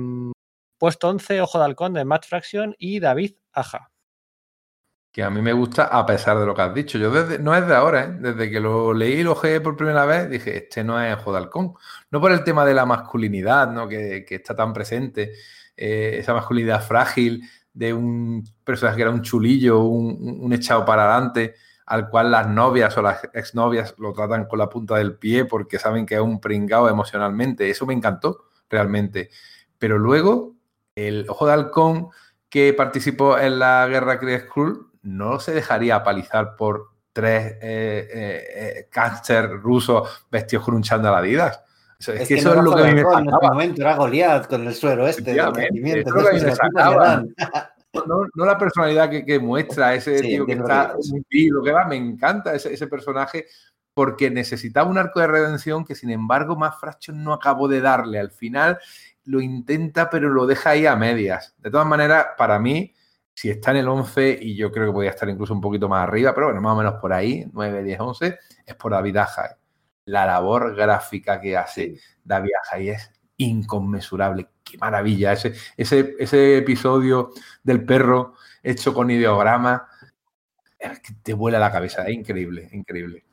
[0.78, 3.90] Puesto 11, Ojo de Halcón de Matt Fraction y David Aja.
[5.10, 6.98] Que a mí me gusta a pesar de lo que has dicho.
[6.98, 8.16] Yo desde, no es de ahora, ¿eh?
[8.20, 11.32] desde que lo leí y lo ojeé por primera vez, dije, este no es Ojo
[11.32, 11.74] de Halcón.
[12.10, 13.88] No por el tema de la masculinidad, ¿no?
[13.88, 15.32] que, está tan presente,
[15.76, 17.42] eh, esa masculinidad frágil
[17.72, 21.54] de un personaje que era un chulillo, un, echado para adelante,
[21.84, 25.78] al cual las novias o las exnovias lo tratan con la punta del pie porque
[25.78, 27.68] saben que es un pringao emocionalmente.
[27.68, 29.28] Eso me encantó realmente.
[29.78, 30.54] Pero luego
[30.94, 32.08] el Ojo de Halcón
[32.48, 38.88] que participó en la guerra Kree Skrull no se dejaría apalizar por tres eh, eh,
[38.90, 41.60] eh rusos vestidos con un chándal Adidas.
[41.98, 44.66] Es, que, eso es lo que a mí me En ese momento era Goliath con
[44.66, 45.34] el suero este.
[48.06, 50.94] no, no, la personalidad que, muestra ese tío que está
[51.50, 53.46] lo que va, me encanta ese, ese, personaje
[53.94, 58.18] porque necesitaba un arco de redención que sin embargo más Fraction no acabó de darle
[58.18, 58.78] al final
[59.26, 61.54] lo intenta, pero lo deja ahí a medias.
[61.58, 62.94] De todas maneras, para mí,
[63.34, 66.04] si está en el 11, y yo creo que podría estar incluso un poquito más
[66.04, 69.56] arriba, pero bueno, más o menos por ahí, 9, 10, 11, es por David Aja.
[70.06, 74.48] La labor gráfica que hace David Aja y es inconmensurable.
[74.64, 75.32] Qué maravilla.
[75.32, 79.88] Ese, ese, ese episodio del perro hecho con ideograma,
[80.78, 82.04] que te vuela la cabeza.
[82.04, 83.25] Es increíble, increíble.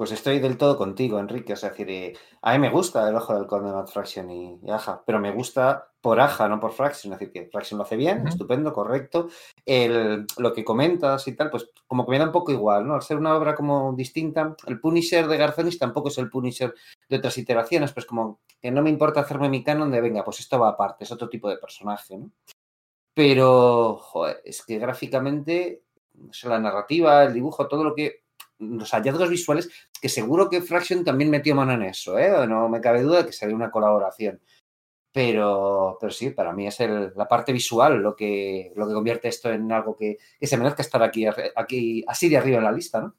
[0.00, 1.52] Pues estoy del todo contigo, Enrique.
[1.52, 4.58] O sea, decir, eh, a mí me gusta el ojo del conde de Fraction y,
[4.70, 7.12] Aja, pero me gusta por Aja, no por Fraction.
[7.12, 9.28] Es decir, que Fraction lo hace bien, estupendo, correcto.
[9.66, 12.94] El, lo que comentas y tal, pues como que me da un poco igual, ¿no?
[12.94, 16.74] Al ser una obra como distinta, el Punisher de Garzonis tampoco es el Punisher
[17.06, 20.40] de otras iteraciones, pues como que no me importa hacerme mi canon de, venga, pues
[20.40, 22.30] esto va aparte, es otro tipo de personaje, ¿no?
[23.12, 25.82] Pero, joder, es que gráficamente,
[26.44, 28.22] la narrativa, el dibujo, todo lo que
[28.60, 29.70] los hallazgos visuales,
[30.00, 32.46] que seguro que Fraction también metió mano en eso, ¿eh?
[32.46, 34.40] No me cabe duda que sería una colaboración.
[35.12, 39.50] Pero, pero sí, para mí es la parte visual lo que, lo que convierte esto
[39.50, 41.26] en algo que, se merezca estar aquí,
[41.56, 43.14] aquí, así de arriba en la lista, ¿no?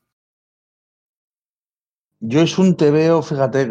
[2.23, 3.65] Yo es un veo, fíjate,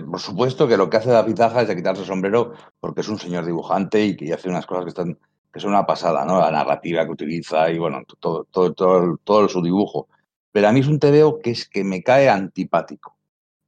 [0.00, 3.08] por supuesto que lo que hace David Aja es de quitarse el sombrero porque es
[3.08, 5.18] un señor dibujante y que hace unas cosas que están
[5.54, 6.40] que son una pasada, ¿no?
[6.40, 10.08] La narrativa que utiliza y bueno, todo, todo, todo, todo su dibujo.
[10.54, 13.16] Pero a mí es un TVO que es que me cae antipático.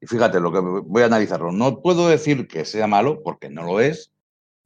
[0.01, 1.51] Y fíjate lo que voy a analizarlo.
[1.51, 4.13] No puedo decir que sea malo, porque no lo es,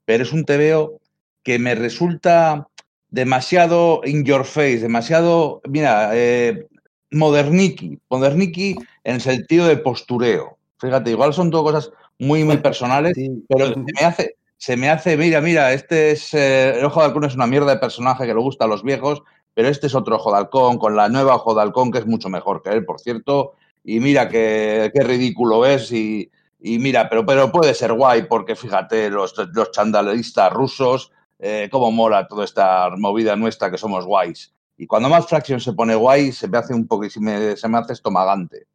[0.05, 1.01] pero es un TVO
[1.43, 2.69] que me resulta
[3.09, 6.67] demasiado in your face, demasiado, mira, eh,
[7.11, 10.59] moderniki, moderniki en el sentido de postureo.
[10.79, 13.15] Fíjate, igual son dos cosas muy, muy personales,
[13.49, 17.25] pero me hace, se me hace, mira, mira, este es, eh, el Ojo de Halcón
[17.25, 19.23] es una mierda de personaje que le gusta a los viejos,
[19.55, 22.85] pero este es otro Halcón, con la nueva Halcón, que es mucho mejor que él,
[22.85, 23.55] por cierto,
[23.85, 29.11] y mira qué, qué ridículo es, y, mira, pero, pero puede ser guay, porque fíjate,
[29.11, 34.53] los, los chandaleristas rusos, eh, cómo mola toda esta movida nuestra que somos guays.
[34.77, 37.35] Y cuando más Fraction se pone guay, se me hace un poco, se me,
[37.79, 38.67] hace estomagante.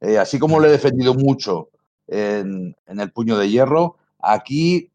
[0.00, 1.70] Eh, así como lo he defendido mucho
[2.06, 4.90] en, el puño de hierro, aquí,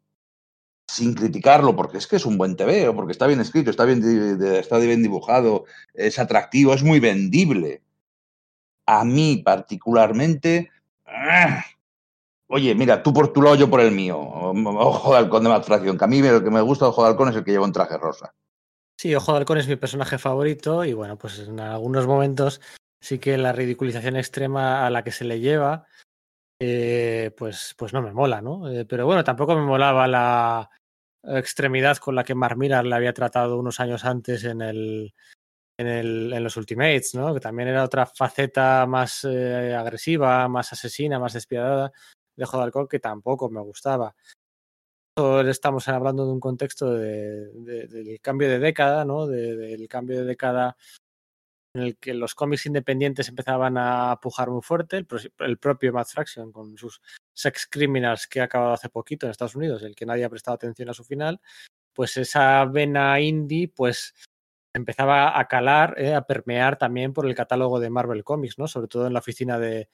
[0.88, 4.02] sin criticarlo, porque es que es un buen TV, porque está bien escrito, está bien,
[4.42, 5.64] está bien dibujado,
[5.94, 7.82] es atractivo, es muy vendible.
[8.86, 10.70] A mí particularmente,
[11.06, 11.64] ¡ah!
[12.48, 14.18] oye, mira, tú por tu lado, yo por el mío.
[14.18, 17.10] Ojo de halcón de Matt Fraction, que a mí lo que me gusta Ojo de
[17.10, 18.34] halcón es el que lleva un traje rosa.
[18.96, 22.60] Sí, Ojo de halcón es mi personaje favorito y bueno, pues en algunos momentos
[23.00, 25.86] sí que la ridiculización extrema a la que se le lleva,
[26.60, 28.70] eh, pues, pues no me mola, ¿no?
[28.70, 30.70] Eh, pero bueno, tampoco me molaba la
[31.22, 35.12] extremidad con la que Mark Millar le había tratado unos años antes en el,
[35.78, 37.34] en, el, en los Ultimates, ¿no?
[37.34, 41.92] Que también era otra faceta más eh, agresiva, más asesina, más despiadada
[42.36, 44.14] de Halcón que tampoco me gustaba.
[45.46, 49.26] Estamos hablando de un contexto de, de, del cambio de década, ¿no?
[49.26, 50.76] De, del cambio de década
[51.76, 55.04] en el que los cómics independientes empezaban a pujar muy fuerte,
[55.38, 57.00] el, propio Matt Fraction con sus
[57.34, 60.54] Sex Criminals que ha acabado hace poquito en Estados Unidos, el que nadie ha prestado
[60.54, 61.40] atención a su final,
[61.92, 64.14] pues esa vena indie pues
[64.74, 68.66] empezaba a calar, eh, a permear también por el catálogo de Marvel Comics, ¿no?
[68.68, 69.88] Sobre todo en la oficina de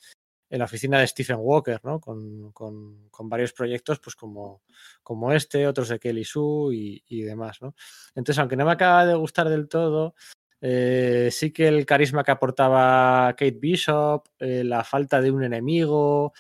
[0.51, 1.99] en la oficina de Stephen Walker, ¿no?
[1.99, 4.61] Con, con, con varios proyectos, pues como,
[5.03, 7.75] como este, otros de Kelly Sue y, y, demás, ¿no?
[8.15, 10.15] Entonces, aunque no me acaba de gustar del todo,
[10.65, 16.33] eh, sí que el carisma que aportaba Kate Bishop, eh, la falta de un enemigo,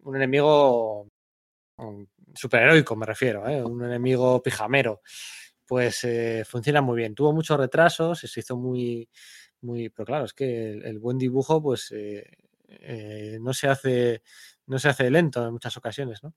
[0.00, 1.06] un enemigo
[1.76, 3.62] um, superheroico, me refiero, ¿eh?
[3.62, 5.02] un enemigo pijamero,
[5.66, 6.06] pues
[6.46, 7.14] funciona muy bien.
[7.14, 9.06] Tuvo muchos retrasos, se hizo muy,
[9.60, 11.92] muy, pero claro, es que el, buen dibujo, pues
[13.40, 14.22] no se hace
[14.66, 16.34] no se hace lento en muchas ocasiones, ¿no?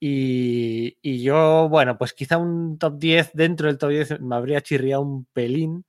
[0.00, 4.60] Y, y, yo, bueno, pues quizá un top 10 dentro del top 10 me habría
[4.60, 5.86] chirriado un pelín,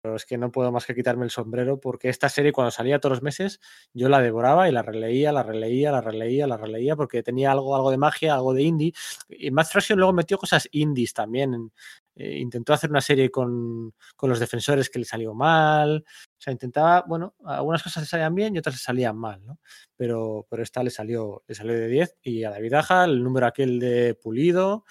[0.00, 3.00] pero es que no puedo más que quitarme el sombrero porque esta serie cuando salía
[3.00, 3.60] todos los meses
[3.92, 7.74] yo la devoraba y la releía, la releía, la releía, la releía porque tenía algo,
[7.74, 8.92] algo de magia, algo de indie.
[9.28, 11.72] Y Matt Fraction luego metió cosas indies también.
[12.14, 16.04] Eh, intentó hacer una serie con, con, los defensores que le salió mal.
[16.06, 19.58] O sea, intentaba, bueno, algunas cosas le salían bien y otras le salían mal, ¿no?
[19.96, 23.46] Pero, pero esta le salió, le salió de 10 y a David Aja, el número
[23.46, 24.84] aquel de Pulido,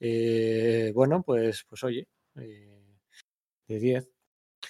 [0.00, 2.96] eh, bueno, pues, pues oye, eh,
[3.68, 4.08] de 10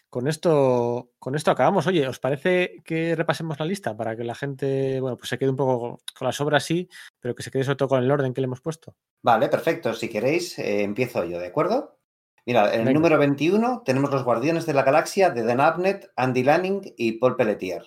[0.08, 1.86] con esto, con esto acabamos.
[1.86, 5.50] Oye, ¿os parece que repasemos la lista para que la gente, bueno, pues se quede
[5.50, 6.88] un poco con las obras sí,
[7.20, 8.96] pero que se quede sobre todo con el orden que le hemos puesto?
[9.22, 9.94] Vale, perfecto.
[9.94, 11.98] Si queréis, eh, empiezo yo, ¿de acuerdo?
[12.46, 12.92] Mira, en el Venga.
[12.92, 17.36] número 21 tenemos los Guardianes de la Galaxia de Dan Abnett, Andy Lanning y Paul
[17.36, 17.84] Pelletier.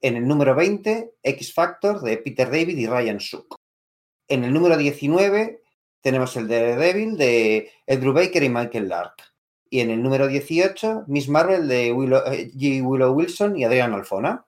[0.00, 3.56] En el número 20, X Factor de Peter David y Ryan Suk.
[4.28, 5.62] En el número 19
[6.00, 9.35] tenemos el de Devil de Andrew Baker y Michael Lark.
[9.70, 12.50] Y en el número 18, Miss Marvel de Willow, eh.
[12.54, 14.44] Willow Wilson y Adrián Alfona.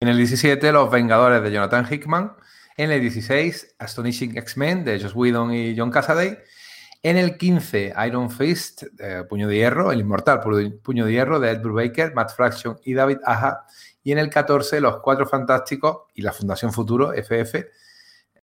[0.00, 2.32] En el 17, Los Vengadores de Jonathan Hickman.
[2.76, 6.38] En el 16, Astonishing X-Men de Joss Whedon y John Cassaday.
[7.02, 8.84] En el 15, Iron Fist,
[9.28, 10.40] Puño de Hierro, El Inmortal,
[10.82, 13.64] Puño de Hierro de Ed Brubaker, Matt Fraction y David Aja.
[14.02, 17.66] Y en el 14, Los Cuatro Fantásticos y la Fundación Futuro, FF,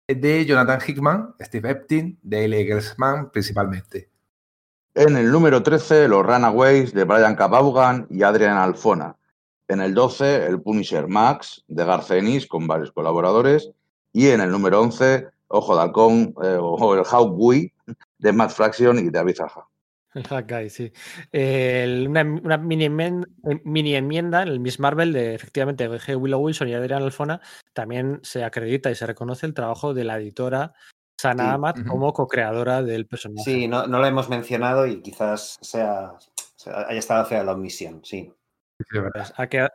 [0.06, 4.10] de Jonathan Hickman, Steve Epstein, Dale Eggelsman principalmente.
[4.96, 9.16] En el número 13, Los Runaways de Brian Cabaugan y Adrian Alfona.
[9.66, 13.72] En el 12, El Punisher Max de Garcenis con varios colaboradores.
[14.12, 17.74] Y en el número 11, Ojo de Halcón eh, o el Hawkeye
[18.18, 19.66] de Matt Fraction y David Aja.
[20.14, 20.92] El Hawkeye, sí.
[21.32, 23.26] Eh, una, una mini, enmienda,
[23.64, 26.16] mini, enmienda en el Miss Marvel de efectivamente G.
[26.16, 27.40] Willow Wilson y Adrian Alfona
[27.72, 30.74] también se acredita y se reconoce el trabajo de la editora
[31.16, 31.50] Sana sí.
[31.50, 33.44] Amat como co-creadora del personaje.
[33.44, 36.14] Sí, no, no, lo hemos mencionado y quizás sea,
[36.56, 38.32] sea haya estado fea la omisión, sí.
[38.78, 38.98] sí
[39.36, 39.70] ha, quedado,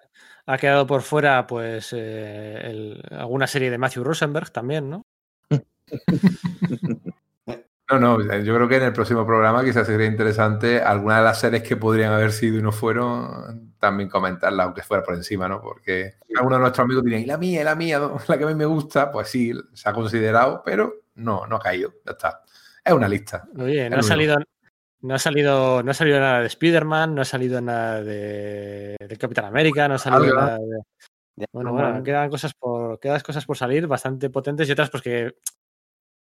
[0.45, 5.05] ha, quedado, por fuera, pues, eh, el, alguna serie de Matthew Rosenberg también, ¿no?
[7.89, 11.39] No, no, yo creo que en el próximo programa quizás sería interesante algunas de las
[11.39, 15.59] series que podrían haber sido y no fueron, también comentarlas, aunque fuera por encima, ¿no?
[15.59, 18.47] Porque algunos de nuestros amigos dirían, y la mía, y la mía, la que a
[18.47, 22.43] mí me gusta, pues sí, se ha considerado, pero no, no ha caído, ya está.
[22.85, 23.47] Es una lista.
[23.53, 24.37] Muy bien, no ha salido,
[25.01, 29.17] no ha salido, no ha salido nada de Spider-Man, no ha salido nada de, de
[29.17, 31.45] Capitán América, no ha salido nada de.
[31.53, 35.35] Bueno, bueno, quedan cosas por, quedan cosas por salir bastante potentes y otras pues que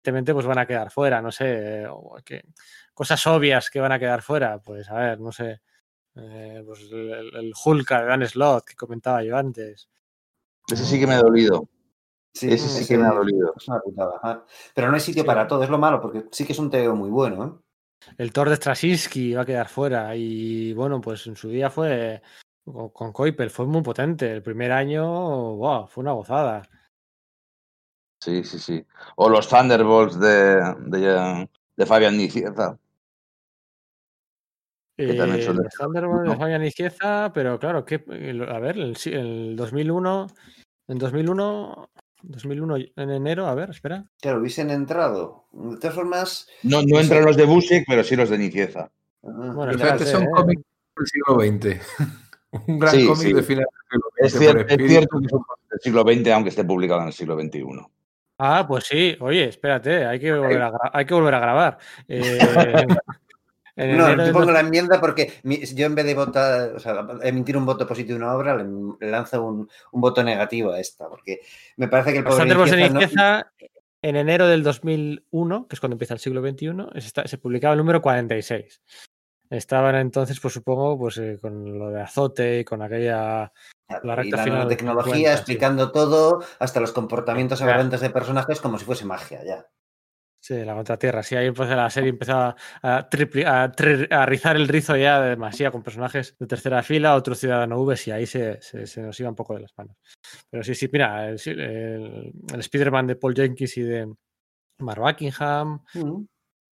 [0.03, 1.87] evidentemente pues van a quedar fuera, no sé,
[2.25, 2.43] que,
[2.93, 5.61] cosas obvias que van a quedar fuera, pues a ver, no sé,
[6.17, 9.89] eh, pues el, el Hulk de Dan Slot que comentaba yo antes.
[10.71, 11.69] Ese sí que me ha dolido.
[12.35, 13.53] Sí, Ese sí que me ha dolido.
[13.57, 14.17] Es una putada.
[14.17, 14.45] ajá.
[14.75, 16.97] Pero no hay sitio para todo, es lo malo, porque sí que es un TVO
[16.97, 17.45] muy bueno.
[17.45, 18.13] ¿eh?
[18.19, 22.23] El Thor de Straczynski va a quedar fuera y bueno, pues en su día fue
[22.65, 24.33] con, con Kuiper, fue muy potente.
[24.33, 25.05] El primer año,
[25.57, 26.63] wow, fue una gozada.
[28.23, 28.85] Sí, sí, sí.
[29.17, 32.79] O los Thunderbolts de, de, de Fabián Nicieza.
[34.97, 36.37] Que también Eh, son de- los Thunderbolts de.
[36.37, 40.27] Fabián Izquierda, pero claro, que a ver, el, el 2001,
[40.87, 41.91] en 2001,
[42.23, 44.05] 2001 en enero, a ver, espera.
[44.21, 45.47] Claro, hubiesen entrado.
[45.51, 46.47] De todas formas.
[46.63, 48.83] No, no entran los de Busiek, pero sí los de Nicieza.
[49.25, 50.29] ah, Bueno, este son eh.
[50.33, 50.63] cómics
[50.97, 51.81] del siglo XX.
[52.69, 53.33] Un gran Sí, cómic sí.
[53.33, 56.29] de final del siglo Es XX cierto, por es cierto que son del siglo XX,
[56.35, 57.65] aunque esté publicado en el siglo XXI.
[58.45, 61.79] Ah, pues sí, oye, espérate, hay que volver a, hay que volver a grabar.
[62.09, 62.39] Eh,
[63.77, 67.57] en No, yo pongo la enmienda porque yo en vez de votar, o sea, emitir
[67.57, 71.39] un voto positivo a una obra, le, lanzo un, un voto negativo a esta, porque
[71.77, 72.45] me parece que el pobre
[72.77, 73.67] de Nicieza no-
[74.03, 77.75] en enero del 2001, que es cuando empieza el siglo XXI, se, está- se publicaba
[77.75, 78.83] el número 46.
[79.51, 83.53] Estaban entonces, pues supongo, pues eh, con lo de azote y con aquella
[84.03, 85.39] la y recta final tecnología 50, sí.
[85.39, 87.73] explicando todo, hasta los comportamientos Claro.
[87.75, 89.67] aberrantes de personajes como si fuese magia ya.
[90.45, 91.23] Sí, la contratierra.
[91.23, 95.21] Sí, ahí empezó la serie empezaba a, tripli- a, tri- a rizar el rizo ya
[95.21, 99.19] demasiado con personajes de tercera fila, otro ciudadano V, y ahí se, se- se nos
[99.21, 99.97] iba un poco de las manos.
[100.51, 104.13] Pero sí, sí, mira, el, el, el Spider-Man de Paul Jenkins y de
[104.81, 106.25] Mark Buckingham, Mm,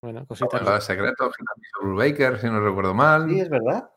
[0.02, 0.62] bueno, cositas.
[0.64, 1.36] Los secretos
[1.80, 3.30] Brubaker, si no recuerdo mal.
[3.30, 3.88] Sí, es verdad.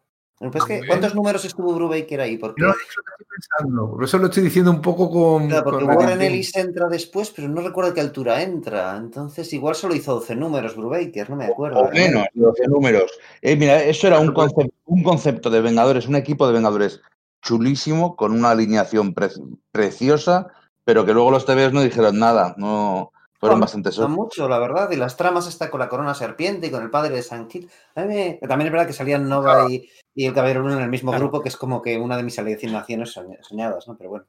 [0.42, 2.36] Lo que ¿Cuántos números estuvo Brubaker ahí?
[2.36, 3.90] Porque, No, es lo que estoy pensando.
[3.92, 5.46] Por eso lo estoy diciendo un poco con.
[5.48, 6.20] claro, porque con Warren.
[6.20, 8.96] Ellis entra después, pero no recuerdo a qué altura entra.
[8.96, 11.78] Entonces, igual solo hizo 12 números Brubaker, no me acuerdo.
[11.80, 13.12] O menos, 12 números.
[13.40, 17.00] Eh, mira, eso era un concepto, un concepto de Vengadores, un equipo de Vengadores
[17.42, 19.30] chulísimo, con una alineación pre-
[19.70, 20.48] preciosa,
[20.84, 23.12] pero que luego los TVs no dijeron nada, no
[23.42, 24.10] fueron No, bastante No solos.
[24.10, 24.88] mucho, la verdad.
[24.92, 27.68] Y las tramas está con la corona serpiente y con el padre de San Kit.
[27.96, 31.10] Me- También es verdad que salían Nova y, y el Caballero Luna en el mismo
[31.10, 31.24] Claro.
[31.24, 33.96] grupo, que es como que una de mis alucinaciones soñ- soñadas, ¿no?
[33.98, 34.26] Pero bueno.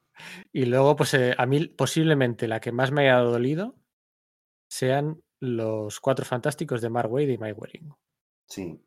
[0.52, 3.76] Y luego, pues eh, a mí posiblemente la que más me haya dolido
[4.68, 7.94] sean los cuatro fantásticos de Mark Wade y Mike Waring.
[8.50, 8.82] Sí.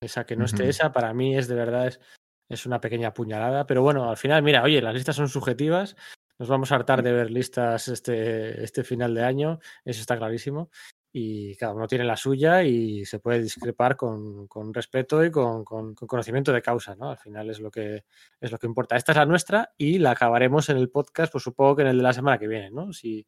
[0.00, 2.00] Esa que no esté esa, para mí es de verdad, es,
[2.48, 3.66] es una pequeña puñalada.
[3.66, 5.96] Pero bueno, al final, mira, oye, las listas son subjetivas.
[6.38, 10.70] Nos vamos a hartar de ver listas este, este final de año, eso está clarísimo.
[11.18, 15.64] Y cada uno tiene la suya y se puede discrepar con, con respeto y con,
[15.64, 17.08] con- con conocimiento de causa, ¿no?
[17.10, 18.04] Al final es lo que
[18.38, 18.96] es lo que importa.
[18.96, 21.96] Esta es la nuestra y la acabaremos en el podcast, pues supongo que en el
[21.96, 22.92] de la semana que viene, ¿no?
[22.92, 23.26] Si,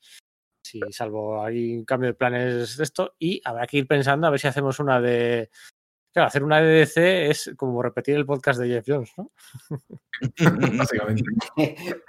[0.62, 4.30] si salvo hay un cambio de planes de esto, y habrá que ir pensando a
[4.30, 5.48] ver si hacemos una de.
[6.12, 9.32] Claro, hacer una de DC es como repetir el podcast de Jeff Jones, ¿no?
[10.78, 11.24] Básicamente.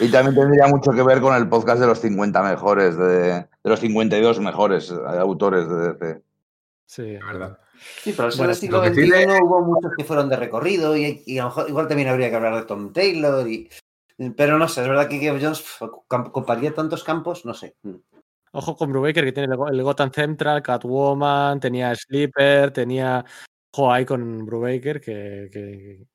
[0.00, 3.46] Y también tendría mucho que ver con el podcast de los 50 mejores, de, de
[3.64, 6.22] los 52 mejores eh, autores de DC.
[6.86, 7.12] Sí.
[7.18, 7.58] La verdad.
[8.02, 11.22] Sí, pero al Bueno, el siglo XXI tiene- hubo muchos que fueron de recorrido y,
[11.26, 13.46] y a lo mejor igual también habría que hablar de Tom Taylor.
[13.48, 13.68] Y,
[14.36, 17.76] pero no sé, es verdad que Geoff Jones ocuparía tantos campos, no sé.
[18.52, 23.24] Ojo con Brubaker, que tiene el, Go- el Gotham Central, Catwoman, tenía Sleeper, tenía.
[23.72, 26.06] Ojo ahí con Brubaker, que, que,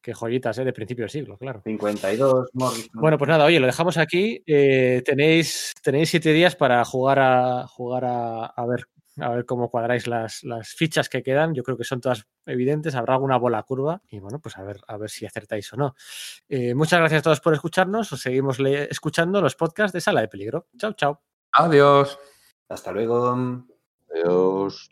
[0.00, 0.64] que joyitas, ¿eh?
[0.64, 1.62] De principio del siglo, claro.
[1.64, 2.90] 52, Morrison.
[2.94, 4.42] Bueno, pues nada, oye, lo dejamos aquí.
[4.46, 8.86] Eh, tenéis, tenéis siete días para jugar a jugar a, a ver
[9.20, 11.54] a ver cómo cuadráis las, las fichas que quedan.
[11.54, 12.94] Yo creo que son todas evidentes.
[12.94, 15.94] Habrá alguna bola curva y bueno, pues a ver, a ver si acertáis o no.
[16.48, 18.12] Eh, muchas gracias a todos por escucharnos.
[18.12, 20.68] Os seguimos escuchando los podcasts de Sala de Peligro.
[20.78, 21.22] Chao, chao.
[21.52, 22.18] Adiós.
[22.68, 23.66] Hasta luego.
[24.14, 24.88] Adiós.